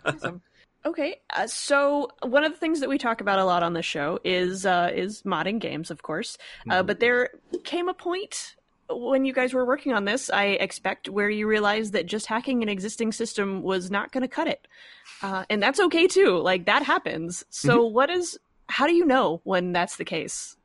Awesome. 0.06 0.42
Okay, 0.86 1.20
uh, 1.36 1.48
so 1.48 2.10
one 2.24 2.44
of 2.44 2.52
the 2.52 2.58
things 2.58 2.80
that 2.82 2.90
we 2.90 2.98
talk 2.98 3.20
about 3.22 3.40
a 3.40 3.46
lot 3.46 3.62
on 3.64 3.74
this 3.74 3.86
show 3.86 4.20
is 4.24 4.66
uh, 4.66 4.90
is 4.94 5.22
modding 5.24 5.60
games, 5.60 5.90
of 5.92 6.02
course. 6.04 6.38
Uh, 6.70 6.82
but 6.84 7.00
there 7.00 7.30
came 7.64 7.88
a 7.90 7.94
point 7.94 8.56
when 8.90 9.26
you 9.26 9.34
guys 9.34 9.54
were 9.54 9.66
working 9.66 9.94
on 9.94 10.06
this, 10.06 10.30
I 10.30 10.46
expect, 10.46 11.08
where 11.10 11.30
you 11.30 11.48
realized 11.48 11.94
that 11.94 12.06
just 12.08 12.26
hacking 12.28 12.62
an 12.64 12.70
existing 12.70 13.12
system 13.12 13.62
was 13.64 13.90
not 13.90 14.12
going 14.12 14.22
to 14.22 14.28
cut 14.28 14.48
it, 14.48 14.68
uh, 15.22 15.46
and 15.50 15.62
that's 15.62 15.80
okay 15.80 16.08
too. 16.08 16.38
Like 16.38 16.66
that 16.66 16.84
happens. 16.84 17.44
So, 17.50 17.86
what 17.86 18.10
is? 18.10 18.38
How 18.68 18.88
do 18.88 18.94
you 18.94 19.06
know 19.06 19.42
when 19.44 19.74
that's 19.74 19.98
the 19.98 20.06
case? 20.06 20.56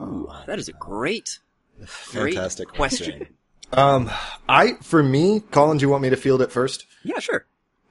Ooh, 0.00 0.30
that 0.46 0.58
is 0.58 0.68
a 0.68 0.72
great, 0.72 1.38
great 2.10 2.34
Fantastic 2.34 2.68
question. 2.68 3.28
Um, 3.72 4.10
I, 4.48 4.74
for 4.82 5.02
me, 5.02 5.40
Colin, 5.50 5.78
do 5.78 5.82
you 5.82 5.88
want 5.88 6.02
me 6.02 6.10
to 6.10 6.16
field 6.16 6.42
it 6.42 6.50
first? 6.50 6.86
yeah, 7.04 7.18
sure. 7.18 7.46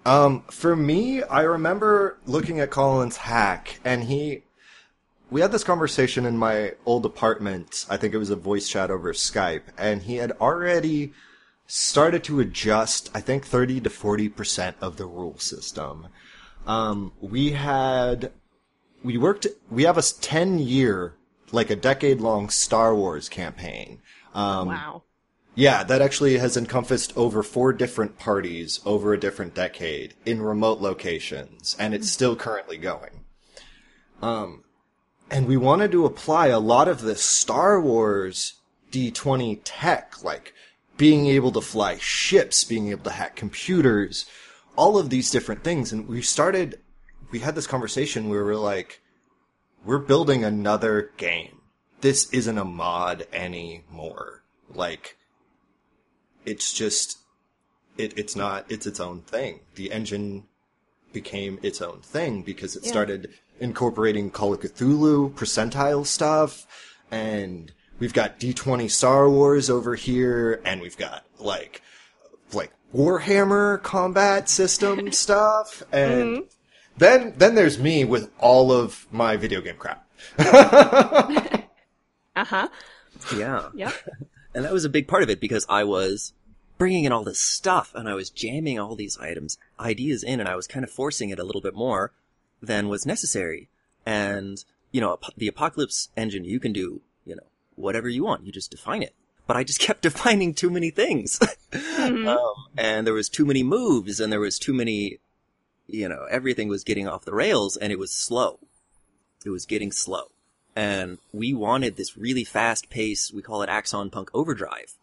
Um, 0.06 0.44
for 0.50 0.76
me, 0.76 1.24
I 1.24 1.42
remember 1.42 2.18
looking 2.26 2.60
at 2.60 2.72
Colin's 2.72 3.18
hack, 3.18 3.80
and 3.84 4.04
he, 4.04 4.44
we 5.30 5.42
had 5.42 5.52
this 5.52 5.64
conversation 5.64 6.26
in 6.26 6.38
my 6.38 6.74
old 6.86 7.06
apartment. 7.06 7.86
I 7.90 7.98
think 7.98 8.14
it 8.14 8.18
was 8.18 8.30
a 8.30 8.36
voice 8.36 8.68
chat 8.68 8.92
over 8.92 9.14
Skype, 9.14 9.64
and 9.78 10.02
he 10.02 10.16
had 10.16 10.32
already 10.42 11.14
started 11.72 12.24
to 12.24 12.40
adjust, 12.40 13.12
I 13.14 13.22
think 13.22 13.46
30 13.46 13.82
to 13.82 13.90
40% 13.92 14.74
of 14.82 14.98
the 14.98 15.06
rule 15.06 15.38
system. 15.38 16.08
Um, 16.66 17.14
we 17.22 17.52
had, 17.52 18.32
we 19.04 19.18
worked, 19.18 19.46
we 19.70 19.84
have 19.84 19.98
a 19.98 20.02
10 20.02 20.58
year, 20.58 21.14
like 21.52 21.70
a 21.70 21.76
decade 21.76 22.22
long 22.22 22.50
Star 22.50 22.96
Wars 22.96 23.30
campaign. 23.30 24.02
Um, 24.34 24.70
wow. 24.70 25.04
yeah, 25.54 25.84
that 25.84 26.02
actually 26.02 26.40
has 26.40 26.58
encompassed 26.58 27.16
over 27.16 27.44
four 27.44 27.72
different 27.72 28.18
parties 28.18 28.80
over 28.84 29.14
a 29.14 29.20
different 29.20 29.54
decade 29.54 30.16
in 30.26 30.42
remote 30.42 30.80
locations, 30.80 31.76
and 31.78 31.94
it's 31.94 32.10
still 32.10 32.36
currently 32.36 32.78
going. 32.78 33.26
Um, 34.24 34.64
and 35.30 35.46
we 35.46 35.56
wanted 35.56 35.92
to 35.92 36.08
apply 36.08 36.48
a 36.48 36.60
lot 36.60 36.88
of 36.88 37.02
the 37.02 37.16
Star 37.16 37.80
Wars 37.80 38.56
D20 38.92 39.62
tech, 39.63 40.24
like 40.24 40.56
being 41.00 41.27
able 41.27 41.52
to 41.54 41.62
fly 41.62 41.97
ships, 41.97 42.63
being 42.65 42.89
able 42.89 43.06
to 43.06 43.10
hack 43.12 43.35
computers, 43.35 44.25
all 44.75 44.97
of 44.97 45.10
these 45.10 45.31
different 45.31 45.63
things. 45.63 45.93
And 45.93 46.08
we 46.08 46.21
started, 46.21 46.79
we 47.31 47.39
had 47.39 47.56
this 47.56 47.65
conversation 47.65 48.27
where 48.29 48.43
we 48.43 48.52
were 48.52 48.58
like, 48.58 49.02
we're 49.85 49.97
building 49.97 50.43
another 50.43 51.12
game. 51.15 51.62
This 52.02 52.29
isn't 52.31 52.58
a 52.58 52.65
mod 52.65 53.25
anymore. 53.31 54.43
Like, 54.71 55.15
it's 56.45 56.73
just 56.73 57.17
it, 57.97 58.17
it's 58.17 58.35
not 58.35 58.65
it's 58.69 58.87
its 58.87 59.00
own 59.00 59.21
thing 59.21 59.60
the 59.75 59.91
engine 59.91 60.45
became 61.12 61.60
its 61.62 61.81
own 61.81 62.00
thing 62.02 62.41
because 62.43 62.75
it 62.75 62.83
Yeah. 62.83 62.89
started 62.89 63.33
incorporating 63.60 64.31
call 64.31 64.54
of 64.54 64.62
cthulhu 64.62 65.33
percentile 65.33 66.06
stuff 66.06 66.65
and 67.12 67.73
we've 68.00 68.13
got 68.13 68.39
d20 68.39 68.89
star 68.89 69.29
wars 69.29 69.69
over 69.69 69.95
here 69.95 70.62
and 70.65 70.81
we've 70.81 70.97
got 70.97 71.25
like 71.39 71.81
like 72.54 72.71
warhammer 72.95 73.81
combat 73.83 74.50
system 74.50 75.12
stuff 75.12 75.83
and 75.91 76.43
then 76.97 77.33
then 77.37 77.56
there's 77.56 77.77
me 77.77 78.04
with 78.04 78.31
all 78.39 78.71
of 78.71 79.08
my 79.12 79.37
video 79.37 79.62
game 79.62 79.77
crap 79.77 80.08
Uh 82.39 82.45
huh. 82.45 82.69
Yeah. 83.35 83.69
Yep. 83.73 83.93
And 84.52 84.65
that 84.65 84.73
was 84.73 84.83
a 84.83 84.89
big 84.89 85.08
part 85.08 85.21
of 85.21 85.29
it 85.29 85.39
because 85.39 85.63
I 85.69 85.83
was 85.83 86.33
bringing 86.79 87.04
in 87.04 87.12
all 87.12 87.23
this 87.23 87.39
stuff 87.39 87.91
and 87.93 88.10
I 88.10 88.15
was 88.15 88.31
jamming 88.31 88.79
all 88.79 88.95
these 88.95 89.15
items, 89.19 89.60
ideas 89.79 90.23
in, 90.23 90.39
and 90.39 90.50
I 90.50 90.56
was 90.56 90.65
kind 90.65 90.83
of 90.83 90.89
forcing 90.89 91.29
it 91.29 91.37
a 91.37 91.43
little 91.43 91.62
bit 91.62 91.75
more 91.75 92.13
than 92.60 92.89
was 92.89 93.06
necessary. 93.06 93.69
And, 94.08 94.65
you 94.91 95.02
know, 95.02 95.19
the 95.37 95.47
apocalypse 95.47 96.10
engine, 96.17 96.45
you 96.45 96.60
can 96.60 96.73
do, 96.73 97.02
you 97.25 97.35
know, 97.35 97.43
whatever 97.80 98.10
you 98.10 98.23
want. 98.23 98.46
You 98.46 98.52
just 98.52 98.71
define 98.71 99.04
it. 99.04 99.15
But 99.48 99.58
I 99.58 99.63
just 99.63 99.80
kept 99.88 100.02
defining 100.02 100.54
too 100.54 100.69
many 100.69 100.92
things. 100.92 101.40
um, 101.98 102.38
and 102.77 103.08
there 103.08 103.13
was 103.13 103.30
too 103.30 103.46
many 103.46 103.63
moves 103.63 104.19
and 104.19 104.32
there 104.32 104.40
was 104.40 104.60
too 104.60 104.73
many, 104.73 105.19
you 105.88 106.08
know, 106.08 106.25
everything 106.30 106.67
was 106.67 106.84
getting 106.84 107.08
off 107.08 107.25
the 107.25 107.34
rails 107.34 107.77
and 107.77 107.92
it 107.92 108.00
was 108.00 108.12
slow. 108.13 108.60
It 109.46 109.50
was 109.50 109.65
getting 109.65 109.92
slow. 109.92 110.32
And 110.75 111.17
we 111.34 111.54
wanted 111.54 111.96
this 111.98 112.17
really 112.17 112.44
fast 112.44 112.90
pace, 112.90 113.34
we 113.34 113.42
call 113.42 113.63
it 113.63 113.69
Axon 113.69 114.10
Punk 114.10 114.30
Overdrive, 114.34 114.94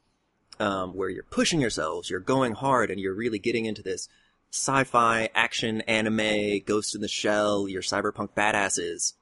um, 0.59 0.97
where 0.97 1.11
you're 1.11 1.24
pushing 1.24 1.61
yourselves, 1.61 2.09
you're 2.09 2.20
going 2.20 2.55
hard, 2.55 2.91
and 2.91 3.01
you're 3.01 3.14
really 3.14 3.39
getting 3.39 3.66
into 3.66 3.83
this 3.83 4.09
sci-fi, 4.51 5.29
action, 5.35 5.83
anime, 5.83 6.61
Ghost 6.64 6.95
in 6.95 7.01
the 7.01 7.09
Shell, 7.09 7.68
your 7.68 7.83
cyberpunk 7.83 8.31
badasses. 8.31 9.14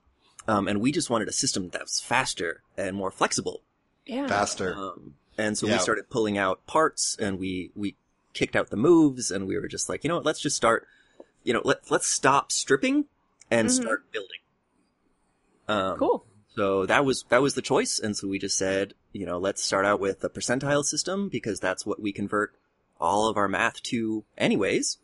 Um, 0.47 0.69
and 0.69 0.81
we 0.81 0.93
just 0.93 1.09
wanted 1.11 1.29
a 1.29 1.33
system 1.33 1.71
that 1.71 1.83
was 1.83 2.01
faster 2.01 2.63
and 2.77 2.95
more 2.97 3.11
flexible. 3.11 3.63
Yeah. 4.07 4.27
Faster. 4.29 4.75
Um, 4.77 5.15
and 5.39 5.57
so 5.57 5.67
Yeah. 5.67 5.75
we 5.75 5.79
started 5.81 6.11
pulling 6.11 6.37
out 6.37 6.67
parts 6.67 7.17
and 7.19 7.39
we, 7.39 7.71
we 7.75 7.97
kicked 8.35 8.55
out 8.55 8.69
the 8.71 8.77
moves 8.77 9.31
and 9.31 9.47
we 9.47 9.57
were 9.59 9.69
just 9.69 9.89
like, 9.89 10.05
you 10.05 10.09
know 10.09 10.17
what, 10.17 10.25
let's 10.27 10.41
just 10.41 10.57
start, 10.57 10.87
you 11.45 11.53
know, 11.55 11.63
let, 11.65 11.91
let's 11.91 12.07
stop 12.09 12.53
stripping 12.53 13.07
and 13.51 13.69
Mhm. 13.69 13.73
start 13.73 14.11
building. 14.13 14.39
Um, 15.69 15.99
Cool. 15.99 16.27
so 16.55 16.85
that 16.87 17.05
was 17.05 17.25
that 17.31 17.41
was 17.43 17.55
the 17.55 17.63
choice, 17.63 17.99
and 17.99 18.15
so 18.17 18.29
we 18.29 18.39
just 18.39 18.57
said, 18.59 18.93
you 19.13 19.25
know, 19.25 19.39
let's 19.39 19.63
start 19.63 19.87
out 19.87 19.99
with 20.01 20.21
the 20.21 20.29
percentile 20.29 20.85
system 20.85 21.29
because 21.31 21.59
that's 21.59 21.87
what 21.87 22.01
we 22.01 22.13
convert 22.13 22.55
all 23.01 23.29
of 23.29 23.37
our 23.39 23.49
math 23.49 23.83
to, 23.85 24.25
anyways. 24.37 24.99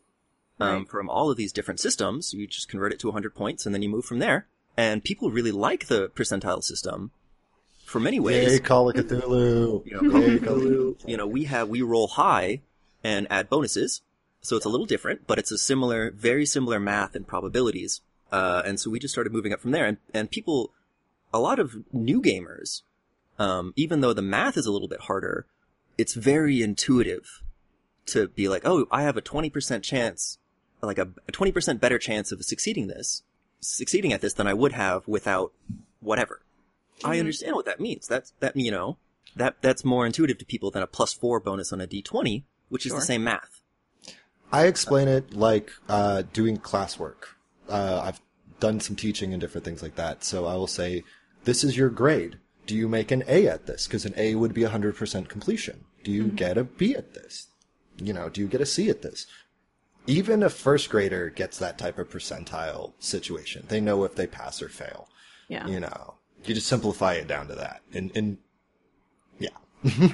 Um, 0.59 0.79
Right. 0.81 0.89
From 0.89 1.09
all 1.09 1.31
of 1.31 1.37
these 1.37 1.51
different 1.51 1.79
systems, 1.79 2.33
you 2.33 2.45
just 2.45 2.69
convert 2.69 2.93
it 2.93 2.99
to 2.99 3.07
100 3.07 3.33
points, 3.33 3.65
and 3.65 3.73
then 3.73 3.81
you 3.81 3.89
move 3.89 4.05
from 4.05 4.19
there. 4.19 4.47
And 4.77 5.03
people 5.03 5.31
really 5.31 5.51
like 5.51 5.87
the 5.87 6.09
percentile 6.09 6.63
system 6.63 7.11
for 7.85 7.99
many 7.99 8.19
ways. 8.19 8.53
Yay, 8.53 8.59
Call 8.59 8.89
of 8.89 8.95
Cthulhu. 8.95 9.85
You 9.85 10.01
know, 10.01 10.19
Yay, 10.19 10.39
Cthulhu. 10.39 10.95
you 11.05 11.17
know, 11.17 11.27
we 11.27 11.43
have 11.43 11.67
we 11.67 11.81
roll 11.81 12.07
high 12.07 12.61
and 13.03 13.27
add 13.29 13.49
bonuses, 13.49 14.01
so 14.41 14.55
it's 14.55 14.65
a 14.65 14.69
little 14.69 14.85
different, 14.85 15.27
but 15.27 15.37
it's 15.37 15.51
a 15.51 15.57
similar, 15.57 16.11
very 16.11 16.45
similar 16.45 16.79
math 16.79 17.15
and 17.15 17.27
probabilities. 17.27 18.01
Uh, 18.31 18.61
and 18.65 18.79
so 18.79 18.89
we 18.89 18.97
just 18.97 19.13
started 19.13 19.33
moving 19.33 19.51
up 19.51 19.59
from 19.59 19.71
there, 19.71 19.85
and 19.85 19.97
and 20.13 20.31
people, 20.31 20.71
a 21.33 21.39
lot 21.39 21.59
of 21.59 21.75
new 21.91 22.21
gamers, 22.21 22.81
um, 23.37 23.73
even 23.75 24.01
though 24.01 24.13
the 24.13 24.21
math 24.21 24.55
is 24.55 24.65
a 24.65 24.71
little 24.71 24.87
bit 24.87 25.01
harder, 25.01 25.45
it's 25.97 26.13
very 26.13 26.61
intuitive 26.61 27.43
to 28.05 28.29
be 28.29 28.47
like, 28.47 28.61
oh, 28.65 28.87
I 28.89 29.03
have 29.03 29.17
a 29.17 29.21
twenty 29.21 29.49
percent 29.49 29.83
chance, 29.83 30.37
like 30.81 30.97
a 30.97 31.09
twenty 31.31 31.51
percent 31.51 31.81
better 31.81 31.99
chance 31.99 32.31
of 32.31 32.43
succeeding 32.45 32.87
this, 32.87 33.23
succeeding 33.61 34.11
at 34.13 34.21
this 34.21 34.33
than 34.33 34.47
I 34.47 34.53
would 34.53 34.73
have 34.73 35.07
without 35.07 35.53
whatever. 35.99 36.41
I 37.03 37.15
Mhm. 37.15 37.19
understand 37.19 37.55
what 37.55 37.65
that 37.65 37.79
means. 37.79 38.07
That's 38.07 38.33
that 38.39 38.55
you 38.55 38.71
know 38.71 38.97
that 39.35 39.61
that's 39.61 39.85
more 39.85 40.05
intuitive 40.05 40.37
to 40.39 40.45
people 40.45 40.71
than 40.71 40.83
a 40.83 40.87
plus 40.87 41.13
four 41.13 41.39
bonus 41.39 41.71
on 41.71 41.79
a 41.81 41.87
d 41.87 42.01
twenty, 42.01 42.45
which 42.69 42.85
is 42.85 42.93
the 42.93 43.01
same 43.01 43.23
math. 43.23 43.61
I 44.51 44.65
explain 44.67 45.07
it 45.07 45.33
like 45.33 45.71
uh, 45.87 46.23
doing 46.33 46.57
classwork. 46.57 47.35
Uh, 47.69 48.01
I've 48.03 48.21
done 48.59 48.79
some 48.81 48.95
teaching 48.97 49.31
and 49.33 49.39
different 49.39 49.63
things 49.63 49.81
like 49.81 49.95
that. 49.95 50.23
So 50.25 50.45
I 50.45 50.55
will 50.55 50.67
say, 50.67 51.03
this 51.45 51.63
is 51.63 51.77
your 51.77 51.89
grade. 51.89 52.37
Do 52.67 52.75
you 52.75 52.87
make 52.89 53.11
an 53.11 53.23
A 53.27 53.47
at 53.47 53.65
this? 53.65 53.87
Because 53.87 54.05
an 54.05 54.13
A 54.17 54.35
would 54.35 54.53
be 54.53 54.61
100% 54.63 55.29
completion. 55.29 55.85
Do 56.03 56.11
you 56.11 56.25
get 56.27 56.57
a 56.57 56.63
B 56.65 56.93
at 56.95 57.13
this? 57.13 57.47
You 57.97 58.13
know, 58.13 58.27
do 58.29 58.41
you 58.41 58.47
get 58.47 58.61
a 58.61 58.65
C 58.65 58.89
at 58.89 59.01
this? 59.01 59.25
Even 60.07 60.43
a 60.43 60.49
first 60.49 60.89
grader 60.89 61.29
gets 61.29 61.57
that 61.59 61.77
type 61.77 61.97
of 61.99 62.09
percentile 62.09 62.93
situation. 62.99 63.65
They 63.67 63.79
know 63.81 64.03
if 64.03 64.15
they 64.15 64.27
pass 64.27 64.61
or 64.61 64.69
fail. 64.69 65.07
Yeah. 65.47 65.67
You 65.67 65.79
know, 65.79 66.15
you 66.45 66.55
just 66.55 66.67
simplify 66.67 67.13
it 67.13 67.27
down 67.27 67.47
to 67.49 67.55
that. 67.55 67.81
And, 67.93 68.11
and 68.15 68.37
yeah. 69.39 69.49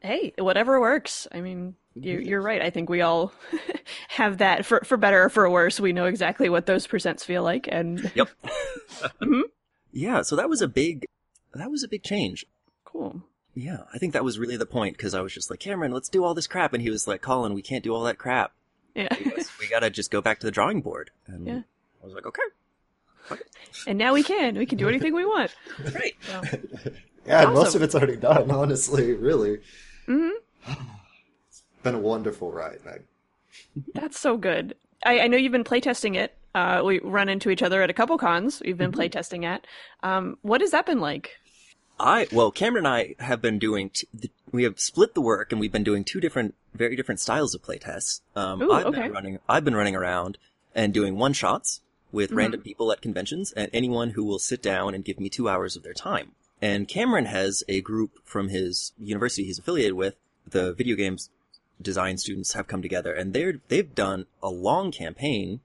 Hey, 0.00 0.34
whatever 0.36 0.78
works. 0.82 1.26
I 1.32 1.40
mean, 1.40 1.76
you, 1.94 2.18
you're 2.18 2.42
right. 2.42 2.60
I 2.60 2.68
think 2.68 2.90
we 2.90 3.00
all 3.00 3.32
have 4.08 4.36
that 4.36 4.66
for 4.66 4.80
for 4.84 4.98
better 4.98 5.22
or 5.24 5.28
for 5.30 5.48
worse. 5.48 5.80
We 5.80 5.94
know 5.94 6.04
exactly 6.04 6.50
what 6.50 6.66
those 6.66 6.86
percents 6.86 7.24
feel 7.24 7.42
like, 7.42 7.66
and 7.72 8.12
Yep. 8.14 8.28
Mhm. 9.22 9.42
Yeah. 9.92 10.20
So 10.20 10.36
that 10.36 10.50
was 10.50 10.60
a 10.60 10.68
big 10.68 11.06
that 11.54 11.70
was 11.70 11.82
a 11.82 11.88
big 11.88 12.02
change. 12.02 12.44
cool. 12.84 13.22
Yeah, 13.54 13.84
I 13.94 13.98
think 13.98 14.12
that 14.12 14.24
was 14.24 14.38
really 14.38 14.58
the 14.58 14.66
point 14.66 14.96
because 14.98 15.14
I 15.14 15.20
was 15.22 15.32
just 15.32 15.48
like, 15.48 15.60
Cameron, 15.60 15.92
let's 15.92 16.08
do 16.10 16.22
all 16.24 16.34
this 16.34 16.48
crap, 16.48 16.74
and 16.74 16.82
he 16.82 16.90
was 16.90 17.06
like, 17.08 17.22
Colin, 17.22 17.54
we 17.54 17.62
can't 17.62 17.84
do 17.84 17.94
all 17.94 18.02
that 18.02 18.18
crap. 18.18 18.52
Yeah. 18.94 19.08
We 19.60 19.68
gotta- 19.68 19.90
just 19.90 20.10
go 20.10 20.20
back 20.20 20.40
to 20.40 20.46
the 20.46 20.50
drawing 20.52 20.80
board. 20.82 21.10
And 21.26 21.46
Yeah. 21.46 21.60
I 22.02 22.04
was 22.06 22.14
like, 22.14 22.26
okay, 22.26 22.42
and 23.86 23.98
now 23.98 24.12
we 24.12 24.22
can. 24.22 24.56
We 24.56 24.66
can 24.66 24.76
do 24.78 24.88
anything 24.88 25.14
we 25.14 25.24
want. 25.24 25.54
great. 25.92 26.14
So, 26.24 26.42
Yeah, 27.26 27.44
and 27.44 27.54
most 27.54 27.74
of 27.74 27.80
it's 27.82 27.94
already 27.94 28.16
done, 28.16 28.50
honestly, 28.50 29.12
really. 29.14 29.60
mhm. 30.06 30.30
It's 31.48 31.62
been 31.82 31.94
a 31.94 31.98
wonderful 31.98 32.52
ride, 32.52 32.80
Meg. 32.84 33.02
That's 33.94 34.18
so 34.18 34.36
good. 34.36 34.74
I, 35.04 35.20
I 35.20 35.26
know 35.28 35.36
you've 35.38 35.52
been 35.52 35.64
playtesting 35.64 36.16
it. 36.16 36.34
Uh, 36.54 36.82
we 36.84 36.98
run 37.00 37.28
into 37.28 37.50
each 37.50 37.62
other 37.62 37.82
at 37.82 37.90
a 37.90 37.94
couple 37.94 38.16
cons. 38.18 38.62
We've 38.64 38.76
been 38.78 38.92
playtesting 38.92 39.44
at. 39.44 39.66
Um, 40.02 40.36
what 40.42 40.60
has 40.60 40.70
that 40.72 40.86
been 40.86 41.00
like? 41.00 41.30
I 41.98 42.26
well, 42.32 42.50
Cameron 42.50 42.86
and 42.86 42.94
I 42.94 43.14
have 43.18 43.40
been 43.42 43.58
doing. 43.58 43.90
T- 43.90 44.06
the, 44.14 44.30
we 44.54 44.62
have 44.62 44.78
split 44.78 45.14
the 45.14 45.20
work, 45.20 45.50
and 45.50 45.60
we've 45.60 45.72
been 45.72 45.84
doing 45.84 46.04
two 46.04 46.20
different, 46.20 46.54
very 46.74 46.94
different 46.96 47.20
styles 47.20 47.54
of 47.54 47.62
playtests. 47.62 48.20
Um, 48.36 48.62
Ooh, 48.62 48.72
I've 48.72 48.86
okay. 48.86 49.02
been 49.02 49.12
running. 49.12 49.38
I've 49.48 49.64
been 49.64 49.74
running 49.76 49.96
around 49.96 50.38
and 50.74 50.94
doing 50.94 51.16
one 51.16 51.32
shots 51.32 51.80
with 52.12 52.30
Mm-hmm. 52.30 52.38
random 52.38 52.60
people 52.62 52.92
at 52.92 53.02
conventions, 53.02 53.52
and 53.52 53.68
anyone 53.72 54.10
who 54.10 54.22
will 54.24 54.38
sit 54.38 54.62
down 54.62 54.94
and 54.94 55.04
give 55.04 55.18
me 55.18 55.28
two 55.28 55.48
hours 55.48 55.74
of 55.76 55.82
their 55.82 55.92
time. 55.92 56.32
And 56.62 56.86
Cameron 56.86 57.26
has 57.26 57.64
a 57.68 57.80
group 57.80 58.12
from 58.24 58.48
his 58.48 58.92
university 58.98 59.44
he's 59.44 59.58
affiliated 59.58 59.94
with. 59.94 60.14
The 60.48 60.72
video 60.72 60.94
games 60.94 61.30
design 61.82 62.16
students 62.18 62.52
have 62.52 62.68
come 62.68 62.82
together, 62.82 63.12
and 63.12 63.32
they're 63.34 63.54
they've 63.68 63.92
done 63.94 64.26
a 64.42 64.48
long 64.48 64.92
campaign. 64.92 65.60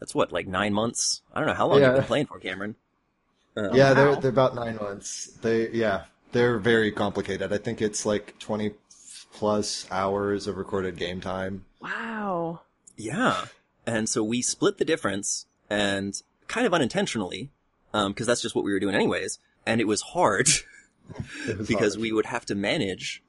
That's 0.00 0.14
what, 0.14 0.32
like 0.32 0.46
nine 0.46 0.72
months? 0.72 1.20
I 1.34 1.38
don't 1.40 1.48
know 1.48 1.54
how 1.54 1.66
long 1.66 1.80
Yeah. 1.80 1.88
you've 1.88 1.96
been 1.96 2.04
playing 2.04 2.26
for, 2.26 2.38
Cameron. 2.38 2.76
Uh, 3.56 3.70
yeah, 3.72 3.88
wow. 3.90 3.94
they're 3.94 4.16
they're 4.16 4.30
about 4.30 4.54
nine 4.54 4.76
months. 4.76 5.26
They 5.42 5.68
yeah, 5.70 6.04
they're 6.34 6.58
very 6.58 6.92
complicated. 6.92 7.50
I 7.52 7.56
think 7.58 7.80
it's 7.80 8.04
like 8.04 8.38
twenty 8.38 8.72
plus 9.32 9.86
hours 9.90 10.46
of 10.46 10.56
recorded 10.58 10.96
game 10.96 11.20
time. 11.20 11.64
Wow. 11.80 12.60
Yeah. 12.96 13.46
And 13.86 14.08
so 14.08 14.22
we 14.22 14.42
split 14.42 14.78
the 14.78 14.84
difference 14.84 15.46
and 15.68 16.20
kind 16.46 16.66
of 16.66 16.72
unintentionally, 16.74 17.50
um, 17.92 18.14
cause 18.14 18.26
that's 18.26 18.42
just 18.42 18.54
what 18.54 18.64
we 18.64 18.72
were 18.72 18.78
doing 18.78 18.94
anyways. 18.94 19.38
And 19.66 19.80
it 19.80 19.86
was 19.88 20.02
hard 20.02 20.48
It 21.48 21.58
was 21.58 21.66
because 21.68 21.94
hard. 21.94 22.02
we 22.02 22.12
would 22.12 22.26
have 22.26 22.46
to 22.46 22.54
manage 22.54 23.22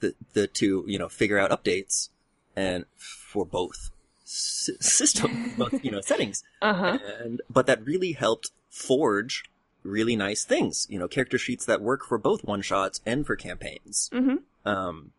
the, 0.00 0.14
the 0.34 0.46
two, 0.46 0.84
you 0.86 0.98
know, 0.98 1.08
figure 1.08 1.38
out 1.38 1.50
updates 1.50 2.10
and 2.54 2.84
for 2.96 3.44
both 3.46 3.90
s- 4.24 4.70
system, 4.80 5.54
both, 5.56 5.82
you 5.84 5.90
know, 5.90 6.00
settings. 6.02 6.44
Uh 6.60 6.74
huh. 6.74 6.98
And, 7.22 7.40
but 7.48 7.66
that 7.66 7.84
really 7.84 8.12
helped 8.12 8.50
forge 8.68 9.44
really 9.82 10.16
nice 10.16 10.44
things, 10.44 10.86
you 10.90 10.98
know, 10.98 11.08
character 11.08 11.38
sheets 11.38 11.64
that 11.66 11.80
work 11.80 12.04
for 12.04 12.18
both 12.18 12.44
one 12.44 12.62
shots 12.62 13.00
and 13.06 13.26
for 13.26 13.36
campaigns 13.36 14.10
hmm 14.12 14.36
um, 14.64 15.12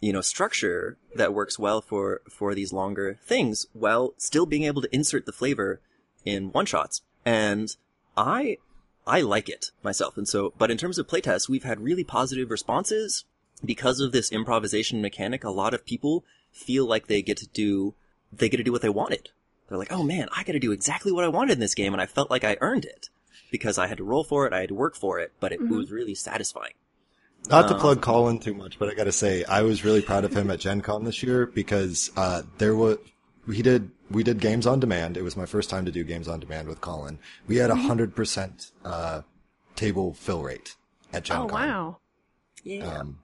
you 0.00 0.12
know, 0.12 0.20
structure 0.20 0.96
that 1.14 1.34
works 1.34 1.58
well 1.58 1.80
for, 1.80 2.22
for 2.28 2.54
these 2.54 2.72
longer 2.72 3.18
things 3.24 3.66
while 3.72 4.14
still 4.16 4.46
being 4.46 4.64
able 4.64 4.82
to 4.82 4.94
insert 4.94 5.26
the 5.26 5.32
flavor 5.32 5.80
in 6.24 6.52
one 6.52 6.66
shots. 6.66 7.02
And 7.24 7.74
I, 8.16 8.58
I 9.06 9.20
like 9.22 9.48
it 9.48 9.72
myself. 9.82 10.16
And 10.16 10.28
so, 10.28 10.52
but 10.56 10.70
in 10.70 10.78
terms 10.78 10.98
of 10.98 11.08
playtests, 11.08 11.48
we've 11.48 11.64
had 11.64 11.80
really 11.80 12.04
positive 12.04 12.50
responses 12.50 13.24
because 13.64 14.00
of 14.00 14.12
this 14.12 14.30
improvisation 14.30 15.02
mechanic. 15.02 15.42
A 15.42 15.50
lot 15.50 15.74
of 15.74 15.84
people 15.84 16.24
feel 16.52 16.86
like 16.86 17.06
they 17.06 17.22
get 17.22 17.36
to 17.38 17.48
do, 17.48 17.94
they 18.32 18.48
get 18.48 18.58
to 18.58 18.62
do 18.62 18.72
what 18.72 18.82
they 18.82 18.88
wanted. 18.88 19.30
They're 19.68 19.78
like, 19.78 19.92
oh 19.92 20.02
man, 20.02 20.28
I 20.34 20.44
got 20.44 20.52
to 20.52 20.58
do 20.58 20.72
exactly 20.72 21.12
what 21.12 21.24
I 21.24 21.28
wanted 21.28 21.54
in 21.54 21.60
this 21.60 21.74
game. 21.74 21.92
And 21.92 22.00
I 22.00 22.06
felt 22.06 22.30
like 22.30 22.44
I 22.44 22.56
earned 22.60 22.84
it 22.84 23.08
because 23.50 23.78
I 23.78 23.86
had 23.86 23.98
to 23.98 24.04
roll 24.04 24.24
for 24.24 24.46
it. 24.46 24.52
I 24.52 24.60
had 24.60 24.68
to 24.68 24.74
work 24.74 24.96
for 24.96 25.18
it, 25.18 25.32
but 25.40 25.52
it, 25.52 25.60
Mhm. 25.60 25.70
was 25.70 25.90
really 25.90 26.14
satisfying. 26.14 26.74
Not 27.48 27.68
to 27.68 27.74
Uh, 27.74 27.78
plug 27.80 28.02
Colin 28.02 28.38
too 28.40 28.54
much, 28.54 28.78
but 28.78 28.88
I 28.88 28.94
gotta 28.94 29.12
say 29.12 29.44
I 29.44 29.62
was 29.62 29.84
really 29.84 30.02
proud 30.02 30.24
of 30.24 30.34
him 30.34 30.50
at 30.50 30.60
Gen 30.60 30.80
Con 30.82 31.04
this 31.04 31.22
year 31.22 31.46
because 31.46 32.10
uh, 32.16 32.42
there 32.58 32.74
was 32.76 32.98
he 33.50 33.62
did 33.62 33.90
we 34.10 34.22
did 34.22 34.40
games 34.40 34.66
on 34.66 34.80
demand. 34.80 35.16
It 35.16 35.22
was 35.22 35.36
my 35.36 35.46
first 35.46 35.70
time 35.70 35.84
to 35.86 35.92
do 35.92 36.04
games 36.04 36.28
on 36.28 36.40
demand 36.40 36.68
with 36.68 36.80
Colin. 36.80 37.18
We 37.46 37.56
had 37.56 37.70
a 37.70 37.74
hundred 37.76 38.14
percent 38.14 38.70
uh, 38.84 39.22
table 39.76 40.14
fill 40.14 40.42
rate 40.42 40.74
at 41.12 41.24
Gen 41.24 41.42
Oh 41.42 41.46
Con. 41.46 41.50
wow. 41.60 41.98
Yeah. 42.64 42.86
Um, 42.98 43.20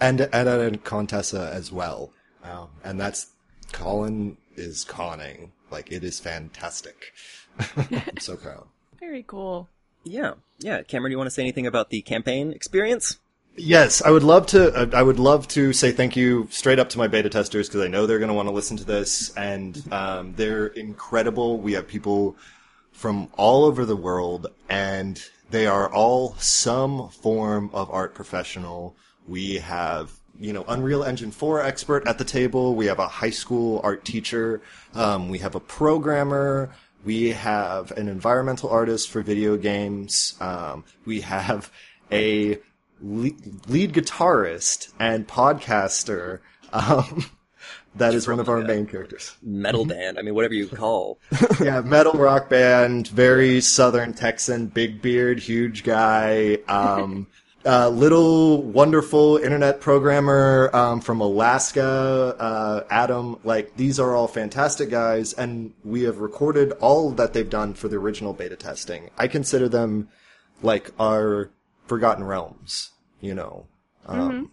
and 0.00 0.20
and 0.20 0.48
at 0.48 0.84
Contessa 0.84 1.50
as 1.52 1.72
well. 1.72 2.12
Um, 2.44 2.68
and 2.84 3.00
that's 3.00 3.32
Colin 3.72 4.36
is 4.56 4.84
conning 4.84 5.52
like 5.70 5.90
it 5.90 6.04
is 6.04 6.20
fantastic. 6.20 7.12
I'm 7.76 8.18
so 8.18 8.36
proud. 8.36 8.66
Very 9.06 9.22
cool. 9.22 9.68
Yeah, 10.02 10.32
yeah. 10.60 10.82
Cameron, 10.82 11.10
do 11.10 11.12
you 11.12 11.18
want 11.18 11.26
to 11.26 11.30
say 11.30 11.42
anything 11.42 11.66
about 11.66 11.90
the 11.90 12.00
campaign 12.00 12.52
experience? 12.52 13.18
Yes, 13.54 14.00
I 14.00 14.10
would 14.10 14.22
love 14.22 14.46
to. 14.48 14.74
uh, 14.74 14.98
I 14.98 15.02
would 15.02 15.18
love 15.18 15.46
to 15.48 15.74
say 15.74 15.92
thank 15.92 16.16
you 16.16 16.48
straight 16.50 16.78
up 16.78 16.88
to 16.90 16.98
my 16.98 17.06
beta 17.06 17.28
testers 17.28 17.68
because 17.68 17.82
I 17.82 17.88
know 17.88 18.06
they're 18.06 18.18
going 18.18 18.30
to 18.30 18.34
want 18.34 18.48
to 18.48 18.54
listen 18.54 18.78
to 18.78 18.84
this, 18.84 19.30
and 19.36 19.80
um, 19.92 20.32
they're 20.36 20.68
incredible. 20.68 21.58
We 21.58 21.74
have 21.74 21.86
people 21.86 22.34
from 22.92 23.28
all 23.36 23.66
over 23.66 23.84
the 23.84 23.94
world, 23.94 24.46
and 24.70 25.22
they 25.50 25.66
are 25.66 25.92
all 25.92 26.34
some 26.38 27.10
form 27.10 27.68
of 27.74 27.90
art 27.90 28.14
professional. 28.14 28.96
We 29.28 29.56
have, 29.56 30.12
you 30.40 30.54
know, 30.54 30.64
Unreal 30.66 31.04
Engine 31.04 31.30
4 31.30 31.60
expert 31.60 32.08
at 32.08 32.16
the 32.16 32.24
table. 32.24 32.74
We 32.74 32.86
have 32.86 32.98
a 32.98 33.06
high 33.06 33.30
school 33.30 33.82
art 33.84 34.06
teacher. 34.06 34.62
Um, 34.94 35.28
we 35.28 35.38
have 35.40 35.54
a 35.54 35.60
programmer. 35.60 36.70
We 37.04 37.30
have 37.30 37.90
an 37.92 38.08
environmental 38.08 38.70
artist 38.70 39.10
for 39.10 39.22
video 39.22 39.56
games. 39.56 40.34
Um, 40.40 40.84
we 41.04 41.20
have 41.20 41.70
a 42.10 42.58
lead, 43.00 43.68
lead 43.68 43.92
guitarist 43.92 44.92
and 44.98 45.28
podcaster. 45.28 46.40
Um, 46.72 47.26
that 47.94 48.14
is 48.14 48.26
one 48.26 48.40
of 48.40 48.48
our 48.48 48.62
main 48.62 48.86
characters. 48.86 49.36
Metal 49.42 49.84
band. 49.84 50.18
I 50.18 50.22
mean, 50.22 50.34
whatever 50.34 50.54
you 50.54 50.68
call. 50.68 51.18
Yeah, 51.60 51.80
metal 51.82 52.12
rock 52.12 52.48
band, 52.48 53.08
very 53.08 53.60
southern 53.60 54.12
Texan, 54.12 54.66
big 54.66 55.00
beard, 55.00 55.38
huge 55.38 55.84
guy. 55.84 56.58
Um, 56.68 57.26
uh, 57.66 57.88
little 57.88 58.62
wonderful 58.62 59.38
internet 59.38 59.80
programmer 59.80 60.70
um, 60.74 61.00
from 61.00 61.20
Alaska, 61.20 62.36
uh, 62.38 62.84
Adam. 62.90 63.38
Like 63.44 63.76
these 63.76 63.98
are 63.98 64.14
all 64.14 64.28
fantastic 64.28 64.90
guys, 64.90 65.32
and 65.32 65.72
we 65.82 66.02
have 66.02 66.18
recorded 66.18 66.72
all 66.72 67.10
that 67.12 67.32
they've 67.32 67.48
done 67.48 67.74
for 67.74 67.88
the 67.88 67.96
original 67.96 68.32
beta 68.32 68.56
testing. 68.56 69.10
I 69.16 69.28
consider 69.28 69.68
them 69.68 70.08
like 70.62 70.90
our 71.00 71.50
Forgotten 71.86 72.24
Realms. 72.24 72.90
You 73.20 73.34
know, 73.34 73.66
um, 74.06 74.50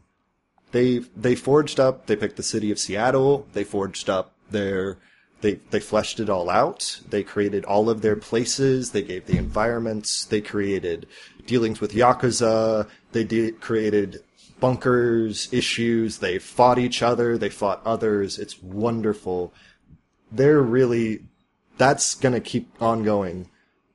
they 0.71 0.99
they 0.99 1.35
forged 1.35 1.79
up. 1.79 2.05
They 2.05 2.15
picked 2.15 2.37
the 2.37 2.43
city 2.43 2.71
of 2.71 2.79
Seattle. 2.79 3.47
They 3.53 3.63
forged 3.63 4.09
up 4.09 4.33
their. 4.49 4.97
They 5.41 5.55
they 5.71 5.79
fleshed 5.79 6.19
it 6.19 6.29
all 6.29 6.49
out. 6.49 7.01
They 7.09 7.23
created 7.23 7.65
all 7.65 7.89
of 7.89 8.01
their 8.01 8.15
places. 8.15 8.91
They 8.91 9.01
gave 9.01 9.25
the 9.25 9.37
environments. 9.37 10.23
They 10.23 10.39
created 10.39 11.07
dealings 11.45 11.81
with 11.81 11.93
yakuza. 11.93 12.87
They 13.11 13.23
de- 13.23 13.51
created 13.51 14.23
bunkers, 14.59 15.49
issues. 15.51 16.19
They 16.19 16.39
fought 16.39 16.79
each 16.79 17.01
other. 17.01 17.37
They 17.37 17.49
fought 17.49 17.81
others. 17.85 18.39
It's 18.39 18.61
wonderful. 18.61 19.53
They're 20.31 20.61
really. 20.61 21.23
That's 21.77 22.15
gonna 22.15 22.39
keep 22.39 22.69
on 22.81 23.03
going, 23.03 23.49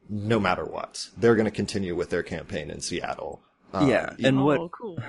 no 0.09 0.40
matter 0.40 0.64
what. 0.64 1.09
They're 1.16 1.36
gonna 1.36 1.51
continue 1.51 1.94
with 1.94 2.11
their 2.11 2.22
campaign 2.22 2.70
in 2.70 2.80
Seattle. 2.80 3.40
Um, 3.72 3.88
yeah, 3.88 4.14
and 4.22 4.44
what 4.44 4.59
oh, 4.59 4.68
cool. 4.68 4.99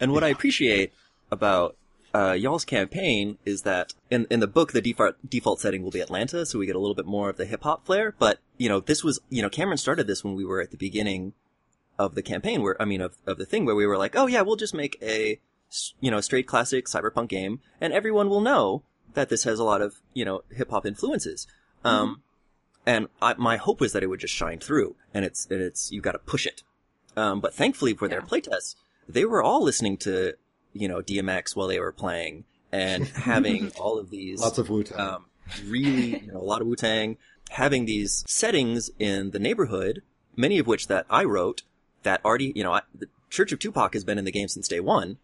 And 0.00 0.12
what 0.12 0.24
I 0.24 0.28
appreciate 0.30 0.92
about 1.30 1.76
uh, 2.12 2.32
y'all's 2.32 2.64
campaign 2.64 3.38
is 3.44 3.62
that 3.62 3.94
in 4.10 4.26
in 4.30 4.40
the 4.40 4.48
book 4.48 4.72
the 4.72 4.80
default 4.80 5.14
default 5.28 5.60
setting 5.60 5.82
will 5.82 5.92
be 5.92 6.00
Atlanta, 6.00 6.44
so 6.44 6.58
we 6.58 6.66
get 6.66 6.74
a 6.74 6.80
little 6.80 6.96
bit 6.96 7.06
more 7.06 7.30
of 7.30 7.36
the 7.36 7.44
hip 7.44 7.62
hop 7.62 7.86
flair. 7.86 8.12
But 8.18 8.40
you 8.58 8.68
know, 8.68 8.80
this 8.80 9.04
was 9.04 9.20
you 9.30 9.42
know 9.42 9.48
Cameron 9.48 9.78
started 9.78 10.08
this 10.08 10.24
when 10.24 10.34
we 10.34 10.44
were 10.44 10.60
at 10.60 10.72
the 10.72 10.76
beginning 10.76 11.34
of 11.98 12.14
the 12.14 12.22
campaign, 12.22 12.62
where 12.62 12.80
I 12.80 12.84
mean 12.84 13.00
of 13.00 13.16
of 13.26 13.38
the 13.38 13.46
thing 13.46 13.64
where 13.64 13.74
we 13.74 13.86
were 13.86 13.98
like, 13.98 14.16
oh 14.16 14.26
yeah, 14.26 14.42
we'll 14.42 14.56
just 14.56 14.74
make 14.74 14.96
a 15.02 15.38
you 16.00 16.10
know 16.10 16.20
straight 16.20 16.46
classic 16.46 16.86
cyberpunk 16.86 17.28
game, 17.28 17.60
and 17.80 17.92
everyone 17.92 18.28
will 18.28 18.40
know 18.40 18.82
that 19.14 19.28
this 19.28 19.44
has 19.44 19.58
a 19.58 19.64
lot 19.64 19.80
of 19.82 20.00
you 20.14 20.24
know 20.24 20.42
hip 20.50 20.70
hop 20.70 20.86
influences. 20.86 21.46
Um, 21.84 22.22
and 22.86 23.08
I, 23.20 23.34
my 23.34 23.56
hope 23.56 23.80
was 23.80 23.92
that 23.92 24.02
it 24.02 24.06
would 24.08 24.20
just 24.20 24.34
shine 24.34 24.58
through, 24.58 24.96
and 25.14 25.24
it's 25.24 25.46
and 25.50 25.60
it's 25.60 25.90
you've 25.92 26.04
got 26.04 26.12
to 26.12 26.18
push 26.18 26.46
it. 26.46 26.62
Um, 27.16 27.40
but 27.40 27.54
thankfully 27.54 27.94
for 27.94 28.08
their 28.08 28.20
Yeah. 28.20 28.26
playtests, 28.26 28.74
they 29.08 29.24
were 29.24 29.42
all 29.42 29.62
listening 29.62 29.98
to, 29.98 30.34
you 30.72 30.88
know, 30.88 31.02
DMX 31.02 31.54
while 31.54 31.68
they 31.68 31.78
were 31.78 31.92
playing 31.92 32.44
and 32.72 33.06
having 33.30 33.70
all 33.78 33.98
of 33.98 34.08
these, 34.10 34.40
Lots 34.40 34.56
of 34.58 34.70
Wu 34.70 34.82
Tang. 34.82 34.98
um, 34.98 35.24
really, 35.66 36.20
you 36.20 36.32
know, 36.32 36.40
a 36.40 36.42
lot 36.42 36.62
of 36.62 36.66
Wu 36.66 36.74
Tang, 36.74 37.18
having 37.50 37.84
these 37.84 38.24
settings 38.26 38.90
in 38.98 39.32
the 39.32 39.38
neighborhood, 39.38 40.02
many 40.36 40.58
of 40.58 40.66
which 40.66 40.86
that 40.88 41.04
I 41.10 41.24
wrote, 41.24 41.62
that 42.02 42.24
already, 42.24 42.52
you 42.54 42.62
know, 42.62 42.72
I, 42.72 42.82
the 42.94 43.08
Church 43.30 43.52
of 43.52 43.58
Tupac 43.58 43.94
has 43.94 44.04
been 44.04 44.18
in 44.18 44.24
the 44.24 44.32
game 44.32 44.48
since 44.48 44.68
day 44.68 44.80
one, 44.80 45.18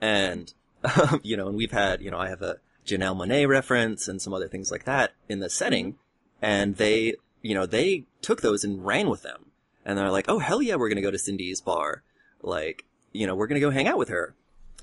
and 0.00 0.52
um, 0.84 1.20
you 1.24 1.36
know, 1.36 1.48
and 1.48 1.56
we've 1.56 1.72
had, 1.72 2.02
you 2.02 2.10
know, 2.10 2.18
I 2.18 2.28
have 2.28 2.42
a 2.42 2.58
Janelle 2.86 3.16
Monáe 3.16 3.48
reference 3.48 4.08
and 4.08 4.20
some 4.20 4.34
other 4.34 4.48
things 4.48 4.70
like 4.70 4.84
that 4.84 5.12
in 5.28 5.40
the 5.40 5.50
setting, 5.50 5.96
and 6.40 6.76
they, 6.76 7.14
you 7.42 7.54
know, 7.54 7.66
they 7.66 8.04
took 8.20 8.40
those 8.40 8.64
and 8.64 8.84
ran 8.84 9.08
with 9.08 9.22
them, 9.22 9.46
and 9.84 9.98
they're 9.98 10.10
like, 10.10 10.26
oh 10.28 10.38
hell 10.38 10.62
yeah, 10.62 10.76
we're 10.76 10.88
gonna 10.88 11.02
go 11.02 11.10
to 11.10 11.18
Cindy's 11.18 11.60
bar, 11.60 12.02
like, 12.42 12.84
you 13.12 13.26
know, 13.26 13.34
we're 13.34 13.46
gonna 13.46 13.60
go 13.60 13.70
hang 13.70 13.86
out 13.88 13.98
with 13.98 14.08
her, 14.08 14.34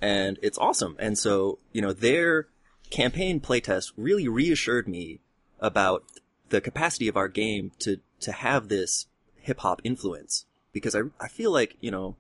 and 0.02 0.40
it's 0.42 0.58
awesome, 0.58 0.96
and 1.00 1.18
so, 1.18 1.60
you 1.74 1.82
know, 1.82 1.94
their 1.94 2.48
campaign 2.90 3.40
playtest 3.40 3.92
really 3.98 4.28
reassured 4.28 4.88
me 4.88 5.20
about 5.60 6.04
the 6.50 6.62
capacity 6.62 7.08
of 7.08 7.18
our 7.18 7.28
game 7.28 7.72
to 7.80 7.98
to 8.20 8.32
have 8.32 8.68
this 8.68 9.08
hip 9.42 9.60
hop 9.60 9.82
influence 9.84 10.46
because 10.74 10.96
I 10.96 11.02
I 11.20 11.28
feel 11.28 11.52
like 11.52 11.76
you 11.82 11.92
know 11.92 12.16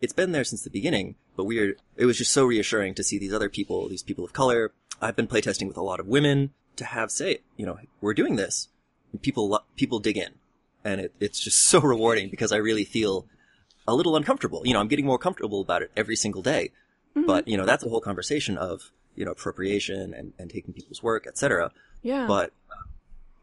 it's 0.00 0.12
been 0.12 0.32
there 0.32 0.44
since 0.44 0.62
the 0.62 0.70
beginning, 0.70 1.16
but 1.36 1.44
we're 1.44 1.76
it 1.96 2.06
was 2.06 2.18
just 2.18 2.32
so 2.32 2.44
reassuring 2.44 2.94
to 2.94 3.04
see 3.04 3.18
these 3.18 3.32
other 3.32 3.48
people, 3.48 3.88
these 3.88 4.02
people 4.02 4.24
of 4.24 4.32
color. 4.32 4.72
I've 5.00 5.16
been 5.16 5.28
playtesting 5.28 5.68
with 5.68 5.76
a 5.76 5.82
lot 5.82 6.00
of 6.00 6.06
women 6.06 6.52
to 6.76 6.84
have 6.84 7.10
say, 7.10 7.38
you 7.56 7.66
know, 7.66 7.78
we're 8.00 8.14
doing 8.14 8.36
this. 8.36 8.68
And 9.12 9.20
people 9.22 9.60
people 9.76 9.98
dig 9.98 10.16
in, 10.16 10.34
and 10.84 11.00
it, 11.00 11.14
it's 11.20 11.40
just 11.40 11.58
so 11.60 11.80
rewarding 11.80 12.28
because 12.30 12.52
I 12.52 12.56
really 12.56 12.84
feel 12.84 13.26
a 13.88 13.94
little 13.94 14.16
uncomfortable. 14.16 14.62
You 14.64 14.74
know, 14.74 14.80
I'm 14.80 14.88
getting 14.88 15.06
more 15.06 15.18
comfortable 15.18 15.60
about 15.60 15.82
it 15.82 15.90
every 15.96 16.16
single 16.16 16.42
day. 16.42 16.72
Mm-hmm. 17.16 17.26
But 17.26 17.48
you 17.48 17.56
know, 17.56 17.64
that's 17.64 17.84
a 17.84 17.88
whole 17.88 18.00
conversation 18.00 18.58
of 18.58 18.90
you 19.14 19.24
know 19.24 19.30
appropriation 19.30 20.12
and, 20.12 20.32
and 20.38 20.50
taking 20.50 20.74
people's 20.74 21.02
work, 21.02 21.26
etc 21.26 21.70
Yeah. 22.02 22.26
but 22.26 22.52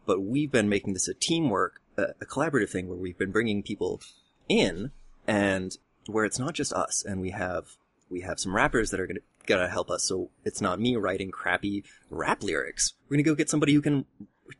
but 0.06 0.22
we've 0.22 0.52
been 0.52 0.70
making 0.70 0.94
this 0.94 1.08
a 1.08 1.14
teamwork, 1.14 1.82
a, 1.98 2.08
a 2.22 2.26
collaborative 2.26 2.70
thing 2.70 2.88
where 2.88 2.98
we've 2.98 3.18
been 3.18 3.32
bringing 3.32 3.64
people 3.64 4.02
in, 4.50 4.92
and 5.28 5.78
where 6.08 6.26
it's 6.26 6.40
not 6.40 6.54
just 6.54 6.74
us, 6.74 7.04
and 7.04 7.22
we 7.22 7.32
have 7.32 7.78
we 8.10 8.22
have 8.22 8.40
some 8.40 8.56
rappers 8.56 8.92
that 8.92 9.00
are 9.00 9.08
gonna 9.08 9.20
gonna 9.46 9.70
help 9.70 9.90
us. 9.90 10.04
So 10.04 10.30
it's 10.44 10.62
not 10.62 10.80
me 10.80 10.96
writing 10.96 11.32
crappy 11.32 11.84
rap 12.10 12.44
lyrics. 12.44 12.94
We're 13.10 13.18
gonna 13.18 13.24
go 13.24 13.36
get 13.36 13.50
somebody 13.50 13.74
who 13.74 13.82
can 13.82 14.06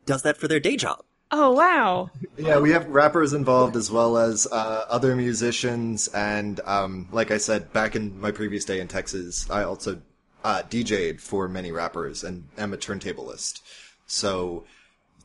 does 0.06 0.22
that 0.22 0.36
for 0.36 0.48
their 0.48 0.60
day 0.60 0.76
job. 0.76 1.04
oh 1.30 1.52
wow. 1.52 2.10
Yeah, 2.36 2.58
we 2.58 2.72
have 2.72 2.88
rappers 2.88 3.32
involved 3.32 3.76
as 3.76 3.90
well 3.90 4.18
as 4.18 4.46
uh, 4.50 4.84
other 4.88 5.16
musicians, 5.16 6.08
and 6.08 6.60
um, 6.64 7.08
like 7.12 7.30
I 7.30 7.38
said, 7.38 7.72
back 7.72 7.96
in 7.96 8.20
my 8.20 8.30
previous 8.30 8.64
day 8.64 8.80
in 8.80 8.88
Texas, 8.88 9.48
I 9.50 9.64
also 9.64 10.00
uh, 10.44 10.62
DJ'd 10.68 11.20
for 11.20 11.48
many 11.48 11.72
rappers 11.72 12.22
and 12.22 12.44
am 12.58 12.74
a 12.74 12.76
turntablist. 12.76 13.62
So 14.06 14.64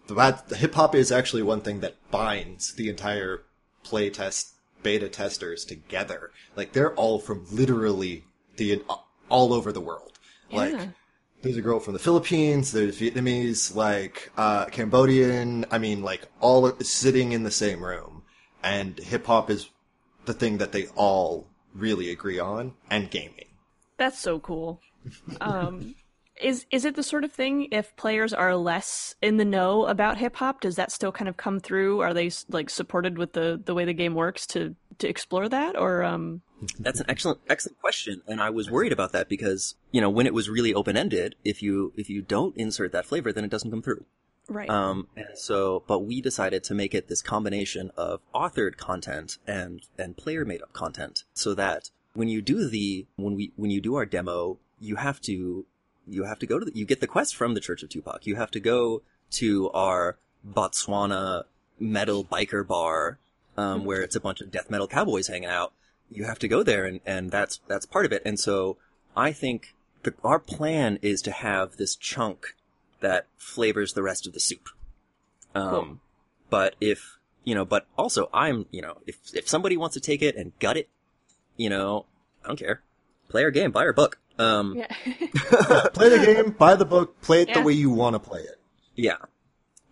the, 0.07 0.41
the 0.47 0.55
hip 0.55 0.73
hop 0.73 0.95
is 0.95 1.11
actually 1.11 1.43
one 1.43 1.61
thing 1.61 1.81
that 1.81 1.95
binds 2.09 2.73
the 2.73 2.89
entire 2.89 3.43
play 3.83 4.09
test 4.09 4.53
beta 4.83 5.09
testers 5.09 5.65
together. 5.65 6.31
Like 6.55 6.73
they're 6.73 6.93
all 6.93 7.19
from 7.19 7.45
literally 7.51 8.25
the 8.57 8.81
all 9.29 9.53
over 9.53 9.71
the 9.71 9.81
world. 9.81 10.19
Like 10.51 10.89
there's 11.41 11.57
a 11.57 11.61
girl 11.61 11.79
from 11.79 11.93
the 11.93 11.99
Philippines, 11.99 12.71
there's 12.71 12.99
Vietnamese, 12.99 13.75
like 13.75 14.31
uh, 14.37 14.65
Cambodian. 14.65 15.65
I 15.71 15.77
mean, 15.77 16.01
like 16.01 16.27
all 16.41 16.71
sitting 16.81 17.31
in 17.31 17.43
the 17.43 17.51
same 17.51 17.83
room, 17.83 18.23
and 18.63 18.97
hip 18.97 19.25
hop 19.25 19.49
is 19.49 19.69
the 20.25 20.33
thing 20.33 20.57
that 20.57 20.71
they 20.71 20.87
all 20.95 21.47
really 21.73 22.09
agree 22.09 22.39
on, 22.39 22.73
and 22.89 23.09
gaming. 23.09 23.45
That's 23.97 24.19
so 24.19 24.39
cool. 24.39 24.81
Um, 25.41 25.95
is 26.39 26.65
is 26.71 26.85
it 26.85 26.95
the 26.95 27.03
sort 27.03 27.23
of 27.23 27.31
thing 27.31 27.67
if 27.71 27.95
players 27.95 28.33
are 28.33 28.55
less 28.55 29.15
in 29.21 29.37
the 29.37 29.45
know 29.45 29.85
about 29.85 30.17
hip 30.17 30.35
hop, 30.35 30.61
does 30.61 30.75
that 30.75 30.91
still 30.91 31.11
kind 31.11 31.27
of 31.27 31.37
come 31.37 31.59
through? 31.59 31.99
Are 32.01 32.13
they 32.13 32.31
like 32.49 32.69
supported 32.69 33.17
with 33.17 33.33
the 33.33 33.61
the 33.63 33.73
way 33.73 33.85
the 33.85 33.93
game 33.93 34.15
works 34.15 34.47
to 34.47 34.75
to 34.99 35.07
explore 35.07 35.49
that, 35.49 35.77
or 35.77 36.03
um? 36.03 36.41
That's 36.79 36.99
an 36.99 37.05
excellent 37.09 37.39
excellent 37.49 37.79
question, 37.79 38.21
and 38.27 38.41
I 38.41 38.49
was 38.49 38.69
worried 38.69 38.91
about 38.91 39.11
that 39.13 39.29
because 39.29 39.75
you 39.91 40.01
know 40.01 40.09
when 40.09 40.27
it 40.27 40.33
was 40.33 40.49
really 40.49 40.73
open 40.73 40.97
ended, 40.97 41.35
if 41.43 41.61
you 41.61 41.93
if 41.95 42.09
you 42.09 42.21
don't 42.21 42.55
insert 42.57 42.91
that 42.91 43.05
flavor, 43.05 43.31
then 43.31 43.43
it 43.43 43.51
doesn't 43.51 43.71
come 43.71 43.81
through. 43.81 44.05
Right. 44.49 44.69
Um, 44.69 45.07
and 45.15 45.37
so, 45.37 45.83
but 45.87 45.99
we 45.99 46.21
decided 46.21 46.63
to 46.65 46.73
make 46.73 46.95
it 46.95 47.07
this 47.07 47.21
combination 47.21 47.91
of 47.95 48.21
authored 48.33 48.77
content 48.77 49.37
and 49.45 49.81
and 49.97 50.17
player 50.17 50.43
made 50.43 50.61
up 50.61 50.73
content, 50.73 51.23
so 51.33 51.53
that 51.53 51.91
when 52.13 52.27
you 52.27 52.41
do 52.41 52.67
the 52.67 53.05
when 53.15 53.35
we 53.35 53.51
when 53.55 53.71
you 53.71 53.79
do 53.79 53.95
our 53.95 54.05
demo, 54.05 54.57
you 54.79 54.95
have 54.95 55.21
to 55.21 55.65
you 56.09 56.23
have 56.25 56.39
to 56.39 56.45
go 56.45 56.59
to 56.59 56.65
the, 56.65 56.71
you 56.73 56.85
get 56.85 57.01
the 57.01 57.07
quest 57.07 57.35
from 57.35 57.53
the 57.53 57.59
Church 57.59 57.83
of 57.83 57.89
Tupac. 57.89 58.25
You 58.25 58.35
have 58.35 58.51
to 58.51 58.59
go 58.59 59.01
to 59.31 59.69
our 59.71 60.17
Botswana 60.47 61.43
metal 61.79 62.23
biker 62.23 62.65
bar, 62.65 63.19
um, 63.57 63.85
where 63.85 64.01
it's 64.01 64.15
a 64.15 64.19
bunch 64.19 64.41
of 64.41 64.51
death 64.51 64.69
metal 64.69 64.87
cowboys 64.87 65.27
hanging 65.27 65.49
out. 65.49 65.73
You 66.09 66.25
have 66.25 66.39
to 66.39 66.47
go 66.47 66.63
there, 66.63 66.85
and 66.85 66.99
and 67.05 67.31
that's 67.31 67.59
that's 67.67 67.85
part 67.85 68.05
of 68.05 68.11
it. 68.11 68.21
And 68.25 68.39
so, 68.39 68.77
I 69.15 69.31
think 69.31 69.75
the, 70.03 70.13
our 70.23 70.39
plan 70.39 70.99
is 71.01 71.21
to 71.23 71.31
have 71.31 71.77
this 71.77 71.95
chunk 71.95 72.55
that 72.99 73.27
flavors 73.37 73.93
the 73.93 74.03
rest 74.03 74.25
of 74.27 74.33
the 74.33 74.39
soup. 74.39 74.69
Um, 75.55 75.69
Cool. 75.69 75.99
but 76.49 76.75
if 76.81 77.17
you 77.43 77.55
know, 77.55 77.65
but 77.65 77.87
also 77.97 78.29
I'm, 78.33 78.65
you 78.71 78.81
know, 78.81 78.97
if, 79.07 79.17
if 79.33 79.47
somebody 79.47 79.77
wants 79.77 79.93
to 79.95 79.99
take 79.99 80.21
it 80.21 80.35
and 80.35 80.51
gut 80.59 80.77
it, 80.77 80.89
you 81.57 81.69
know, 81.69 82.05
I 82.43 82.47
don't 82.47 82.59
care. 82.59 82.81
Play 83.29 83.43
our 83.43 83.51
game, 83.51 83.71
buy 83.71 83.85
our 83.85 83.93
book. 83.93 84.19
Um, 84.39 84.75
Yeah. 84.77 84.87
play 85.93 86.09
the 86.17 86.25
game, 86.25 86.51
buy 86.51 86.75
the 86.75 86.85
book, 86.85 87.21
play 87.21 87.41
it 87.43 87.49
Yeah. 87.49 87.59
the 87.59 87.61
way 87.65 87.73
you 87.73 87.89
want 87.89 88.13
to 88.15 88.19
play 88.19 88.41
it. 88.41 88.59
Yeah. 88.95 89.17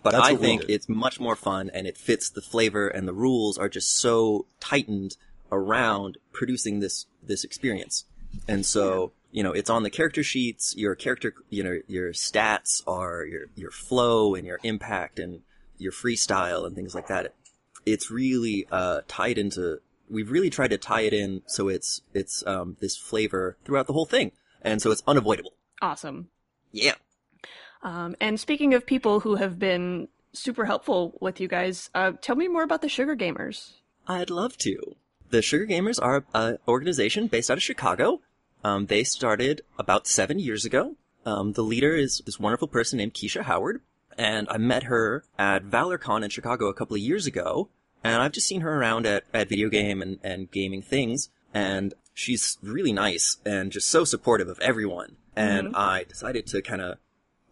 But 0.03 0.11
That's 0.11 0.27
I 0.27 0.31
what 0.33 0.41
we 0.41 0.47
think 0.47 0.65
it's 0.69 0.87
much 0.87 1.19
more 1.19 1.35
fun 1.35 1.69
and 1.73 1.85
it 1.85 1.97
fits 1.97 2.29
the 2.29 2.41
flavor 2.41 2.87
and 2.87 3.07
the 3.07 3.13
rules 3.13 3.57
are 3.57 3.67
just 3.69 3.95
so 3.95 4.45
tightened 4.59 5.17
around 5.51 6.17
producing 6.31 6.79
this, 6.79 7.07
this 7.21 7.43
experience. 7.43 8.05
And 8.47 8.65
so, 8.65 9.11
you 9.31 9.43
know, 9.43 9.51
it's 9.51 9.69
on 9.69 9.83
the 9.83 9.89
character 9.89 10.23
sheets, 10.23 10.75
your 10.77 10.95
character, 10.95 11.33
you 11.49 11.63
know, 11.63 11.79
your 11.87 12.13
stats 12.13 12.81
are 12.87 13.25
your, 13.25 13.45
your 13.55 13.71
flow 13.71 14.35
and 14.35 14.45
your 14.45 14.59
impact 14.63 15.19
and 15.19 15.41
your 15.77 15.91
freestyle 15.91 16.65
and 16.65 16.75
things 16.75 16.95
like 16.95 17.07
that. 17.07 17.33
It's 17.85 18.09
really, 18.11 18.67
uh, 18.71 19.01
tied 19.07 19.37
into, 19.37 19.79
we've 20.09 20.31
really 20.31 20.49
tried 20.49 20.69
to 20.69 20.77
tie 20.77 21.01
it 21.01 21.13
in 21.13 21.41
so 21.45 21.67
it's, 21.67 22.01
it's, 22.13 22.45
um, 22.47 22.77
this 22.79 22.95
flavor 22.95 23.57
throughout 23.65 23.87
the 23.87 23.93
whole 23.93 24.05
thing. 24.05 24.31
And 24.61 24.81
so 24.81 24.91
it's 24.91 25.03
unavoidable. 25.07 25.53
awesome. 25.81 26.29
Yeah. 26.71 26.95
Um, 27.83 28.15
and 28.19 28.39
speaking 28.39 28.73
of 28.73 28.85
people 28.85 29.19
who 29.21 29.35
have 29.35 29.59
been 29.59 30.07
super 30.33 30.65
helpful 30.65 31.17
with 31.21 31.39
you 31.39 31.47
guys, 31.47 31.89
uh, 31.95 32.13
tell 32.21 32.35
me 32.35 32.47
more 32.47 32.63
about 32.63 32.81
the 32.81 32.89
Sugar 32.89 33.15
Gamers. 33.15 33.73
I'd 34.07 34.29
love 34.29 34.57
to. 34.59 34.95
The 35.29 35.41
Sugar 35.41 35.65
Gamers 35.65 35.99
are 36.01 36.23
an 36.33 36.57
organization 36.67 37.27
based 37.27 37.51
out 37.51 37.57
of 37.57 37.63
Chicago. 37.63 38.21
Um, 38.63 38.87
they 38.87 39.03
started 39.03 39.61
about 39.77 40.07
seven 40.07 40.39
years 40.39 40.65
ago. 40.65 40.95
Um, 41.25 41.53
the 41.53 41.63
leader 41.63 41.95
is 41.95 42.21
this 42.25 42.39
wonderful 42.39 42.67
person 42.67 42.97
named 42.97 43.13
Keisha 43.13 43.43
Howard, 43.43 43.81
and 44.17 44.47
I 44.49 44.57
met 44.57 44.83
her 44.83 45.23
at 45.37 45.65
ValorCon 45.65 46.23
in 46.23 46.29
Chicago 46.29 46.67
a 46.67 46.73
couple 46.73 46.95
of 46.95 47.01
years 47.01 47.25
ago, 47.27 47.69
and 48.09 48.21
I've 48.21 48.31
just 48.31 48.47
seen 48.47 48.61
her 48.61 48.79
around 48.79 49.05
at, 49.05 49.23
at 49.33 49.49
video 49.49 49.69
game 49.69 50.01
and, 50.01 50.19
and 50.23 50.51
gaming 50.51 50.81
things, 50.81 51.29
and 51.53 51.93
she's 52.13 52.57
really 52.61 52.93
nice 52.93 53.37
and 53.45 53.71
just 53.71 53.87
so 53.87 54.03
supportive 54.03 54.47
of 54.47 54.59
everyone. 54.59 55.17
And 55.35 55.75
I 55.75 56.03
decided 56.03 56.47
to 56.47 56.61
kind 56.63 56.81
of 56.81 56.97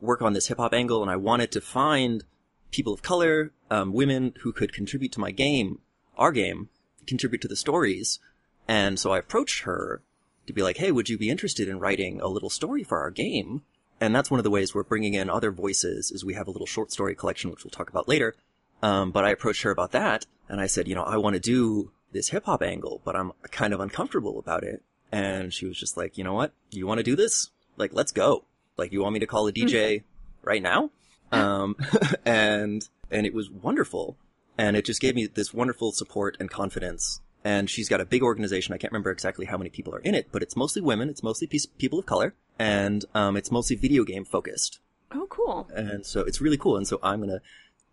work 0.02 0.22
on 0.22 0.34
this 0.34 0.48
hip 0.48 0.58
hop 0.58 0.74
angle, 0.74 1.02
and 1.02 1.12
I 1.12 1.16
wanted 1.16 1.52
to 1.52 1.62
find 1.62 2.24
people 2.72 2.94
of 2.94 3.02
color, 3.02 3.52
um, 3.70 3.94
women 3.94 4.34
who 4.42 4.52
could 4.52 4.74
contribute 4.74 5.12
to 5.14 5.20
my 5.20 5.32
game, 5.32 5.80
our 6.18 6.32
game, 6.32 6.70
contribute 7.06 7.42
to 7.42 7.48
the 7.48 7.56
stories. 7.56 8.20
And 8.68 9.00
so 9.00 9.12
I 9.12 9.20
approached 9.20 9.64
her 9.64 10.02
to 10.48 10.54
be 10.54 10.62
like, 10.62 10.78
hey, 10.78 10.92
would 10.92 11.10
you 11.10 11.18
be 11.18 11.30
interested 11.30 11.68
in 11.68 11.80
writing 11.80 12.20
a 12.22 12.28
little 12.28 12.50
story 12.50 12.84
for 12.84 13.00
our 13.00 13.12
game? 13.12 13.62
And 14.02 14.16
that's 14.16 14.30
one 14.30 14.40
of 14.40 14.44
the 14.44 14.52
ways 14.52 14.74
we're 14.74 14.84
bringing 14.84 15.14
in 15.14 15.30
other 15.30 15.52
voices 15.52 16.12
is 16.12 16.26
we 16.26 16.34
have 16.34 16.48
a 16.48 16.52
little 16.52 16.68
short 16.68 16.92
story 16.92 17.16
collection, 17.16 17.50
which 17.50 17.64
we'll 17.64 17.72
talk 17.72 17.90
about 17.90 18.08
later. 18.08 18.36
Um, 18.82 19.12
but 19.12 19.26
I 19.26 19.32
approached 19.32 19.64
her 19.64 19.72
about 19.72 19.92
that 19.92 20.26
and 20.50 20.62
I 20.62 20.68
said, 20.68 20.88
you 20.88 20.96
know, 20.96 21.04
I 21.04 21.18
want 21.18 21.36
to 21.36 21.40
do 21.40 21.92
this 22.12 22.30
hip 22.30 22.46
hop 22.46 22.62
angle, 22.62 23.02
but 23.04 23.16
I'm 23.16 23.32
kind 23.52 23.74
of 23.74 23.80
uncomfortable 23.80 24.40
about 24.40 24.64
it. 24.64 24.84
And 25.12 25.54
she 25.54 25.66
was 25.66 25.78
just 25.78 25.98
like, 25.98 26.18
you 26.18 26.24
know 26.24 26.34
what? 26.34 26.54
You 26.72 26.88
want 26.88 27.00
to 27.00 27.04
do 27.04 27.16
this? 27.16 27.50
Like, 27.78 27.94
let's 27.94 28.12
go. 28.12 28.46
Like, 28.78 28.92
you 28.92 29.02
want 29.02 29.14
me 29.14 29.20
to 29.20 29.28
call 29.28 29.48
a 29.48 29.52
DJ 29.52 30.04
right 30.42 30.62
now? 30.62 30.92
Um, 31.32 31.76
and, 32.26 32.88
and 33.12 33.26
it 33.26 33.34
was 33.34 33.50
wonderful. 33.50 34.18
And 34.58 34.76
it 34.78 34.86
just 34.86 35.02
gave 35.02 35.16
me 35.16 35.28
this 35.28 35.54
wonderful 35.54 35.92
support 35.92 36.38
and 36.40 36.50
confidence. 36.50 37.22
And 37.44 37.70
she's 37.70 37.90
got 37.90 38.02
a 38.02 38.06
big 38.06 38.24
organization. 38.24 38.74
I 38.74 38.78
can't 38.78 38.92
remember 38.92 39.12
exactly 39.12 39.46
how 39.46 39.58
many 39.58 39.70
people 39.70 39.94
are 39.94 40.00
in 40.00 40.16
it, 40.16 40.30
but 40.32 40.42
it's 40.42 40.56
mostly 40.56 40.82
women. 40.82 41.10
It's 41.10 41.24
mostly 41.24 41.48
piece, 41.48 41.66
people 41.66 42.00
of 42.00 42.06
color 42.06 42.34
and, 42.58 43.06
um, 43.14 43.38
it's 43.38 43.52
mostly 43.52 43.76
video 43.76 44.04
game 44.04 44.26
focused. 44.26 44.80
Oh, 45.12 45.28
cool. 45.30 45.70
And 45.74 46.06
so 46.06 46.22
it's 46.22 46.42
really 46.42 46.58
cool. 46.58 46.78
And 46.78 46.88
so 46.88 47.00
I'm 47.04 47.20
going 47.20 47.30
to 47.30 47.42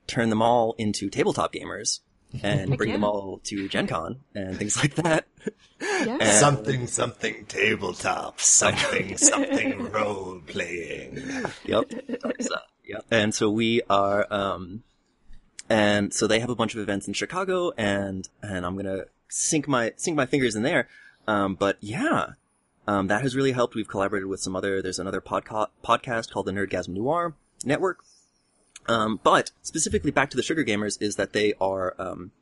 turn 0.07 0.31
them 0.31 0.43
all 0.43 0.75
into 0.79 1.09
tabletop 1.11 1.53
gamers 1.53 2.01
and 2.43 2.77
bring 2.79 2.93
them 2.93 3.05
all 3.05 3.41
to 3.45 3.69
Gen 3.69 3.87
Con 3.87 4.21
and 4.35 4.57
things 4.57 4.77
like 4.77 4.95
that. 4.97 5.27
Yeah. 5.81 6.19
And- 6.21 6.39
Something, 6.39 6.87
something 6.87 7.45
tabletop, 7.47 8.41
something, 8.41 9.17
something 9.19 9.91
role 9.91 10.41
playing. 10.47 11.21
yep. 11.65 11.91
So, 12.41 12.55
yep. 12.87 13.05
And 13.11 13.35
so 13.35 13.51
we 13.51 13.83
are, 13.91 14.33
um, 14.33 14.85
and 15.69 16.15
so 16.15 16.29
they 16.29 16.39
have 16.39 16.51
a 16.51 16.55
bunch 16.55 16.75
of 16.77 16.81
events 16.81 17.09
in 17.09 17.15
Chicago 17.15 17.73
and, 17.77 18.29
and 18.43 18.65
I'm 18.65 18.77
gonna 18.77 19.07
sink 19.29 19.67
my, 19.67 19.93
sink 19.97 20.17
my 20.17 20.27
fingers 20.27 20.55
in 20.55 20.63
there. 20.63 20.87
Um, 21.27 21.57
but 21.57 21.79
yeah, 21.81 22.35
um, 22.87 23.09
that 23.09 23.23
has 23.23 23.35
really 23.35 23.53
helped. 23.53 23.75
We've 23.75 23.89
collaborated 23.89 24.29
with 24.29 24.39
some 24.41 24.55
other, 24.55 24.81
there's 24.83 25.01
another 25.01 25.21
podca- 25.21 25.69
podcast 25.85 26.31
called 26.31 26.47
the 26.47 26.53
Nerdgasm 26.53 26.91
Noir 26.91 27.35
Network. 27.65 28.05
Um, 28.87 29.21
but 29.23 29.51
specifically 29.63 30.11
back 30.11 30.31
to 30.31 30.37
the 30.37 30.43
Sugar 30.43 30.65
Gamers 30.65 31.01
is 31.01 31.17
that 31.17 31.33
they 31.33 31.55
are, 31.61 31.95
um, 31.99 32.33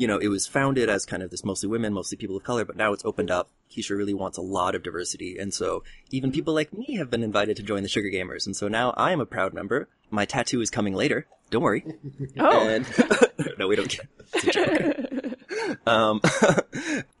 you 0.00 0.06
know, 0.06 0.16
it 0.16 0.28
was 0.28 0.46
founded 0.46 0.88
as 0.88 1.04
kind 1.04 1.22
of 1.22 1.30
this 1.30 1.44
mostly 1.44 1.68
women, 1.68 1.92
mostly 1.92 2.16
people 2.16 2.34
of 2.34 2.42
color, 2.42 2.64
but 2.64 2.74
now 2.74 2.94
it's 2.94 3.04
opened 3.04 3.30
up. 3.30 3.50
Keisha 3.70 3.94
really 3.94 4.14
wants 4.14 4.38
a 4.38 4.40
lot 4.40 4.74
of 4.74 4.82
diversity. 4.82 5.36
And 5.36 5.52
so 5.52 5.84
even 6.10 6.32
people 6.32 6.54
like 6.54 6.72
me 6.72 6.96
have 6.96 7.10
been 7.10 7.22
invited 7.22 7.58
to 7.58 7.62
join 7.62 7.82
the 7.82 7.88
Sugar 7.90 8.08
Gamers. 8.08 8.46
And 8.46 8.56
so 8.56 8.66
now 8.66 8.94
I 8.96 9.12
am 9.12 9.20
a 9.20 9.26
proud 9.26 9.52
member. 9.52 9.90
My 10.08 10.24
tattoo 10.24 10.62
is 10.62 10.70
coming 10.70 10.94
later. 10.94 11.26
Don't 11.50 11.62
worry. 11.62 11.84
Oh. 12.38 12.66
And 12.66 12.86
no, 13.58 13.68
we 13.68 13.76
don't 13.76 13.90
care. 13.90 14.08
It's 14.32 14.44
a 14.44 14.52
joke. 14.52 15.78
um, 15.86 16.22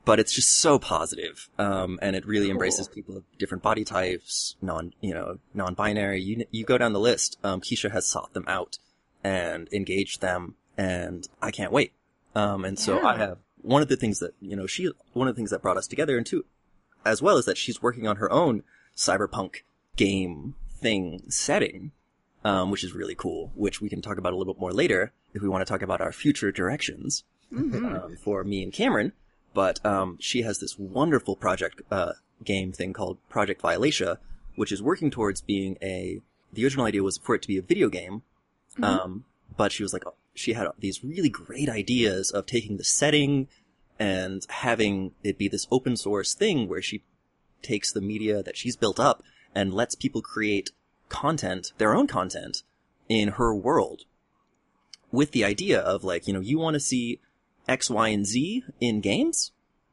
but 0.06 0.18
it's 0.18 0.32
just 0.32 0.56
so 0.56 0.78
positive. 0.78 1.50
Um, 1.58 1.98
and 2.00 2.16
it 2.16 2.24
really 2.24 2.48
embraces 2.48 2.88
people 2.88 3.18
of 3.18 3.24
different 3.38 3.62
body 3.62 3.84
types, 3.84 4.56
non, 4.62 4.94
you 5.02 5.12
know, 5.12 5.38
non-binary. 5.52 6.22
You, 6.22 6.46
you 6.50 6.64
go 6.64 6.78
down 6.78 6.94
the 6.94 7.00
list. 7.00 7.38
Um, 7.44 7.60
Keisha 7.60 7.90
has 7.90 8.06
sought 8.06 8.32
them 8.32 8.44
out 8.48 8.78
and 9.22 9.68
engaged 9.70 10.22
them 10.22 10.54
and 10.78 11.28
I 11.42 11.50
can't 11.50 11.72
wait. 11.72 11.92
Um, 12.34 12.64
and 12.64 12.78
so 12.78 13.00
Yeah. 13.00 13.06
I 13.08 13.16
have 13.16 13.38
one 13.62 13.82
of 13.82 13.88
the 13.88 13.96
things 13.96 14.18
that, 14.20 14.34
you 14.40 14.56
know, 14.56 14.66
she, 14.66 14.90
one 15.12 15.28
of 15.28 15.34
the 15.34 15.38
things 15.38 15.50
that 15.50 15.62
brought 15.62 15.76
us 15.76 15.86
together 15.86 16.16
and 16.16 16.26
two, 16.26 16.44
as 17.04 17.20
well 17.22 17.36
as 17.36 17.44
that 17.46 17.58
she's 17.58 17.82
working 17.82 18.06
on 18.06 18.16
her 18.16 18.30
own 18.30 18.62
cyberpunk 18.96 19.62
game 19.96 20.54
thing 20.72 21.22
setting, 21.28 21.92
um, 22.44 22.70
which 22.70 22.84
is 22.84 22.92
really 22.94 23.14
cool, 23.14 23.50
which 23.54 23.80
we 23.80 23.88
can 23.88 24.00
talk 24.00 24.18
about 24.18 24.32
a 24.32 24.36
little 24.36 24.54
bit 24.54 24.60
more 24.60 24.72
later 24.72 25.12
if 25.34 25.42
we 25.42 25.48
want 25.48 25.64
to 25.66 25.70
talk 25.70 25.82
about 25.82 26.00
our 26.00 26.12
future 26.12 26.50
directions 26.52 27.24
um, 27.54 28.16
for 28.22 28.44
me 28.44 28.62
and 28.62 28.72
Cameron. 28.72 29.12
But 29.52 29.84
um, 29.84 30.16
she 30.20 30.42
has 30.42 30.58
this 30.60 30.78
wonderful 30.78 31.34
project 31.36 31.82
uh, 31.90 32.12
game 32.44 32.72
thing 32.72 32.92
called 32.92 33.18
Project 33.28 33.60
Violatia, 33.60 34.18
which 34.54 34.70
is 34.72 34.80
working 34.82 35.10
towards 35.10 35.40
being 35.40 35.76
a. 35.82 36.20
The 36.52 36.64
original 36.64 36.86
idea 36.86 37.02
was 37.02 37.18
for 37.18 37.34
it 37.34 37.42
to 37.42 37.48
be 37.48 37.58
a 37.58 37.62
video 37.62 37.88
game, 37.88 38.22
um, 38.82 39.24
but 39.56 39.70
she 39.72 39.82
was 39.82 39.92
like, 39.92 40.04
she 40.40 40.54
had 40.54 40.68
these 40.78 41.04
really 41.04 41.28
great 41.28 41.68
ideas 41.68 42.30
of 42.30 42.46
taking 42.46 42.76
the 42.76 42.84
setting 42.84 43.48
and 43.98 44.46
having 44.48 45.12
it 45.22 45.38
be 45.38 45.48
this 45.48 45.66
open 45.70 45.96
source 45.96 46.34
thing 46.34 46.68
where 46.68 46.82
she 46.82 47.04
takes 47.62 47.92
the 47.92 48.00
media 48.00 48.42
that 48.42 48.56
she's 48.56 48.76
built 48.76 48.98
up 48.98 49.22
and 49.54 49.74
lets 49.74 49.94
people 49.94 50.22
create 50.22 50.70
content, 51.08 51.72
their 51.78 51.94
own 51.94 52.06
content 52.06 52.62
in 53.08 53.28
her 53.32 53.54
world 53.54 54.04
with 55.12 55.32
the 55.32 55.44
idea 55.44 55.78
of 55.78 56.04
like, 56.04 56.26
you 56.26 56.32
know, 56.32 56.40
you 56.40 56.58
want 56.58 56.74
to 56.74 56.80
see 56.80 57.20
X, 57.68 57.90
Y, 57.90 58.08
and 58.08 58.26
Z 58.26 58.64
in 58.80 59.00
games. 59.00 59.52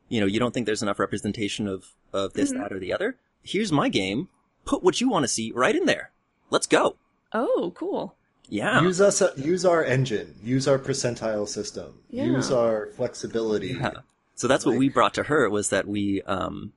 You 0.10 0.22
know, 0.22 0.28
you 0.28 0.39
don't 0.39 0.54
think 0.54 0.66
there's 0.66 0.84
enough 0.84 1.00
representation 1.00 1.68
of, 1.68 1.88
of 2.14 2.34
this, 2.34 2.52
mm-hmm. 2.52 2.62
that, 2.62 2.72
or 2.72 2.80
the 2.80 2.93
other. 2.93 3.18
Here's 3.43 3.72
my 3.72 3.89
game. 3.89 4.30
Put 4.64 4.84
what 4.84 5.02
you 5.02 5.10
want 5.10 5.24
to 5.24 5.28
see 5.28 5.52
right 5.54 5.76
in 5.76 5.86
there. 5.86 6.12
Let's 6.50 6.68
go. 6.68 6.95
Oh, 7.34 7.74
cool. 7.76 8.16
Yeah. 8.50 8.82
Use 8.82 9.02
us, 9.02 9.22
use 9.38 9.66
our 9.66 9.84
engine, 9.84 10.36
use 10.43 10.68
our 10.68 10.80
percentile 10.80 11.48
system, 11.48 12.00
Yeah. 12.10 12.26
use 12.26 12.52
our 12.52 12.88
flexibility. 12.95 13.70
Yeah. 13.80 13.91
So 14.36 14.48
that's 14.48 14.66
what 14.66 14.78
we 14.78 14.88
brought 14.89 15.14
to 15.16 15.24
her 15.24 15.50
was 15.50 15.70
that 15.70 15.88
we, 15.88 16.22
um, 16.24 16.74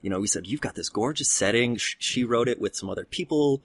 you 0.00 0.10
know, 0.10 0.18
we 0.18 0.26
said, 0.26 0.46
you've 0.46 0.60
got 0.62 0.74
this 0.74 0.88
gorgeous 0.88 1.30
setting. 1.30 1.76
Sh- 1.76 1.96
She 1.98 2.24
wrote 2.24 2.48
it 2.48 2.60
with 2.60 2.74
some 2.74 2.88
other 2.90 3.04
people. 3.04 3.62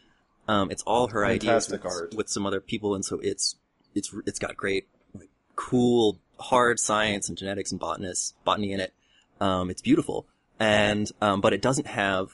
Um, 0.48 0.70
it's 0.70 0.84
all 0.84 1.08
her 1.08 1.26
ideas 1.26 1.70
with, 1.70 2.14
with 2.16 2.30
some 2.30 2.46
other 2.46 2.60
people. 2.62 2.94
And 2.94 3.04
so 3.04 3.20
it's, 3.24 3.56
it's, 3.96 4.14
it's 4.26 4.38
got 4.38 4.56
great, 4.56 4.88
like, 5.16 5.30
cool, 5.56 6.20
hard 6.40 6.80
science 6.80 7.28
and 7.30 7.38
genetics 7.38 7.72
and 7.72 7.80
botanists, 7.80 8.34
botany 8.44 8.72
in 8.72 8.80
it. 8.80 8.94
Um, 9.42 9.70
it's 9.70 9.82
beautiful. 9.82 10.28
And, 10.60 11.12
um, 11.22 11.42
but 11.42 11.54
it 11.54 11.62
doesn't 11.62 11.88
have 11.88 12.32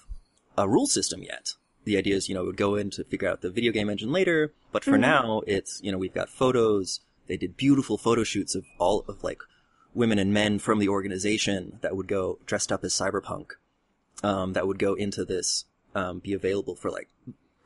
a 0.57 0.67
rule 0.67 0.87
system 0.87 1.23
yet. 1.23 1.53
The 1.85 1.97
idea 1.97 2.15
is, 2.15 2.29
you 2.29 2.35
know, 2.35 2.43
it 2.43 2.45
would 2.45 2.57
go 2.57 2.75
in 2.75 2.89
to 2.91 3.03
figure 3.03 3.29
out 3.29 3.41
the 3.41 3.49
video 3.49 3.71
game 3.71 3.89
engine 3.89 4.11
later, 4.11 4.53
but 4.71 4.83
for 4.83 4.97
now, 4.97 5.41
it's, 5.45 5.81
you 5.83 5.91
know, 5.91 5.97
we've 5.97 6.13
got 6.13 6.29
photos. 6.29 7.01
They 7.27 7.37
did 7.37 7.57
beautiful 7.57 7.97
photo 7.97 8.23
shoots 8.23 8.55
of 8.55 8.65
all 8.77 9.03
of 9.07 9.23
like 9.23 9.41
women 9.93 10.17
and 10.17 10.33
men 10.33 10.59
from 10.59 10.79
the 10.79 10.89
organization 10.89 11.79
that 11.81 11.95
would 11.95 12.07
go 12.07 12.39
dressed 12.45 12.71
up 12.71 12.83
as 12.83 12.93
cyberpunk, 12.93 13.51
um, 14.23 14.53
that 14.53 14.67
would 14.67 14.79
go 14.79 14.93
into 14.93 15.25
this, 15.25 15.65
um, 15.93 16.19
be 16.19 16.33
available 16.33 16.75
for 16.75 16.89
like 16.89 17.09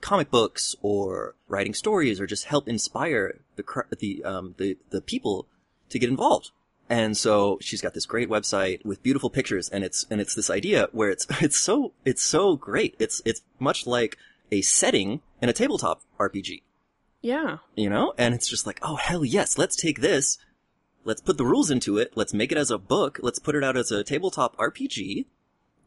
comic 0.01 0.29
books 0.29 0.75
or 0.81 1.35
writing 1.47 1.73
stories 1.73 2.19
or 2.19 2.25
just 2.25 2.45
help 2.45 2.67
inspire 2.67 3.39
the, 3.55 3.63
the, 3.99 4.23
um, 4.23 4.55
the, 4.57 4.77
the 4.89 5.01
people 5.01 5.47
to 5.89 5.99
get 5.99 6.09
involved. 6.09 6.51
And 6.89 7.17
so 7.17 7.57
she's 7.61 7.81
got 7.81 7.93
this 7.93 8.05
great 8.05 8.29
website 8.29 8.83
with 8.85 9.03
beautiful 9.03 9.29
pictures 9.29 9.67
and 9.69 9.83
it's, 9.83 10.05
and 10.09 10.21
it's 10.21 10.35
this 10.35 10.49
idea 10.49 10.87
where 10.91 11.09
it's, 11.09 11.27
it's 11.41 11.57
so, 11.57 11.93
it's 12.05 12.23
so 12.23 12.55
great. 12.55 12.95
It's, 12.99 13.21
it's 13.25 13.41
much 13.59 13.85
like 13.85 14.17
a 14.51 14.61
setting 14.61 15.21
in 15.41 15.49
a 15.49 15.53
tabletop 15.53 16.01
RPG, 16.19 16.61
Yeah. 17.21 17.57
you 17.75 17.89
know? 17.89 18.13
And 18.17 18.33
it's 18.33 18.47
just 18.47 18.65
like, 18.65 18.79
oh 18.81 18.95
hell 18.95 19.25
yes, 19.25 19.57
let's 19.57 19.75
take 19.75 20.01
this 20.01 20.37
let's 21.03 21.21
put 21.21 21.37
the 21.37 21.45
rules 21.45 21.71
into 21.71 21.97
it. 21.97 22.11
Let's 22.15 22.33
make 22.33 22.51
it 22.51 22.57
as 22.57 22.69
a 22.69 22.77
book. 22.77 23.17
Let's 23.23 23.39
put 23.39 23.55
it 23.55 23.63
out 23.63 23.77
as 23.77 23.91
a 23.93 24.03
tabletop 24.03 24.57
RPG 24.57 25.25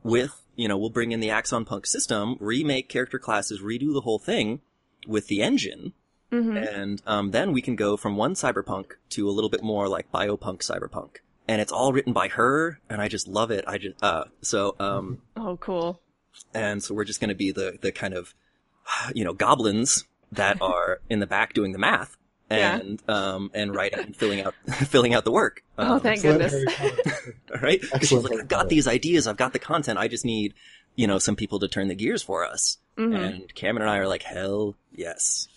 with, 0.03 0.40
you 0.57 0.66
know, 0.66 0.78
we'll 0.78 0.88
bring 0.88 1.12
in 1.12 1.20
the 1.20 1.28
Axon 1.28 1.66
Punk 1.66 1.84
system, 1.84 2.36
remake 2.40 2.88
character 2.88 3.18
classes, 3.18 3.61
redo 3.61 3.92
the 3.92 4.01
whole 4.01 4.18
thing 4.18 4.62
with 5.07 5.26
the 5.26 5.42
engine. 5.42 5.92
Mm-hmm. 6.33 6.57
And 6.57 7.03
um, 7.07 7.31
then 7.33 7.53
we 7.53 7.61
can 7.62 7.74
go 7.76 7.97
from 7.97 8.16
one 8.16 8.35
cyberpunk 8.35 8.93
to 9.11 9.28
a 9.28 9.33
little 9.33 9.51
bit 9.51 9.62
more 9.62 9.89
like 9.89 10.11
biopunk 10.12 10.59
cyberpunk. 10.59 11.16
And 11.49 11.61
it's 11.61 11.72
all 11.72 11.93
written 11.93 12.12
by 12.12 12.28
her, 12.28 12.78
and 12.89 13.01
I 13.03 13.09
just 13.09 13.26
love 13.26 13.51
it. 13.51 13.64
I 13.66 13.78
just 13.78 14.01
uh 14.03 14.24
so 14.41 14.76
um 14.78 15.22
Oh, 15.37 15.57
cool. 15.57 16.01
and 16.55 16.83
so 16.83 16.95
we're 16.95 17.05
just 17.05 17.20
going 17.20 17.31
to 17.31 17.35
be 17.35 17.51
the 17.51 17.78
the 17.81 17.91
kind 17.91 18.14
of 18.14 18.35
you 19.14 19.24
know 19.24 19.33
goblins 19.33 20.05
that 20.33 20.62
are 20.62 21.01
in 21.11 21.18
the 21.18 21.26
back 21.26 21.53
doing 21.53 21.72
the 21.72 21.78
math 21.78 22.16
Yeah. 22.51 22.76
and 22.78 23.03
um 23.11 23.51
and 23.53 23.74
writing 23.74 23.99
and 23.99 24.16
filling 24.16 24.43
out 24.43 24.55
filling 24.87 25.12
out 25.14 25.24
the 25.24 25.33
work. 25.33 25.64
Oh, 25.76 25.95
Um, 25.95 26.01
thank 26.01 26.22
goodness. 26.22 26.53
Harry 26.53 26.93
Potter. 26.95 27.37
all 27.55 27.61
right? 27.61 27.81
'Cause 27.83 28.09
she's 28.09 28.22
like, 28.22 28.39
I've 28.39 28.47
got 28.49 28.68
these 28.68 28.87
ideas, 28.87 29.26
I've 29.26 29.37
got 29.37 29.53
the 29.53 29.59
content, 29.59 29.99
I 29.99 30.07
just 30.07 30.24
need 30.24 30.55
you 30.95 31.09
know 31.09 31.18
some 31.18 31.35
people 31.35 31.59
to 31.61 31.66
turn 31.68 31.89
the 31.89 31.97
gears 31.97 32.22
for 32.22 32.45
us. 32.47 32.78
Mhm. 32.97 33.18
And 33.18 33.55
Cameron 33.57 33.83
and 33.89 33.91
I 33.91 33.99
are 33.99 34.07
like, 34.07 34.22
hell 34.22 34.76
yes. 34.95 35.49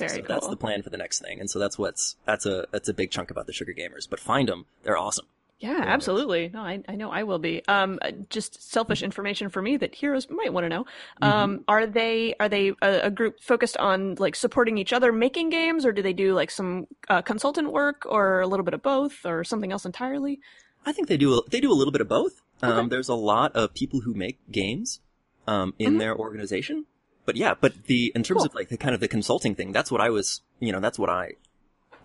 Very 0.00 0.20
so 0.20 0.26
cool. 0.26 0.34
that's 0.36 0.48
the 0.48 0.56
plan 0.56 0.82
for 0.82 0.90
the 0.90 0.96
next 0.98 1.20
thing, 1.20 1.40
and 1.40 1.48
so 1.50 1.58
that's 1.58 1.78
what's 1.78 2.16
that's 2.26 2.46
a 2.46 2.66
that's 2.72 2.88
a 2.88 2.94
big 2.94 3.10
chunk 3.10 3.30
about 3.30 3.46
the 3.46 3.52
Sugar 3.52 3.72
Gamers. 3.72 4.08
But 4.08 4.20
find 4.20 4.48
them; 4.48 4.66
they're 4.82 4.98
awesome. 4.98 5.26
Yeah, 5.58 5.82
absolutely. 5.86 6.48
No, 6.54 6.60
I, 6.62 6.82
I 6.88 6.96
know 6.96 7.10
I 7.10 7.22
will 7.24 7.38
be. 7.38 7.62
Um, 7.68 7.98
uh, 8.00 8.12
just 8.30 8.72
selfish 8.72 9.02
information 9.02 9.50
for 9.50 9.60
me 9.60 9.76
that 9.76 9.94
heroes 9.94 10.26
might 10.30 10.54
want 10.54 10.64
to 10.64 10.68
know. 10.70 10.86
Um, 11.20 11.64
are 11.68 11.86
they 11.86 12.34
are 12.40 12.48
they 12.48 12.68
a, 12.80 13.00
a 13.04 13.10
group 13.10 13.40
focused 13.42 13.76
on 13.76 14.14
like 14.14 14.34
supporting 14.36 14.78
each 14.78 14.94
other 14.94 15.12
making 15.12 15.50
games, 15.50 15.84
or 15.84 15.92
do 15.92 16.00
they 16.00 16.14
do 16.14 16.32
like 16.32 16.50
some 16.50 16.86
uh, 17.10 17.20
consultant 17.20 17.72
work, 17.72 18.06
or 18.06 18.40
a 18.40 18.46
little 18.46 18.64
bit 18.64 18.72
of 18.72 18.82
both, 18.82 19.26
or 19.26 19.44
something 19.44 19.70
else 19.70 19.84
entirely? 19.84 20.40
I 20.86 20.92
think 20.92 21.08
they 21.08 21.18
do 21.18 21.42
they 21.50 21.60
do 21.60 21.70
a 21.70 21.76
little 21.76 21.92
bit 21.92 22.00
of 22.00 22.08
both. 22.08 22.40
Um, 22.62 22.70
Okay. 22.72 22.88
There's 22.88 23.10
a 23.10 23.14
lot 23.14 23.54
of 23.54 23.74
people 23.74 24.00
who 24.00 24.14
make 24.14 24.38
games 24.50 25.00
um, 25.46 25.74
in 25.78 25.94
Mhm. 25.94 25.98
their 25.98 26.16
organization, 26.16 26.86
but 27.30 27.36
yeah, 27.36 27.54
but 27.60 27.84
the 27.84 28.10
in 28.16 28.24
terms 28.24 28.38
Cool. 28.38 28.46
of 28.46 28.54
like 28.56 28.70
the 28.70 28.76
kind 28.76 28.92
of 28.92 29.00
the 29.00 29.06
consulting 29.06 29.54
thing, 29.54 29.70
that's 29.70 29.88
what 29.92 30.00
I 30.00 30.10
was, 30.10 30.42
you 30.58 30.72
know, 30.72 30.80
that's 30.80 30.98
what 30.98 31.08
I 31.10 31.34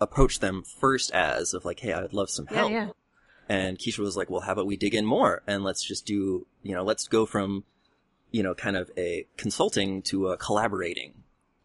approached 0.00 0.40
them 0.40 0.62
first 0.62 1.10
as 1.10 1.52
of 1.52 1.64
like, 1.64 1.80
hey, 1.80 1.92
I 1.92 2.00
would 2.00 2.12
love 2.12 2.30
some 2.30 2.46
help. 2.46 2.70
yeah. 2.70 2.90
And 3.48 3.76
Keisha 3.76 3.98
was 3.98 4.16
like, 4.16 4.30
well, 4.30 4.42
how 4.42 4.52
about 4.52 4.66
we 4.66 4.76
dig 4.76 4.94
in 4.94 5.04
more 5.04 5.42
and 5.48 5.64
let's 5.64 5.82
just 5.82 6.06
do, 6.06 6.46
you 6.62 6.74
know, 6.74 6.84
let's 6.84 7.08
go 7.08 7.26
from, 7.26 7.64
you 8.30 8.44
know, 8.44 8.54
kind 8.54 8.76
of 8.76 8.88
a 8.96 9.26
consulting 9.36 10.00
to 10.02 10.28
a 10.28 10.36
collaborating. 10.36 11.14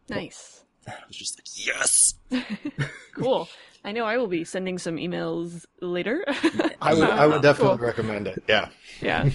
Nice. 0.08 0.64
I 0.88 0.94
was 1.06 1.16
just 1.16 1.38
like, 1.38 1.46
yes. 1.66 2.14
Cool. 3.14 3.48
I 3.84 3.90
know 3.92 4.04
I 4.04 4.16
will 4.16 4.28
be 4.28 4.44
sending 4.44 4.78
some 4.78 4.96
emails 4.96 5.64
later. 5.80 6.24
I 6.80 6.94
would, 6.94 7.10
I 7.10 7.26
would 7.26 7.36
Uh, 7.36 7.40
definitely 7.40 7.78
cool. 7.78 7.86
recommend 7.86 8.28
it. 8.28 8.42
Yeah. 8.48 8.68
yeah. 9.00 9.28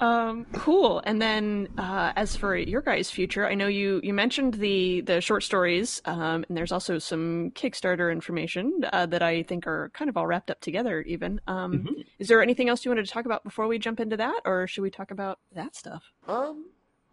Um, 0.00 0.44
cool. 0.54 1.00
And 1.04 1.22
then, 1.22 1.68
uh, 1.78 2.12
as 2.16 2.34
for 2.34 2.56
your 2.56 2.82
guys' 2.82 3.10
future, 3.10 3.46
I 3.46 3.54
know 3.54 3.68
you, 3.68 4.00
you 4.02 4.12
mentioned 4.12 4.54
the, 4.54 5.02
the 5.02 5.20
short 5.20 5.44
stories, 5.44 6.02
um, 6.04 6.44
and 6.48 6.56
there's 6.56 6.72
also 6.72 6.98
some 6.98 7.52
Kickstarter 7.54 8.10
information, 8.10 8.80
uh, 8.92 9.06
that 9.06 9.22
I 9.22 9.44
think 9.44 9.66
are 9.68 9.90
kind 9.94 10.08
of 10.08 10.16
all 10.16 10.26
wrapped 10.26 10.50
up 10.50 10.60
together 10.60 11.02
even. 11.02 11.40
Um, 11.46 11.72
Mhm. 11.86 12.04
is 12.18 12.26
there 12.28 12.42
anything 12.42 12.68
else 12.68 12.84
you 12.84 12.90
wanted 12.90 13.06
to 13.06 13.12
talk 13.12 13.24
about 13.24 13.44
before 13.44 13.68
we 13.68 13.78
jump 13.78 14.00
into 14.00 14.16
that, 14.16 14.40
or 14.44 14.66
should 14.66 14.82
we 14.82 14.90
talk 14.90 15.10
about 15.12 15.38
that 15.54 15.76
stuff? 15.76 16.10
Um, 16.26 16.66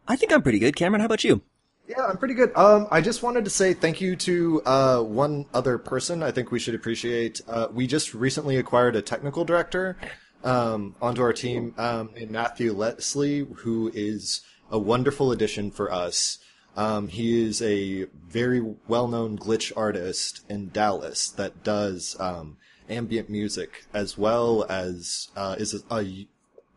I 0.07 0.15
think 0.15 0.33
I'm 0.33 0.41
pretty 0.41 0.59
good. 0.59 0.75
Cameron, 0.75 1.01
how 1.01 1.05
about 1.05 1.23
you? 1.23 1.41
Yeah, 1.87 2.05
I'm 2.05 2.17
pretty 2.17 2.33
good. 2.33 2.55
Um, 2.55 2.87
I 2.91 3.01
just 3.01 3.23
wanted 3.23 3.43
to 3.43 3.49
say 3.49 3.73
thank 3.73 3.99
you 3.99 4.15
to 4.15 4.61
uh, 4.65 5.01
one 5.01 5.45
other 5.53 5.77
person. 5.77 6.23
I 6.23 6.31
think 6.31 6.49
we 6.49 6.59
should 6.59 6.75
appreciate. 6.75 7.41
Uh, 7.47 7.67
we 7.71 7.87
just 7.87 8.13
recently 8.13 8.55
acquired 8.55 8.95
a 8.95 9.01
technical 9.01 9.43
director 9.43 9.97
um, 10.45 10.95
onto 11.01 11.21
our 11.21 11.33
team 11.33 11.73
um, 11.77 12.11
named 12.15 12.31
Matthew 12.31 12.71
Leslie, 12.71 13.45
who 13.57 13.91
is 13.93 14.41
a 14.71 14.79
wonderful 14.79 15.33
addition 15.33 15.71
for 15.71 15.91
us. 15.91 16.39
Um, 16.77 17.09
he 17.09 17.43
is 17.43 17.61
a 17.61 18.05
very 18.27 18.61
well-known 18.87 19.37
glitch 19.37 19.71
artist 19.75 20.41
in 20.49 20.69
Dallas 20.69 21.29
that 21.31 21.63
does 21.63 22.15
um, 22.19 22.57
ambient 22.89 23.29
music 23.29 23.85
as 23.93 24.17
well 24.17 24.65
as 24.69 25.29
uh, 25.35 25.55
is 25.59 25.73
a, 25.73 25.95
a 25.95 26.27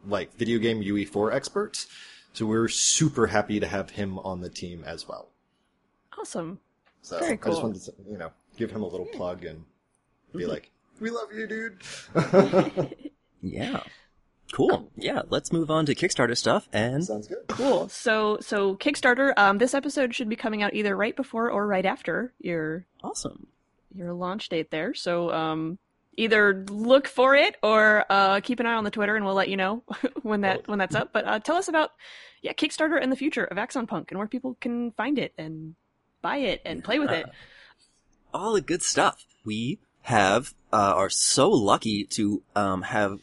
like 0.05 0.35
video 0.35 0.59
game 0.59 0.83
UE4 0.83 1.33
expert. 1.33 1.87
So 2.37 2.45
we're 2.45 2.69
super 2.69 3.29
happy 3.29 3.61
to 3.61 3.67
have 3.67 3.89
him 3.89 4.19
on 4.19 4.43
the 4.43 4.51
team 4.51 4.85
as 4.85 5.09
well. 5.09 5.31
Awesome. 6.19 6.61
So 7.01 7.19
Very 7.19 7.33
I 7.33 7.37
just 7.37 7.63
wanted 7.63 7.81
to, 7.85 7.95
you 8.07 8.19
know, 8.19 8.31
give 8.59 8.71
him 8.71 8.83
a 8.83 8.87
little 8.87 9.07
plug 9.07 9.47
and 9.47 9.65
be 10.35 10.45
like, 10.45 10.71
"We 11.01 11.09
love 11.09 11.33
you, 11.33 11.47
dude." 11.47 11.83
Yeah. 13.43 13.85
Cool. 14.53 14.91
Yeah, 14.97 15.23
let's 15.29 15.53
move 15.53 15.71
on 15.71 15.87
to 15.87 15.95
Kickstarter 15.95 16.37
stuff 16.37 16.69
and 16.73 17.05
Sounds 17.05 17.27
good. 17.27 17.45
Cool. 17.49 17.89
So, 17.89 18.39
so 18.41 18.77
Kickstarter, 18.77 19.33
um, 19.37 19.59
this 19.59 19.73
episode 19.73 20.15
should 20.15 20.29
be 20.29 20.37
coming 20.37 20.63
out 20.63 20.75
either 20.75 20.97
right 20.97 21.17
before 21.17 21.51
or 21.51 21.67
right 21.67 21.87
after 21.87 22.33
your 22.39 22.85
awesome. 23.03 23.47
your 23.95 24.13
launch 24.13 24.49
date 24.49 24.71
there. 24.71 24.95
So 24.95 25.33
um, 25.33 25.79
either 26.17 26.65
look 26.69 27.07
for 27.09 27.35
it 27.35 27.57
or 27.63 28.05
uh, 28.11 28.41
keep 28.41 28.61
an 28.61 28.67
eye 28.67 28.75
on 28.75 28.85
the 28.85 28.91
Twitter, 28.91 29.17
and 29.17 29.25
we'll 29.25 29.35
let 29.35 29.49
you 29.49 29.57
know 29.57 29.83
when 30.23 30.43
that 30.43 30.67
when 30.69 30.79
that's 30.79 30.95
up. 30.95 31.13
But 31.13 31.27
uh, 31.27 31.39
tell 31.41 31.57
us 31.57 31.69
about 31.69 31.91
yeah 32.43 32.53
Kickstarter 32.53 33.01
and 33.01 33.11
the 33.11 33.17
future 33.17 33.45
of 33.45 33.59
Axon 33.59 33.87
Punk 33.87 34.11
and 34.11 34.19
where 34.19 34.29
people 34.29 34.57
can 34.61 34.93
find 34.93 35.19
it 35.19 35.33
and 35.39 35.75
buy 36.23 36.39
it 36.39 36.63
and 36.65 36.83
play 36.83 36.99
with 36.99 37.11
it. 37.11 37.27
All 38.35 38.53
the 38.53 38.61
good 38.61 38.83
stuff. 38.83 39.25
We 39.45 39.79
have 40.03 40.55
uh, 40.73 40.95
are 40.97 41.11
so 41.11 41.49
lucky 41.51 42.05
to 42.05 42.43
um, 42.55 42.83
have 42.83 43.21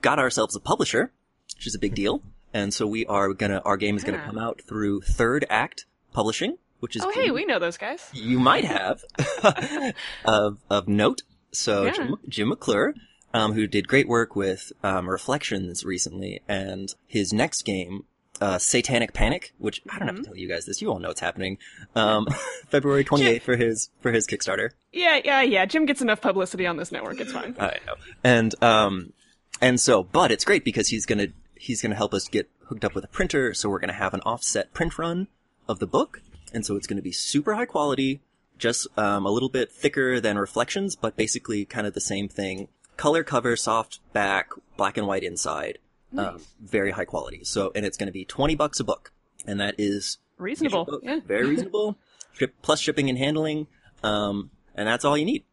got 0.00 0.18
ourselves 0.18 0.54
a 0.56 0.60
publisher, 0.60 1.12
which 1.54 1.66
is 1.66 1.74
a 1.74 1.78
big 1.78 1.94
deal. 1.94 2.22
And 2.52 2.72
so 2.72 2.86
we 2.86 3.04
are 3.06 3.32
gonna 3.34 3.60
our 3.64 3.76
game 3.76 3.96
is 3.96 4.04
gonna 4.04 4.22
come 4.24 4.38
out 4.38 4.62
through 4.66 5.02
Third 5.02 5.44
Act 5.50 5.84
Publishing, 6.12 6.56
which 6.80 6.96
is 6.96 7.02
Oh 7.04 7.10
hey, 7.10 7.30
we 7.30 7.44
know 7.44 7.58
those 7.58 7.76
guys. 7.76 8.08
you 8.14 8.40
might 8.40 8.64
have 8.64 9.04
of 10.24 10.58
of 10.70 10.88
note. 10.88 11.22
So 11.52 11.84
Yeah. 11.84 11.92
Jim, 11.92 12.16
Jim 12.28 12.48
McClure, 12.48 12.94
um, 13.34 13.52
who 13.52 13.66
did 13.66 13.88
great 13.88 14.08
work 14.08 14.36
with 14.36 14.72
um, 14.82 15.08
Reflections 15.08 15.84
recently, 15.84 16.40
and 16.48 16.94
his 17.06 17.32
next 17.32 17.62
game, 17.62 18.04
uh, 18.40 18.58
Satanic 18.58 19.12
Panic, 19.12 19.52
which 19.58 19.82
I 19.90 19.98
don't 19.98 20.08
have 20.08 20.16
to 20.18 20.22
tell 20.22 20.36
you 20.36 20.48
guys 20.48 20.66
this. 20.66 20.80
You 20.80 20.90
all 20.90 20.98
know 20.98 21.08
what's 21.08 21.20
happening. 21.20 21.58
Um, 21.96 22.26
February 22.68 23.04
twenty 23.04 23.26
eighth 23.26 23.42
for 23.42 23.56
his 23.56 23.90
for 24.00 24.12
his 24.12 24.26
Kickstarter. 24.26 24.70
Yeah, 24.92 25.20
yeah, 25.24 25.42
yeah. 25.42 25.66
Jim 25.66 25.86
gets 25.86 26.00
enough 26.00 26.20
publicity 26.20 26.66
on 26.66 26.76
this 26.76 26.92
network. 26.92 27.20
It's 27.20 27.32
fine. 27.32 27.56
I 27.58 27.78
know. 27.86 27.94
And 28.22 28.62
um, 28.62 29.12
and 29.60 29.80
so, 29.80 30.04
but 30.04 30.30
it's 30.30 30.44
great 30.44 30.64
because 30.64 30.88
he's 30.88 31.04
gonna 31.06 31.28
he's 31.56 31.82
gonna 31.82 31.96
help 31.96 32.14
us 32.14 32.28
get 32.28 32.48
hooked 32.66 32.84
up 32.84 32.94
with 32.94 33.04
a 33.04 33.08
printer. 33.08 33.54
So 33.54 33.68
we're 33.68 33.80
gonna 33.80 33.92
have 33.92 34.14
an 34.14 34.20
offset 34.20 34.72
print 34.72 34.98
run 34.98 35.26
of 35.68 35.80
the 35.80 35.86
book, 35.86 36.22
and 36.52 36.64
so 36.64 36.76
it's 36.76 36.86
gonna 36.86 37.02
be 37.02 37.12
super 37.12 37.54
high 37.54 37.66
quality, 37.66 38.20
just 38.58 38.86
um, 38.98 39.24
a 39.26 39.30
little 39.30 39.48
bit 39.48 39.70
thicker 39.70 40.20
than 40.20 40.38
Reflections, 40.38 40.96
but 40.96 41.16
basically 41.16 41.64
kind 41.64 41.86
of 41.86 41.94
the 41.94 42.00
same 42.00 42.28
thing. 42.28 42.68
Color 42.96 43.22
cover, 43.24 43.56
soft 43.56 44.00
back, 44.12 44.50
black 44.76 44.96
and 44.96 45.06
white 45.06 45.22
inside, 45.22 45.78
um, 46.16 46.40
very 46.60 46.90
high 46.90 47.04
quality. 47.04 47.44
So, 47.44 47.70
and 47.74 47.86
it's 47.86 47.96
gonna 47.96 48.12
be 48.12 48.24
twenty 48.24 48.56
bucks 48.56 48.80
a 48.80 48.84
book, 48.84 49.12
and 49.46 49.60
that 49.60 49.76
is 49.78 50.18
Reasonable. 50.36 50.84
book. 50.84 51.02
Yeah. 51.04 51.20
Very 51.24 51.46
reasonable. 51.50 51.96
Ship, 52.32 52.54
plus 52.62 52.80
shipping 52.80 53.08
and 53.08 53.18
handling. 53.18 53.66
Um, 54.02 54.50
and 54.74 54.86
that's 54.86 55.04
all 55.04 55.16
you 55.18 55.24
need. 55.24 55.44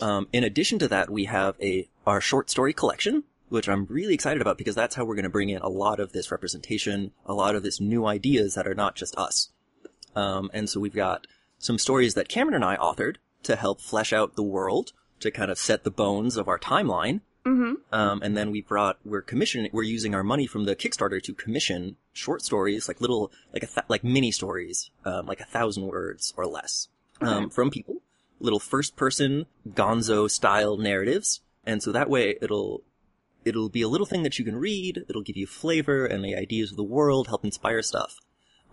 Um, 0.00 0.28
in 0.32 0.44
addition 0.44 0.78
to 0.80 0.88
that, 0.88 1.10
we 1.10 1.24
have 1.26 1.54
a, 1.60 1.88
our 2.06 2.20
short 2.22 2.48
story 2.50 2.72
collection, 2.72 3.24
which 3.50 3.68
I'm 3.68 3.84
really 3.86 4.14
excited 4.14 4.40
about 4.40 4.56
because 4.58 4.74
that's 4.74 4.94
how 4.94 5.04
we're 5.04 5.14
going 5.14 5.24
to 5.24 5.30
bring 5.30 5.50
in 5.50 5.60
a 5.60 5.68
lot 5.68 6.00
of 6.00 6.12
this 6.12 6.30
representation, 6.30 7.12
a 7.26 7.34
lot 7.34 7.54
of 7.54 7.62
this 7.62 7.80
new 7.80 8.06
ideas 8.06 8.54
that 8.54 8.66
are 8.66 8.74
not 8.74 8.94
just 8.94 9.16
us. 9.16 9.50
Um, 10.14 10.50
and 10.54 10.68
so 10.70 10.80
we've 10.80 10.94
got 10.94 11.26
some 11.58 11.78
stories 11.78 12.14
that 12.14 12.28
Cameron 12.28 12.54
and 12.54 12.64
I 12.64 12.76
authored 12.76 13.16
to 13.44 13.56
help 13.56 13.80
flesh 13.80 14.12
out 14.12 14.34
the 14.34 14.42
world, 14.42 14.92
to 15.20 15.30
kind 15.30 15.50
of 15.50 15.58
set 15.58 15.84
the 15.84 15.90
bones 15.90 16.36
of 16.36 16.48
our 16.48 16.58
timeline. 16.58 17.20
Mm-hmm. 17.44 17.74
Um, 17.92 18.22
and 18.22 18.36
then 18.36 18.50
we 18.50 18.60
brought, 18.60 18.98
we're 19.04 19.22
commissioning, 19.22 19.70
we're 19.72 19.84
using 19.84 20.14
our 20.14 20.24
money 20.24 20.46
from 20.46 20.64
the 20.64 20.74
Kickstarter 20.74 21.22
to 21.22 21.32
commission 21.32 21.96
short 22.12 22.42
stories, 22.42 22.88
like 22.88 23.00
little, 23.00 23.30
like 23.52 23.62
a, 23.62 23.66
th- 23.66 23.86
like 23.88 24.02
mini 24.02 24.32
stories, 24.32 24.90
um, 25.04 25.26
like 25.26 25.40
a 25.40 25.44
thousand 25.44 25.86
words 25.86 26.34
or 26.36 26.44
less, 26.44 26.88
um, 27.20 27.48
from 27.48 27.70
people, 27.70 28.02
little 28.40 28.58
first 28.58 28.96
person 28.96 29.46
gonzo 29.68 30.28
style 30.28 30.76
narratives. 30.76 31.40
And 31.64 31.82
so 31.82 31.92
that 31.92 32.10
way 32.10 32.36
it'll, 32.42 32.82
it'll 33.44 33.68
be 33.68 33.82
a 33.82 33.88
little 33.88 34.06
thing 34.06 34.24
that 34.24 34.40
you 34.40 34.44
can 34.44 34.56
read, 34.56 35.04
it'll 35.08 35.22
give 35.22 35.36
you 35.36 35.46
flavor 35.46 36.04
and 36.04 36.24
the 36.24 36.34
ideas 36.34 36.72
of 36.72 36.76
the 36.76 36.82
world, 36.82 37.28
help 37.28 37.44
inspire 37.44 37.82
stuff. 37.82 38.16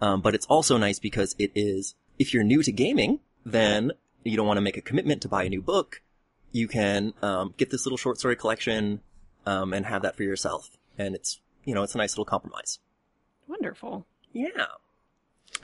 Um, 0.02 0.22
but 0.22 0.34
it's 0.34 0.48
also 0.48 0.78
nice 0.78 0.98
because 0.98 1.36
it 1.38 1.52
is, 1.54 1.94
if 2.20 2.34
you're 2.34 2.44
new 2.44 2.62
to 2.64 2.72
gaming, 2.72 3.20
then 3.46 3.92
you 4.24 4.38
don't 4.38 4.48
want 4.48 4.58
to 4.58 4.62
make 4.62 4.78
a 4.78 4.82
commitment 4.82 5.22
to 5.24 5.28
buy 5.28 5.44
a 5.44 5.50
new 5.50 5.62
book. 5.62 6.02
You 6.52 6.68
can 6.68 7.14
um, 7.22 7.54
get 7.58 7.70
this 7.72 7.86
little 7.86 7.98
short 7.98 8.18
story 8.20 8.36
collection 8.36 9.02
um, 9.46 9.74
and 9.74 9.86
have 9.86 10.02
that 10.04 10.16
for 10.16 10.24
yourself, 10.24 10.70
and 10.98 11.16
it's 11.16 11.40
you 11.66 11.74
know 11.74 11.84
it's 11.84 11.96
a 11.96 11.98
nice 11.98 12.14
little 12.14 12.26
compromise. 12.26 12.80
Wonderful. 13.48 14.06
Yeah. 14.32 14.48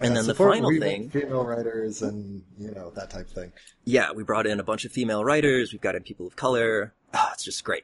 And 0.01 0.09
Yeah, 0.13 0.21
then 0.21 0.27
the 0.27 0.35
final 0.35 0.71
thing, 0.79 1.09
female 1.09 1.43
writers, 1.45 2.01
and 2.01 2.43
you 2.57 2.71
know 2.71 2.91
that 2.95 3.09
type 3.09 3.27
of 3.27 3.31
thing. 3.33 3.51
yeah, 3.85 4.11
we 4.11 4.23
brought 4.23 4.47
in 4.47 4.59
a 4.59 4.63
bunch 4.63 4.85
of 4.85 4.91
female 4.91 5.23
writers. 5.25 5.71
We've 5.71 5.81
got 5.81 5.95
in 5.95 6.03
people 6.03 6.25
of 6.27 6.35
color. 6.35 6.93
Ah, 7.13 7.31
it's 7.33 7.43
just 7.43 7.63
great. 7.63 7.83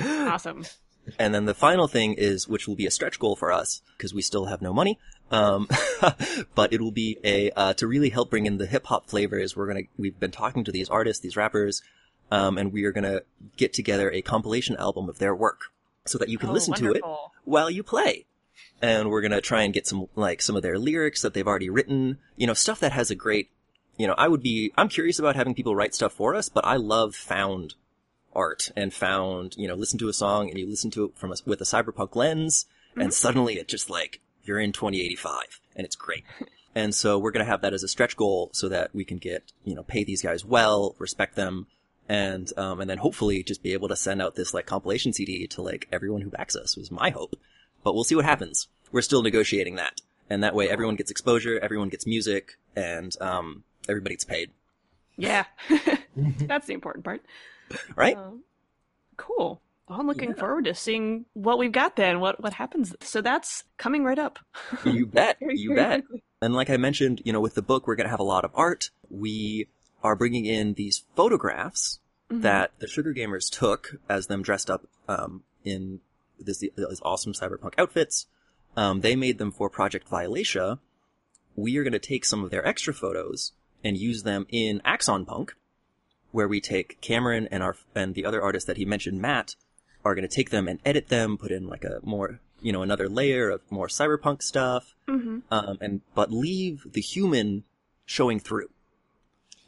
Awesome. 0.00 0.64
And 1.18 1.34
then 1.34 1.46
the 1.46 1.54
final 1.54 1.88
thing 1.88 2.14
is, 2.14 2.46
which 2.46 2.68
will 2.68 2.76
be 2.76 2.86
a 2.86 2.90
stretch 2.90 3.18
goal 3.18 3.34
for 3.34 3.50
us, 3.50 3.80
because 3.96 4.14
we 4.14 4.22
still 4.22 4.44
have 4.44 4.62
no 4.62 4.72
money. 4.72 4.98
Um, 5.30 5.68
but 6.54 6.72
it 6.72 6.80
will 6.80 6.90
be 6.90 7.18
a, 7.22 7.50
uh, 7.52 7.72
to 7.74 7.86
really 7.86 8.10
help 8.10 8.30
bring 8.30 8.46
in 8.46 8.58
the 8.58 8.66
hip 8.66 8.86
hop 8.86 9.08
flavors. 9.08 9.56
We're 9.56 9.66
gonna, 9.66 9.82
we've 9.96 10.18
been 10.18 10.30
talking 10.30 10.64
to 10.64 10.72
these 10.72 10.88
artists, 10.88 11.22
these 11.22 11.36
rappers, 11.36 11.82
um, 12.30 12.58
and 12.58 12.72
we 12.72 12.84
are 12.84 12.92
gonna 12.92 13.22
get 13.56 13.72
together 13.72 14.10
a 14.10 14.22
compilation 14.22 14.76
album 14.76 15.08
of 15.08 15.18
their 15.18 15.34
work 15.34 15.72
so 16.04 16.18
that 16.18 16.28
you 16.28 16.38
can 16.38 16.50
Oh, 16.50 16.52
listen 16.52 16.74
to 16.74 16.92
it 16.92 17.02
while 17.44 17.70
you 17.70 17.82
play. 17.82 18.26
And 18.82 19.10
we're 19.10 19.22
gonna 19.22 19.40
try 19.40 19.62
and 19.62 19.74
get 19.74 19.86
some, 19.86 20.06
like, 20.16 20.42
some 20.42 20.56
of 20.56 20.62
their 20.62 20.78
lyrics 20.78 21.22
that 21.22 21.34
they've 21.34 21.46
already 21.46 21.70
written, 21.70 22.18
you 22.36 22.46
know, 22.46 22.54
stuff 22.54 22.80
that 22.80 22.92
has 22.92 23.10
a 23.10 23.14
great, 23.14 23.50
you 23.96 24.06
know, 24.06 24.14
I 24.16 24.26
would 24.28 24.42
be, 24.42 24.72
I'm 24.76 24.88
curious 24.88 25.18
about 25.18 25.36
having 25.36 25.54
people 25.54 25.76
write 25.76 25.94
stuff 25.94 26.12
for 26.12 26.34
us, 26.34 26.48
but 26.48 26.64
I 26.64 26.76
love 26.76 27.14
found 27.14 27.74
art 28.34 28.70
and 28.76 28.92
found, 28.92 29.54
you 29.56 29.68
know, 29.68 29.74
listen 29.74 29.98
to 29.98 30.08
a 30.08 30.12
song 30.12 30.48
and 30.48 30.58
you 30.58 30.66
listen 30.66 30.90
to 30.92 31.04
it 31.04 31.16
from 31.16 31.32
a, 31.32 31.36
with 31.44 31.60
a 31.60 31.64
cyberpunk 31.64 32.16
lens 32.16 32.66
and 32.96 33.12
suddenly 33.12 33.54
it 33.58 33.68
just 33.68 33.90
like, 33.90 34.20
you're 34.50 34.58
in 34.58 34.72
2085 34.72 35.60
and 35.76 35.84
it's 35.84 35.94
great. 35.94 36.24
and 36.74 36.92
so 36.92 37.18
we're 37.20 37.30
going 37.30 37.46
to 37.46 37.50
have 37.50 37.62
that 37.62 37.72
as 37.72 37.84
a 37.84 37.88
stretch 37.88 38.16
goal 38.16 38.50
so 38.52 38.68
that 38.68 38.92
we 38.92 39.04
can 39.04 39.18
get, 39.18 39.52
you 39.64 39.76
know, 39.76 39.84
pay 39.84 40.02
these 40.02 40.22
guys 40.22 40.44
well, 40.44 40.96
respect 40.98 41.36
them. 41.36 41.68
And, 42.08 42.52
um, 42.58 42.80
and 42.80 42.90
then 42.90 42.98
hopefully 42.98 43.44
just 43.44 43.62
be 43.62 43.72
able 43.72 43.86
to 43.86 43.94
send 43.94 44.20
out 44.20 44.34
this 44.34 44.52
like 44.52 44.66
compilation 44.66 45.12
CD 45.12 45.46
to 45.46 45.62
like 45.62 45.86
everyone 45.92 46.22
who 46.22 46.30
backs 46.30 46.56
us 46.56 46.76
was 46.76 46.90
my 46.90 47.10
hope. 47.10 47.36
But 47.84 47.94
we'll 47.94 48.02
see 48.02 48.16
what 48.16 48.24
happens. 48.24 48.66
We're 48.90 49.02
still 49.02 49.22
negotiating 49.22 49.76
that. 49.76 50.00
And 50.28 50.42
that 50.42 50.56
way 50.56 50.68
everyone 50.68 50.96
gets 50.96 51.12
exposure, 51.12 51.60
everyone 51.60 51.88
gets 51.88 52.08
music, 52.08 52.58
and, 52.74 53.14
um, 53.20 53.62
everybody 53.88 54.16
gets 54.16 54.24
paid. 54.24 54.50
Yeah. 55.16 55.44
That's 56.16 56.66
the 56.66 56.74
important 56.74 57.04
part. 57.04 57.24
Right? 57.94 58.16
Um, 58.16 58.42
cool. 59.16 59.62
Well, 59.90 59.98
I'm 59.98 60.06
looking 60.06 60.34
forward 60.34 60.66
to 60.66 60.74
seeing 60.74 61.26
what 61.34 61.58
we've 61.58 61.72
got 61.72 61.96
then, 61.96 62.20
what 62.20 62.40
what 62.40 62.52
happens. 62.54 62.94
So 63.00 63.20
that's 63.20 63.64
coming 63.76 64.04
right 64.04 64.18
up. 64.18 64.38
You 64.84 65.04
bet. 65.18 65.36
You 65.40 65.74
bet. 65.74 66.04
And 66.40 66.54
like 66.54 66.70
I 66.70 66.76
mentioned, 66.76 67.20
you 67.24 67.32
know, 67.32 67.40
with 67.40 67.56
the 67.56 67.62
book, 67.62 67.86
we're 67.86 67.96
going 67.96 68.06
to 68.06 68.10
have 68.10 68.20
a 68.20 68.22
lot 68.22 68.44
of 68.44 68.52
art. 68.54 68.90
We 69.10 69.66
are 70.04 70.14
bringing 70.14 70.46
in 70.46 70.74
these 70.74 71.04
photographs 71.16 71.98
Mm-hmm. 72.30 72.42
that 72.42 72.70
the 72.78 72.86
Sugar 72.86 73.12
Gamers 73.12 73.50
took 73.50 73.96
as 74.08 74.28
them 74.28 74.42
dressed 74.42 74.70
up 74.70 74.86
um, 75.08 75.42
in 75.64 75.98
this, 76.38 76.58
these 76.58 77.00
awesome 77.02 77.32
cyberpunk 77.32 77.74
outfits. 77.76 78.28
Um, 78.76 79.00
they 79.00 79.16
made 79.16 79.38
them 79.38 79.50
for 79.50 79.68
Project 79.68 80.08
Violatia. 80.08 80.78
We 81.56 81.76
are 81.76 81.82
going 81.82 81.92
to 81.92 81.98
take 81.98 82.24
some 82.24 82.44
of 82.44 82.50
their 82.52 82.64
extra 82.64 82.94
photos 82.94 83.50
and 83.82 83.96
use 83.96 84.22
them 84.22 84.46
in 84.48 84.80
Axon 84.84 85.26
Punk, 85.26 85.56
where 86.30 86.46
we 86.46 86.60
take 86.60 87.00
Cameron 87.00 87.48
and 87.50 87.64
our 87.64 87.74
and 87.96 88.14
the 88.14 88.24
other 88.24 88.40
artist 88.40 88.68
that 88.68 88.76
he 88.76 88.84
mentioned, 88.84 89.20
Matt, 89.20 89.56
are 90.04 90.14
going 90.14 90.26
to 90.28 90.34
take 90.34 90.50
them 90.50 90.68
and 90.68 90.78
edit 90.84 91.08
them, 91.08 91.36
put 91.38 91.50
in 91.50 91.66
like 91.66 91.84
a 91.84 92.00
more 92.02 92.40
you 92.62 92.72
know 92.72 92.82
another 92.82 93.08
layer 93.08 93.48
of 93.50 93.60
more 93.70 93.88
cyberpunk 93.88 94.42
stuff, 94.42 94.94
Mhm. 95.08 95.42
um, 95.50 95.78
and 95.80 96.00
but 96.14 96.30
leave 96.32 96.86
the 96.92 97.00
human 97.00 97.64
showing 98.06 98.38
through. 98.40 98.70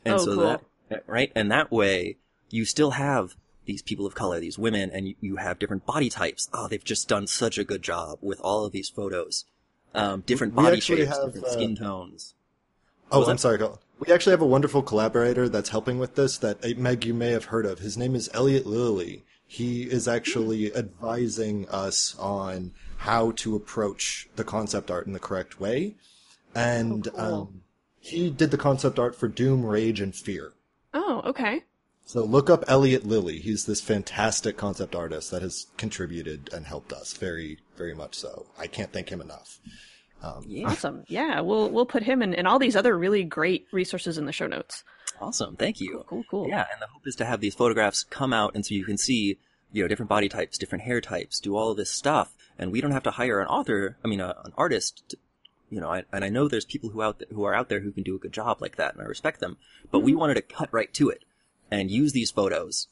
And 0.04 0.14
Oh, 0.14 0.18
so 0.18 0.34
cool. 0.34 0.60
that 0.88 1.04
right, 1.06 1.32
and 1.34 1.50
that 1.50 1.70
way 1.70 2.16
you 2.50 2.64
still 2.64 2.92
have 2.92 3.36
these 3.64 3.80
people 3.82 4.04
of 4.06 4.14
color, 4.14 4.40
these 4.40 4.58
women, 4.58 4.90
and 4.90 5.08
you, 5.08 5.14
you 5.20 5.36
have 5.36 5.58
different 5.58 5.86
body 5.86 6.10
types. 6.10 6.48
Oh, 6.52 6.66
they've 6.68 6.82
just 6.84 7.08
done 7.08 7.26
such 7.28 7.56
a 7.58 7.64
good 7.64 7.80
job 7.82 8.18
with 8.20 8.40
all 8.40 8.64
of 8.64 8.72
these 8.72 8.88
photos. 8.88 9.44
Um, 9.94 10.22
different 10.26 10.54
We 10.54 10.64
body 10.64 10.76
actually 10.78 10.98
shapes, 11.04 11.16
have, 11.16 11.26
different 11.26 11.46
uh, 11.46 11.52
skin 11.52 11.76
tones. 11.76 12.34
Oh, 13.12 13.22
I'm 13.22 13.28
that? 13.36 13.40
sorry, 13.40 13.58
Colin. 13.58 13.78
We 14.00 14.12
actually 14.12 14.32
have 14.32 14.40
a 14.42 14.46
wonderful 14.46 14.82
collaborator 14.82 15.48
that's 15.48 15.68
helping 15.68 15.98
with 16.00 16.16
this 16.16 16.36
that 16.38 16.64
uh, 16.64 16.70
Meg 16.76 17.04
you 17.04 17.14
may 17.14 17.30
have 17.30 17.46
heard 17.46 17.64
of. 17.66 17.78
His 17.78 17.96
name 17.96 18.14
is 18.16 18.28
Elliot 18.34 18.66
Lilly. 18.66 19.22
He 19.52 19.82
is 19.82 20.08
actually 20.08 20.74
advising 20.74 21.68
us 21.68 22.16
on 22.18 22.72
how 22.96 23.32
to 23.32 23.54
approach 23.54 24.26
the 24.36 24.44
concept 24.44 24.90
art 24.90 25.06
in 25.06 25.12
the 25.12 25.18
correct 25.18 25.60
way. 25.60 25.94
And 26.54 27.06
Oh, 27.08 27.10
cool. 27.10 27.20
um, 27.42 27.62
he 28.00 28.30
did 28.30 28.50
the 28.50 28.56
concept 28.56 28.98
art 28.98 29.14
for 29.14 29.28
Doom, 29.28 29.64
Rage, 29.66 30.00
and 30.00 30.14
Fear. 30.14 30.54
Oh, 30.94 31.20
okay. 31.26 31.64
So 32.06 32.24
look 32.24 32.48
up 32.48 32.64
Elliot 32.66 33.04
Lilly. 33.06 33.40
He's 33.40 33.66
this 33.66 33.82
fantastic 33.82 34.56
concept 34.56 34.94
artist 34.94 35.30
that 35.30 35.42
has 35.42 35.66
contributed 35.76 36.48
and 36.54 36.64
helped 36.64 36.90
us 36.92 37.12
very, 37.12 37.58
very 37.76 37.94
much 37.94 38.14
so. 38.14 38.46
I 38.58 38.66
can't 38.66 38.90
thank 38.90 39.10
him 39.10 39.20
enough. 39.20 39.60
Yeah, 40.46 40.68
Awesome. 40.68 41.04
Yeah, 41.08 41.40
we'll 41.40 41.68
we'll 41.68 41.84
put 41.84 42.04
him 42.04 42.22
and 42.22 42.46
all 42.48 42.58
these 42.58 42.76
other 42.76 42.96
really 42.96 43.24
great 43.24 43.66
resources 43.72 44.16
in 44.16 44.24
the 44.24 44.32
show 44.32 44.46
notes. 44.46 44.82
Awesome. 45.20 45.56
Thank 45.56 45.80
you. 45.80 46.04
Cool, 46.06 46.24
cool. 46.28 46.48
Yeah, 46.48 46.66
and 46.72 46.80
the 46.80 46.86
hope 46.86 47.06
is 47.06 47.16
to 47.16 47.24
have 47.24 47.40
these 47.40 47.54
photographs 47.54 48.04
come 48.04 48.32
out, 48.32 48.54
and 48.54 48.64
so 48.64 48.74
you 48.74 48.84
can 48.84 48.98
see, 48.98 49.38
you 49.72 49.82
know, 49.82 49.88
different 49.88 50.08
body 50.08 50.28
types, 50.28 50.58
different 50.58 50.84
hair 50.84 51.00
types, 51.00 51.40
do 51.40 51.56
all 51.56 51.70
of 51.70 51.76
this 51.76 51.90
stuff, 51.90 52.34
and 52.58 52.72
we 52.72 52.80
don't 52.80 52.92
have 52.92 53.02
to 53.04 53.12
hire 53.12 53.40
an 53.40 53.48
author. 53.48 53.96
I 54.04 54.08
mean, 54.08 54.20
a, 54.20 54.36
an 54.44 54.52
artist. 54.56 55.02
To, 55.10 55.16
you 55.70 55.80
know, 55.80 55.90
I, 55.90 56.04
and 56.12 56.24
I 56.24 56.28
know 56.28 56.48
there's 56.48 56.64
people 56.64 56.90
who 56.90 57.02
out 57.02 57.22
who 57.32 57.44
are 57.44 57.54
out 57.54 57.68
there 57.68 57.80
who 57.80 57.92
can 57.92 58.02
do 58.02 58.14
a 58.14 58.18
good 58.18 58.32
job 58.32 58.60
like 58.60 58.76
that, 58.76 58.94
and 58.94 59.02
I 59.02 59.06
respect 59.06 59.40
them. 59.40 59.56
But 59.90 60.00
we 60.00 60.12
mm-hmm. 60.12 60.20
wanted 60.20 60.34
to 60.34 60.42
cut 60.42 60.68
right 60.72 60.92
to 60.94 61.08
it 61.08 61.24
and 61.70 61.90
use 61.90 62.12
these 62.12 62.30
photos 62.30 62.88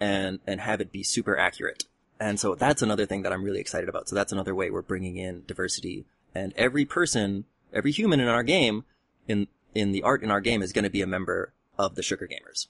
and 0.00 0.40
and 0.46 0.60
have 0.60 0.80
it 0.80 0.92
be 0.92 1.02
super 1.02 1.38
accurate. 1.38 1.84
And 2.18 2.38
so 2.38 2.54
that's 2.54 2.82
another 2.82 3.04
thing 3.04 3.22
that 3.22 3.32
I'm 3.32 3.42
really 3.42 3.60
excited 3.60 3.88
about. 3.88 4.08
So 4.08 4.14
that's 4.14 4.32
another 4.32 4.54
way 4.54 4.70
we're 4.70 4.82
bringing 4.82 5.16
in 5.16 5.42
diversity, 5.46 6.06
and 6.34 6.52
every 6.56 6.84
person, 6.84 7.44
every 7.72 7.92
human 7.92 8.20
in 8.20 8.28
our 8.28 8.42
game, 8.42 8.84
in 9.28 9.48
in 9.74 9.92
the 9.92 10.02
art 10.02 10.22
in 10.22 10.30
our 10.30 10.40
game 10.40 10.62
is 10.62 10.72
going 10.72 10.84
to 10.84 10.90
be 10.90 11.02
a 11.02 11.06
member 11.06 11.52
of 11.78 11.94
the 11.94 12.02
Sugar 12.02 12.28
Gamers. 12.28 12.66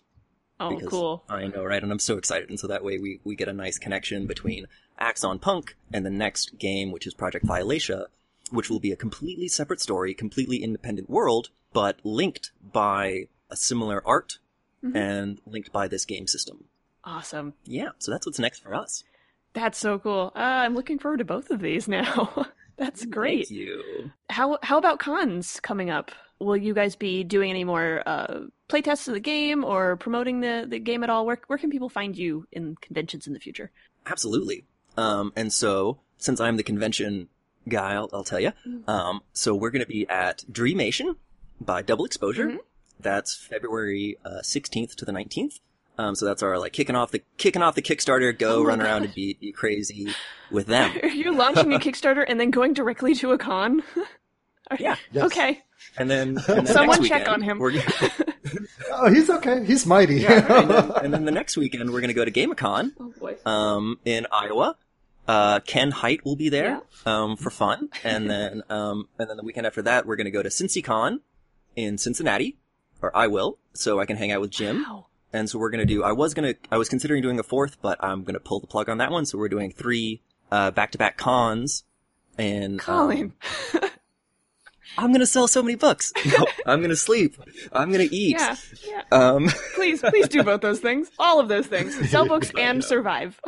Oh, 0.61 0.81
cool. 0.89 1.25
I 1.29 1.47
know, 1.49 1.65
right? 1.65 1.83
And 1.83 1.91
I'm 1.91 1.99
so 1.99 2.17
excited. 2.19 2.49
And 2.49 2.61
so 2.61 2.69
that 2.69 2.85
way 2.85 2.99
we, 2.99 3.21
we 3.25 3.35
get 3.35 3.49
a 3.49 3.53
nice 3.53 3.79
connection 3.79 4.27
between 4.27 4.67
Axon 4.99 5.39
Punk 5.41 5.77
and 5.93 6.07
the 6.07 6.11
next 6.11 6.59
game, 6.59 6.93
which 6.93 7.07
is 7.07 7.15
Project 7.15 7.45
Violatia, 7.47 8.07
which 8.51 8.71
will 8.71 8.79
be 8.79 8.93
a 8.93 8.97
completely 8.97 9.49
separate 9.49 9.81
story, 9.81 10.15
completely 10.15 10.59
independent 10.59 11.11
world, 11.11 11.49
but 11.73 11.99
linked 12.05 12.53
by 12.63 13.29
a 13.51 13.57
similar 13.57 14.03
art 14.07 14.39
Mm-hmm. 14.85 14.97
and 14.97 15.41
linked 15.47 15.71
by 15.71 15.87
this 15.87 16.05
game 16.05 16.27
system. 16.27 16.65
Awesome. 17.05 17.55
Yeah, 17.65 17.91
so 17.99 18.11
that's 18.11 18.27
what's 18.27 18.41
next 18.41 18.65
for 18.65 18.75
us. 18.75 19.05
That's 19.53 19.79
so 19.79 20.01
cool. 20.01 20.33
Uh, 20.35 20.41
I'm 20.41 20.75
looking 20.75 20.99
forward 20.99 21.19
to 21.19 21.25
both 21.25 21.51
of 21.51 21.61
these 21.61 21.87
now. 21.87 22.47
That's 22.79 23.05
great. 23.05 23.47
Thank 23.47 23.61
you. 23.61 24.11
How 24.29 24.59
how 24.65 24.79
about 24.79 24.99
cons 24.99 25.61
coming 25.61 25.89
up? 25.89 26.11
Will 26.41 26.57
you 26.57 26.75
guys 26.75 26.97
be 26.97 27.23
doing 27.23 27.51
any 27.51 27.63
more 27.63 28.03
uh, 28.05 28.41
playtests 28.73 29.09
of 29.09 29.15
the 29.15 29.21
game 29.21 29.65
or 29.65 29.97
promoting 29.97 30.41
the, 30.41 30.67
the 30.69 30.79
game 30.79 31.05
at 31.05 31.11
all? 31.11 31.27
Where 31.27 31.41
where 31.47 31.59
can 31.59 31.71
people 31.71 31.89
find 31.89 32.17
you 32.17 32.47
in 32.53 32.77
conventions 32.77 33.27
in 33.27 33.33
the 33.33 33.41
future? 33.41 33.71
Absolutely. 34.07 34.65
Um, 34.97 35.33
and 35.37 35.53
so, 35.53 35.99
since 36.17 36.41
I'm 36.41 36.57
the 36.57 36.63
convention 36.63 37.29
guy, 37.69 37.95
I'll, 37.95 38.11
I'll 38.13 38.25
tell 38.25 38.41
you. 38.41 38.53
Um, 38.87 39.23
so 39.33 39.55
we're 39.55 39.71
going 39.71 39.85
to 39.85 39.89
be 39.89 40.07
at 40.09 40.45
Dreamation 40.51 41.17
by 41.61 41.83
Double 41.83 42.05
Exposure. 42.05 42.59
That's 43.01 43.35
February 43.35 44.19
uh, 44.25 44.41
16th 44.43 44.95
to 44.97 45.05
the 45.05 45.13
19th. 45.13 45.61
Um, 45.99 46.15
so 46.15 46.25
that's 46.25 46.43
our 46.43 46.59
like 46.59 46.73
kicking 46.73 46.97
off 46.97 47.11
the 47.11 47.23
kicking 47.37 47.63
off 47.63 47.75
the 47.75 47.83
Kickstarter. 47.83 48.37
Go 48.37 48.61
Oh 48.61 48.65
run 48.65 48.81
around 48.81 49.05
and 49.05 49.15
be, 49.15 49.37
be 49.41 49.53
crazy 49.53 50.09
with 50.51 50.67
them. 50.67 50.93
Are 51.03 51.09
you 51.09 51.35
launching 51.35 51.73
a 51.75 51.79
Kickstarter 51.87 52.25
and 52.27 52.41
then 52.41 52.51
going 52.51 52.73
directly 52.73 53.15
to 53.17 53.33
a 53.33 53.39
con? 53.39 53.83
Yeah. 54.79 54.97
Yes. 55.11 55.25
Okay. 55.27 55.61
And 55.99 56.09
then, 56.09 56.39
and 56.49 56.67
then 56.67 56.67
Someone 56.67 57.03
check 57.03 57.27
weekend, 57.27 57.29
on 57.29 57.43
him. 57.43 57.59
We're, 57.59 57.73
Oh, 58.95 59.11
he's 59.11 59.31
okay. 59.31 59.65
He's 59.65 59.87
mighty. 59.87 60.25
and, 60.27 60.71
then, 60.71 60.91
and 61.03 61.15
then 61.15 61.25
the 61.25 61.31
next 61.33 61.57
weekend 61.57 61.91
we're 61.91 62.01
going 62.01 62.09
to 62.09 62.15
go 62.15 62.25
to 62.25 62.31
Gamicon. 62.31 62.93
Oh 63.01 63.13
boy. 63.19 63.37
um, 63.47 63.99
in 64.05 64.27
Iowa. 64.31 64.77
Uh, 65.27 65.61
Ken 65.61 65.93
Hite 65.93 66.25
will 66.25 66.35
be 66.35 66.49
there, 66.49 66.83
um, 67.07 67.37
for 67.37 67.51
fun. 67.51 67.91
And 68.03 68.29
then, 68.29 68.63
um, 68.71 69.09
and 69.19 69.31
then 69.31 69.37
the 69.37 69.45
weekend 69.45 69.67
after 69.67 69.81
that, 69.83 70.05
we're 70.05 70.17
going 70.17 70.25
to 70.25 70.31
go 70.33 70.43
to 70.43 70.49
CincyCon 70.49 71.21
in 71.77 71.97
Cincinnati, 71.97 72.59
or 73.01 73.17
I 73.17 73.29
will, 73.29 73.59
so 73.73 74.01
I 74.01 74.05
can 74.05 74.17
hang 74.17 74.33
out 74.33 74.41
with 74.41 74.51
Jim. 74.51 74.85
Wow. 74.89 75.07
And 75.33 75.49
so 75.49 75.59
we're 75.59 75.71
going 75.71 75.87
to 75.87 75.87
do, 75.87 76.03
I 76.03 76.13
was 76.13 76.35
going 76.35 76.53
to, 76.53 76.61
I 76.71 76.77
was 76.77 76.89
considering 76.89 77.23
doing 77.23 77.39
a 77.39 77.43
fourth, 77.45 77.81
but 77.81 78.03
I'm 78.05 78.23
going 78.25 78.35
to 78.35 78.41
pull 78.41 78.61
the 78.61 78.67
plug 78.67 78.89
on 78.89 78.99
that 78.99 79.11
one. 79.11 79.25
So 79.25 79.39
we're 79.39 79.49
doing 79.49 79.71
three, 79.71 80.23
uh, 80.51 80.73
back-to-back 80.73 81.17
cons. 81.17 81.85
And, 82.37 82.75
um, 82.75 82.79
Colin. 82.79 83.33
I'm 84.99 85.09
going 85.09 85.21
to 85.21 85.27
sell 85.27 85.49
so 85.49 85.63
many 85.63 85.77
books. 85.77 86.13
No, 86.27 86.47
I'm 86.67 86.81
going 86.81 86.91
to 86.91 86.97
sleep. 86.97 87.37
I'm 87.73 87.91
going 87.93 88.09
to 88.09 88.15
eat. 88.15 88.37
yeah. 88.39 88.57
Yeah. 88.87 89.03
Um, 89.11 89.49
Please, 89.75 90.01
please 90.01 90.29
do 90.29 90.43
both 90.43 90.61
those 90.61 90.81
things. 90.81 91.11
All 91.19 91.41
of 91.41 91.49
those 91.49 91.67
things. 91.67 92.11
Sell 92.11 92.27
books 92.27 92.51
and 92.59 92.83
survive. 92.83 93.39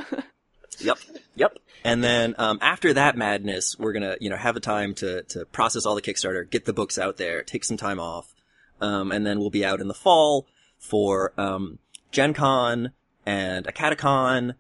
Yep. 0.81 0.99
Yep. 1.37 1.59
And 1.85 2.03
then 2.03 2.35
um, 2.39 2.59
after 2.61 2.93
that 2.95 3.17
madness, 3.17 3.77
we're 3.79 3.93
gonna 3.93 4.17
you 4.21 4.31
know 4.31 4.37
have 4.37 4.57
a 4.57 4.61
time 4.61 4.95
to 4.95 5.23
to 5.25 5.45
process 5.47 5.85
all 5.87 5.95
the 5.95 6.03
Kickstarter, 6.03 6.49
get 6.49 6.65
the 6.65 6.73
books 6.73 6.99
out 6.99 7.17
there, 7.19 7.43
take 7.43 7.63
some 7.65 7.77
time 7.77 8.01
off, 8.01 8.35
um, 8.81 9.13
and 9.13 9.27
then 9.27 9.39
we'll 9.39 9.51
be 9.51 9.65
out 9.65 9.81
in 9.81 9.89
the 9.89 9.95
fall 9.95 10.47
for 10.79 11.33
um, 11.39 11.79
Gen 12.11 12.33
Con 12.35 12.93
and 13.27 13.67
AcadeCon 13.67 14.55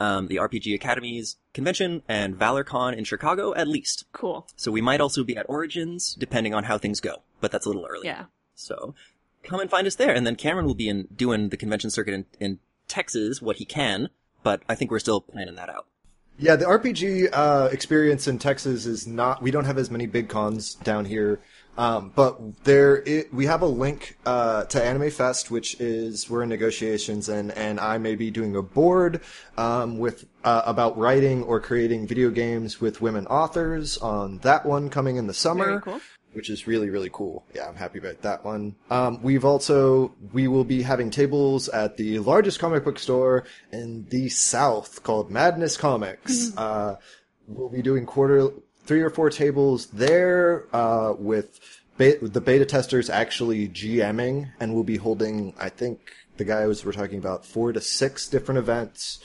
um, 0.00 0.28
the 0.28 0.36
RPG 0.36 0.74
Academies 0.74 1.36
convention, 1.54 2.02
and 2.08 2.38
ValorCon 2.38 2.96
in 2.96 3.04
Chicago 3.04 3.54
at 3.54 3.68
least. 3.68 4.04
Cool. 4.12 4.46
So 4.56 4.70
we 4.70 4.80
might 4.80 5.00
also 5.00 5.24
be 5.24 5.36
at 5.36 5.46
Origins, 5.48 6.14
depending 6.18 6.54
on 6.54 6.64
how 6.64 6.78
things 6.78 7.00
go, 7.00 7.22
but 7.40 7.52
that's 7.52 7.66
a 7.66 7.68
little 7.68 7.86
early. 7.86 8.06
Yeah. 8.06 8.24
So 8.54 8.94
come 9.42 9.60
and 9.60 9.70
find 9.70 9.86
us 9.86 9.96
there, 9.96 10.14
and 10.14 10.26
then 10.26 10.36
Cameron 10.36 10.66
will 10.66 10.74
be 10.74 10.88
in 10.88 11.08
doing 11.14 11.48
the 11.48 11.56
convention 11.56 11.90
circuit 11.90 12.14
in, 12.14 12.26
in 12.40 12.58
Texas, 12.88 13.40
what 13.40 13.56
he 13.56 13.64
can, 13.64 14.08
but 14.42 14.62
I 14.68 14.74
think 14.74 14.90
we're 14.90 14.98
still 14.98 15.20
planning 15.20 15.54
that 15.56 15.68
out. 15.68 15.86
Yeah, 16.38 16.56
the 16.56 16.64
RPG 16.64 17.28
uh, 17.32 17.68
experience 17.70 18.26
in 18.26 18.38
Texas 18.38 18.86
is 18.86 19.06
not. 19.06 19.42
We 19.42 19.50
don't 19.50 19.64
have 19.64 19.78
as 19.78 19.90
many 19.90 20.06
big 20.06 20.28
cons 20.28 20.74
down 20.74 21.04
here, 21.04 21.40
um, 21.78 22.12
but 22.14 22.64
there 22.64 22.96
it, 23.06 23.32
we 23.32 23.46
have 23.46 23.62
a 23.62 23.66
link 23.66 24.18
uh, 24.26 24.64
to 24.64 24.82
Anime 24.82 25.10
Fest, 25.10 25.50
which 25.50 25.80
is 25.80 26.28
we're 26.28 26.42
in 26.42 26.48
negotiations, 26.50 27.28
and 27.28 27.50
and 27.52 27.80
I 27.80 27.98
may 27.98 28.14
be 28.14 28.30
doing 28.30 28.54
a 28.56 28.62
board 28.62 29.20
um, 29.56 29.98
with 29.98 30.26
uh, 30.44 30.62
about 30.66 30.98
writing 30.98 31.42
or 31.44 31.60
creating 31.60 32.06
video 32.06 32.30
games 32.30 32.80
with 32.80 33.00
women 33.00 33.26
authors 33.26 33.96
on 33.98 34.38
that 34.38 34.66
one 34.66 34.90
coming 34.90 35.16
in 35.16 35.26
the 35.26 35.34
summer 35.34 35.64
Very 35.64 35.80
cool. 35.80 36.00
which 36.34 36.50
is 36.50 36.66
really 36.66 36.90
really 36.90 37.10
cool. 37.10 37.44
Yeah, 37.54 37.68
I'm 37.68 37.76
happy 37.76 37.98
about 38.00 38.20
that 38.22 38.44
one. 38.44 38.76
Um, 38.90 39.22
we've 39.22 39.44
also 39.44 40.14
we 40.32 40.48
will 40.48 40.64
be 40.64 40.82
having 40.82 41.10
tables 41.10 41.68
at 41.70 41.96
the 41.96 42.18
largest 42.18 42.58
comic 42.58 42.84
book 42.84 42.98
store 42.98 43.44
in 43.72 44.06
the 44.10 44.28
South 44.28 45.02
called 45.04 45.30
Madness 45.30 45.78
Comics. 45.78 46.54
Uh, 46.56 46.96
we'll 47.46 47.70
be 47.70 47.82
doing 47.82 48.04
quarter 48.04 48.50
three 48.84 49.02
or 49.02 49.10
four 49.10 49.30
tables 49.30 49.86
there 49.86 50.66
uh, 50.74 51.14
with 51.18 51.60
be- 51.98 52.16
the 52.16 52.40
beta 52.40 52.64
testers 52.64 53.10
actually 53.10 53.68
GMing, 53.68 54.50
and 54.60 54.74
we'll 54.74 54.84
be 54.84 54.96
holding 54.96 55.54
I 55.58 55.68
think 55.68 56.00
the 56.36 56.44
guys 56.44 56.84
were 56.84 56.92
talking 56.92 57.18
about 57.18 57.44
four 57.44 57.72
to 57.72 57.80
six 57.80 58.28
different 58.28 58.58
events 58.58 59.20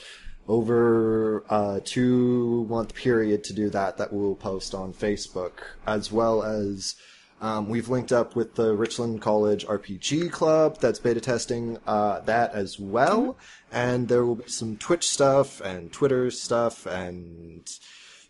over 0.46 1.44
a 1.50 1.80
two 1.84 2.66
month 2.68 2.94
period 2.94 3.44
to 3.44 3.52
do 3.52 3.68
that 3.70 3.98
that 3.98 4.12
we'll 4.12 4.34
post 4.34 4.74
on 4.74 4.92
Facebook, 4.92 5.52
as 5.86 6.10
well 6.10 6.42
as 6.42 6.96
um, 7.40 7.68
we've 7.68 7.88
linked 7.88 8.12
up 8.12 8.34
with 8.34 8.54
the 8.54 8.74
Richland 8.74 9.20
College 9.20 9.66
RPG 9.66 10.32
Club 10.32 10.78
that's 10.80 10.98
beta 10.98 11.20
testing 11.20 11.78
uh, 11.86 12.20
that 12.20 12.52
as 12.54 12.78
well, 12.80 13.36
and 13.70 14.08
there 14.08 14.24
will 14.24 14.36
be 14.36 14.48
some 14.48 14.76
Twitch 14.76 15.08
stuff 15.08 15.60
and 15.60 15.92
Twitter 15.92 16.30
stuff 16.30 16.86
and 16.86 17.68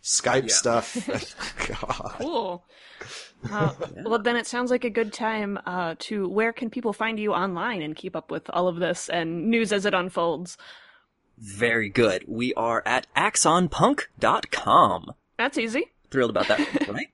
Skype 0.03 0.49
Yeah. 0.49 0.55
stuff. 0.55 0.97
Cool. 2.19 2.65
Uh, 3.51 3.73
Well, 4.05 4.19
then 4.19 4.37
it 4.37 4.47
sounds 4.47 4.71
like 4.71 4.85
a 4.85 4.91
good 4.91 5.13
time 5.13 5.59
uh, 5.67 5.95
to. 6.01 6.29
Where 6.29 6.53
can 6.53 6.71
people 6.71 6.93
find 6.93 7.19
you 7.21 7.33
online 7.33 7.83
and 7.83 7.95
keep 7.95 8.17
up 8.17 8.31
with 8.31 8.49
all 8.51 8.67
of 8.69 8.77
this 8.77 9.09
and 9.09 9.49
news 9.51 9.73
as 9.73 9.87
it 9.87 9.95
unfolds? 9.95 10.57
Very 11.39 11.89
good. 11.89 12.25
We 12.27 12.53
are 12.55 12.83
at 12.85 13.07
axonpunk.com. 13.15 15.13
That's 15.37 15.59
easy. 15.59 15.93
Thrilled 16.11 16.31
about 16.31 16.49
that, 16.49 16.89
right? 16.89 17.09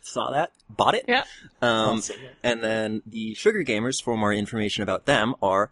Saw 0.00 0.30
that, 0.30 0.52
bought 0.70 0.94
it. 0.94 1.04
Yeah. 1.06 1.24
Um, 1.60 1.98
Awesome. 1.98 2.16
and 2.42 2.64
then 2.64 3.02
the 3.04 3.34
Sugar 3.34 3.62
Gamers, 3.62 4.02
for 4.02 4.16
more 4.16 4.32
information 4.32 4.82
about 4.82 5.04
them, 5.04 5.34
are 5.42 5.70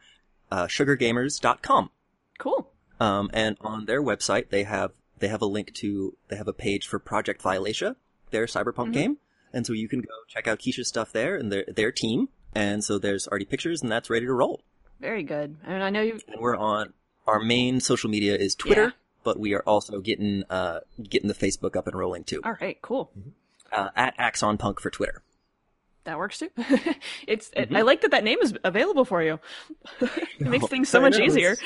uh, 0.51 0.67
sugargamers.com. 0.67 1.91
Cool. 2.39 2.71
Um, 3.01 3.31
and 3.33 3.57
on 3.63 3.87
their 3.87 4.03
website, 4.03 4.51
they 4.51 4.65
have 4.65 4.91
they 5.19 5.29
have 5.29 5.43
a 5.43 5.47
link 5.47 5.73
to 5.75 6.17
they 6.29 6.37
have 6.37 6.49
a 6.49 6.53
page 6.53 6.87
for 6.87 6.99
Project 6.99 7.43
Violatia, 7.43 7.97
their 8.31 8.47
cyberpunk 8.47 8.93
game, 8.93 9.19
and 9.53 9.67
so 9.67 9.73
you 9.73 9.89
can 9.89 10.01
go 10.01 10.09
check 10.29 10.47
out 10.47 10.59
Keisha's 10.59 10.89
stuff 10.89 11.13
there 11.13 11.37
and 11.37 11.51
their 11.53 11.65
their 11.67 11.93
team. 11.93 12.29
And 12.55 12.83
so 12.83 12.99
there's 12.99 13.29
already 13.29 13.45
pictures, 13.45 13.83
and 13.83 13.93
that's 13.93 14.09
ready 14.09 14.25
to 14.27 14.33
roll. 14.33 14.63
Very 15.01 15.23
good. 15.23 15.57
I 15.67 15.73
And 15.75 15.83
I 15.83 15.91
know 15.91 16.01
you. 16.01 16.19
And 16.27 16.41
we're 16.41 16.57
on 16.57 16.95
our 17.27 17.39
main 17.39 17.81
social 17.81 18.09
media 18.09 18.35
is 18.35 18.55
Twitter, 18.55 18.83
Yeah. 18.85 18.91
but 19.25 19.39
we 19.39 19.53
are 19.55 19.63
also 19.67 20.01
getting 20.01 20.43
uh 20.49 20.81
getting 21.03 21.29
the 21.29 21.35
Facebook 21.35 21.77
up 21.77 21.87
and 21.87 21.97
rolling 21.99 22.25
too. 22.25 22.41
All 22.45 22.57
right. 22.61 22.81
Cool. 22.81 23.11
Uh, 23.73 23.89
at 23.97 24.15
Axon 24.17 24.57
Punk 24.59 24.81
for 24.81 24.91
Twitter. 24.91 25.23
That 26.07 26.19
works 26.19 26.39
too. 26.39 26.51
it's. 27.27 27.51
It, 27.57 27.75
I 27.75 27.83
like 27.83 28.01
that 28.03 28.13
that 28.13 28.25
name 28.25 28.39
is 28.41 28.55
available 28.65 29.05
for 29.05 29.23
you. 29.23 29.39
it 30.01 30.41
makes 30.41 30.67
things 30.69 30.89
so 30.89 31.01
I 31.01 31.03
much 31.03 31.19
know, 31.19 31.25
easier. 31.25 31.57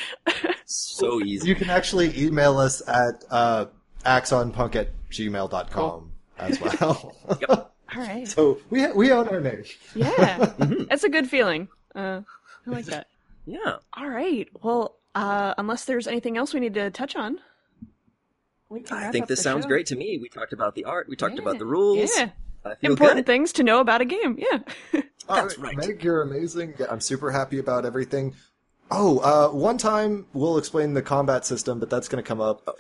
So 0.64 1.20
easy. 1.24 1.47
You 1.47 1.55
can 1.55 1.68
actually 1.70 2.18
email 2.18 2.59
us 2.59 2.82
at 2.88 3.22
uh, 3.30 3.66
axonpunk 4.05 4.76
at 4.76 4.88
gmail.com 5.11 6.12
as 6.38 6.61
well. 6.61 7.14
All 7.49 8.03
right. 8.03 8.26
so 8.26 8.59
we, 8.70 8.91
we 8.93 9.12
own 9.12 9.28
our 9.28 9.41
name. 9.41 9.64
Yeah. 9.95 10.53
That's 10.88 11.05
a 11.05 11.09
good 11.11 11.28
feeling. 11.28 11.68
Uh, 11.95 12.22
I 12.66 12.70
like 12.70 12.86
that. 12.86 13.09
Yeah. 13.47 13.76
All 13.93 14.09
right. 14.09 14.49
Well, 14.62 14.97
uh, 15.14 15.55
unless 15.59 15.84
there's 15.84 16.07
anything 16.07 16.38
else 16.38 16.55
we 16.55 16.61
need 16.61 16.74
to 16.74 16.91
touch 16.91 17.14
on, 17.14 17.41
we 18.70 18.80
can 18.80 18.97
I 18.97 19.11
think 19.11 19.24
up 19.24 19.28
this 19.28 19.41
the 19.41 19.43
sounds 19.43 19.64
show. 19.64 19.68
great 19.68 19.86
to 19.86 19.97
me. 19.97 20.18
We 20.22 20.28
talked 20.28 20.53
about 20.53 20.74
the 20.76 20.84
art. 20.84 21.09
We 21.09 21.16
talked 21.16 21.34
Yeah. 21.34 21.43
about 21.43 21.59
the 21.59 21.66
rules. 21.66 22.11
Yeah. 22.16 22.30
I 22.64 22.74
feel 22.76 22.90
Important 22.90 23.18
good. 23.20 23.26
things 23.26 23.52
to 23.54 23.62
know 23.62 23.80
about 23.80 24.00
a 24.00 24.04
game. 24.04 24.38
Yeah. 24.38 25.00
That's 25.28 25.56
right. 25.58 25.76
Meg, 25.76 26.02
you're 26.04 26.22
amazing. 26.22 26.74
Yeah, 26.78 26.86
I'm 26.90 27.00
super 27.00 27.30
happy 27.30 27.58
about 27.58 27.86
everything. 27.86 28.34
Oh, 28.90 29.18
uh, 29.20 29.48
one 29.56 29.78
time 29.78 30.26
we'll 30.32 30.58
explain 30.58 30.94
the 30.94 31.02
combat 31.02 31.46
system, 31.46 31.78
but 31.78 31.88
that's 31.88 32.08
going 32.08 32.22
to 32.22 32.26
come 32.26 32.40
up. 32.40 32.76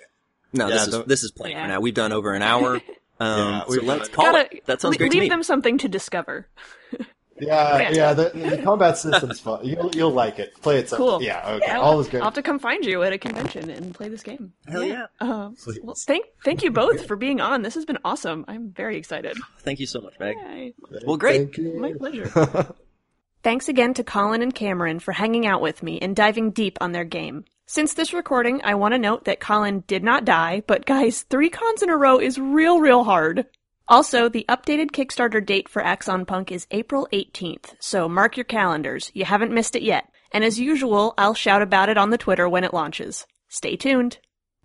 No, 0.52 0.66
Yeah, 0.66 0.74
this 0.74 0.86
is 0.88 0.92
don't- 0.94 1.06
this 1.08 1.22
is 1.22 1.30
playing 1.30 1.56
Yeah. 1.56 1.62
for 1.64 1.68
now. 1.68 1.80
We've 1.80 1.94
done 1.94 2.12
over 2.12 2.32
an 2.32 2.42
hour. 2.42 2.80
Um, 3.22 3.38
Yeah, 3.38 3.64
so 3.66 3.82
let's 3.82 4.08
call 4.08 4.24
Gotta 4.32 4.56
it. 4.56 4.64
That 4.64 4.80
sounds 4.80 4.94
le- 4.94 4.96
great 4.98 5.12
leave 5.12 5.20
to 5.20 5.24
me. 5.24 5.28
them 5.28 5.42
something 5.42 5.76
to 5.76 5.88
discover. 5.90 6.48
Yeah, 7.40 7.78
Yeah. 7.78 7.90
yeah. 7.92 8.12
The, 8.14 8.30
the 8.56 8.62
combat 8.62 8.98
system's 8.98 9.40
fun. 9.40 9.64
You'll 9.64 9.94
you'll 9.94 10.12
like 10.12 10.38
it. 10.38 10.54
Play 10.62 10.78
it. 10.78 10.88
Some, 10.88 10.98
Cool. 10.98 11.22
Yeah. 11.22 11.46
Okay. 11.56 11.70
I'll, 11.70 11.82
All 11.82 12.00
is 12.00 12.08
good. 12.08 12.18
I'll 12.20 12.26
have 12.26 12.34
to 12.34 12.42
come 12.42 12.58
find 12.58 12.84
you 12.84 13.02
at 13.02 13.12
a 13.12 13.18
convention 13.18 13.70
and 13.70 13.94
play 13.94 14.08
this 14.08 14.22
game. 14.22 14.52
Hell 14.68 14.84
yeah. 14.84 15.06
Uh, 15.20 15.50
well, 15.82 15.94
thank 15.96 16.26
thank 16.44 16.62
you 16.62 16.70
both 16.70 17.06
for 17.06 17.16
being 17.16 17.40
on. 17.40 17.62
This 17.62 17.74
has 17.74 17.84
been 17.84 17.98
awesome. 18.04 18.44
I'm 18.48 18.70
very 18.70 18.96
excited. 18.96 19.36
Thank 19.60 19.80
you 19.80 19.86
so 19.86 20.00
much, 20.00 20.14
Meg. 20.20 20.36
Yay. 20.36 20.74
Well, 21.04 21.16
great. 21.16 21.36
Thank 21.54 21.58
you. 21.58 21.80
My 21.80 21.92
pleasure. 21.92 22.74
Thanks 23.42 23.68
again 23.68 23.94
to 23.94 24.04
Colin 24.04 24.42
and 24.42 24.54
Cameron 24.54 24.98
for 24.98 25.12
hanging 25.12 25.46
out 25.46 25.62
with 25.62 25.82
me 25.82 25.98
and 26.00 26.14
diving 26.14 26.50
deep 26.50 26.76
on 26.80 26.92
their 26.92 27.04
game. 27.04 27.44
Since 27.66 27.94
this 27.94 28.12
recording, 28.12 28.60
I 28.64 28.74
want 28.74 28.92
to 28.92 28.98
note 28.98 29.24
that 29.24 29.40
Colin 29.40 29.84
did 29.86 30.02
not 30.02 30.24
die, 30.24 30.62
but 30.66 30.84
guys, 30.84 31.22
three 31.22 31.48
cons 31.48 31.82
in 31.82 31.88
a 31.88 31.96
row 31.96 32.18
is 32.18 32.38
real, 32.38 32.80
real 32.80 33.04
hard. 33.04 33.46
Also, 33.90 34.28
the 34.28 34.46
updated 34.48 34.92
Kickstarter 34.92 35.44
date 35.44 35.68
for 35.68 35.84
Axon 35.84 36.24
Punk 36.24 36.52
is 36.52 36.68
April 36.70 37.08
18th, 37.12 37.74
so 37.80 38.08
mark 38.08 38.36
your 38.36 38.44
calendars. 38.44 39.10
You 39.14 39.24
haven't 39.24 39.52
missed 39.52 39.74
it 39.74 39.82
yet. 39.82 40.04
And 40.30 40.44
as 40.44 40.60
usual, 40.60 41.12
I'll 41.18 41.34
shout 41.34 41.60
about 41.60 41.88
it 41.88 41.98
on 41.98 42.10
the 42.10 42.16
Twitter 42.16 42.48
when 42.48 42.62
it 42.62 42.72
launches. 42.72 43.26
Stay 43.48 43.74
tuned. 43.74 44.18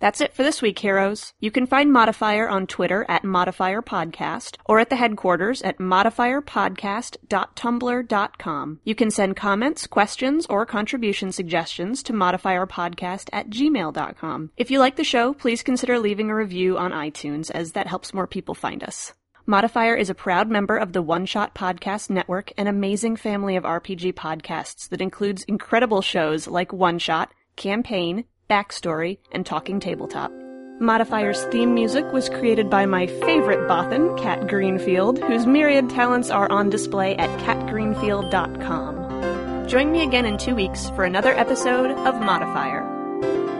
That's 0.05 0.21
it 0.21 0.35
for 0.35 0.43
this 0.43 0.61
week, 0.61 0.77
heroes. 0.77 1.33
You 1.39 1.49
can 1.49 1.65
find 1.65 1.91
Modifier 1.91 2.47
on 2.47 2.67
Twitter 2.67 3.07
at 3.09 3.23
Modifier 3.23 3.81
Podcast 3.81 4.57
or 4.63 4.77
at 4.77 4.91
the 4.91 4.97
headquarters 4.97 5.63
at 5.63 5.79
modifierpodcast.tumblr.com. 5.79 8.79
You 8.83 8.93
can 8.93 9.09
send 9.09 9.35
comments, 9.35 9.87
questions, 9.87 10.45
or 10.45 10.67
contribution 10.67 11.31
suggestions 11.31 12.03
to 12.03 12.13
modifierpodcast 12.13 13.29
at 13.33 13.49
gmail.com. 13.49 14.51
If 14.55 14.69
you 14.69 14.77
like 14.77 14.95
the 14.95 15.03
show, 15.03 15.33
please 15.33 15.63
consider 15.63 15.97
leaving 15.97 16.29
a 16.29 16.35
review 16.35 16.77
on 16.77 16.91
iTunes 16.91 17.49
as 17.49 17.71
that 17.71 17.87
helps 17.87 18.13
more 18.13 18.27
people 18.27 18.53
find 18.53 18.83
us. 18.83 19.11
Modifier 19.47 19.95
is 19.95 20.11
a 20.11 20.13
proud 20.13 20.51
member 20.51 20.77
of 20.77 20.93
the 20.93 21.01
One 21.01 21.25
Shot 21.25 21.55
Podcast 21.55 22.11
Network, 22.11 22.53
an 22.59 22.67
amazing 22.67 23.15
family 23.15 23.55
of 23.55 23.63
RPG 23.63 24.13
podcasts 24.13 24.87
that 24.89 25.01
includes 25.01 25.45
incredible 25.45 26.03
shows 26.03 26.47
like 26.47 26.71
One 26.71 26.99
Shot, 26.99 27.33
Campaign, 27.55 28.25
Backstory, 28.49 29.17
and 29.31 29.45
Talking 29.45 29.79
Tabletop. 29.79 30.31
Modifier's 30.79 31.43
theme 31.45 31.73
music 31.73 32.11
was 32.11 32.27
created 32.27 32.69
by 32.69 32.85
my 32.85 33.07
favorite 33.07 33.69
Bothan, 33.69 34.21
Kat 34.21 34.47
Greenfield, 34.47 35.19
whose 35.19 35.45
myriad 35.45 35.89
talents 35.89 36.29
are 36.29 36.51
on 36.51 36.69
display 36.69 37.15
at 37.15 37.29
katgreenfield.com. 37.39 39.67
Join 39.67 39.91
me 39.91 40.03
again 40.03 40.25
in 40.25 40.37
two 40.37 40.53
weeks 40.53 40.89
for 40.89 41.05
another 41.05 41.33
episode 41.33 41.91
of 41.91 42.21
Modifier. 42.21 42.83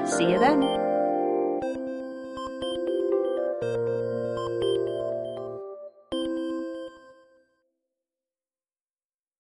See 0.07 0.29
you 0.29 0.39
then. 0.39 0.84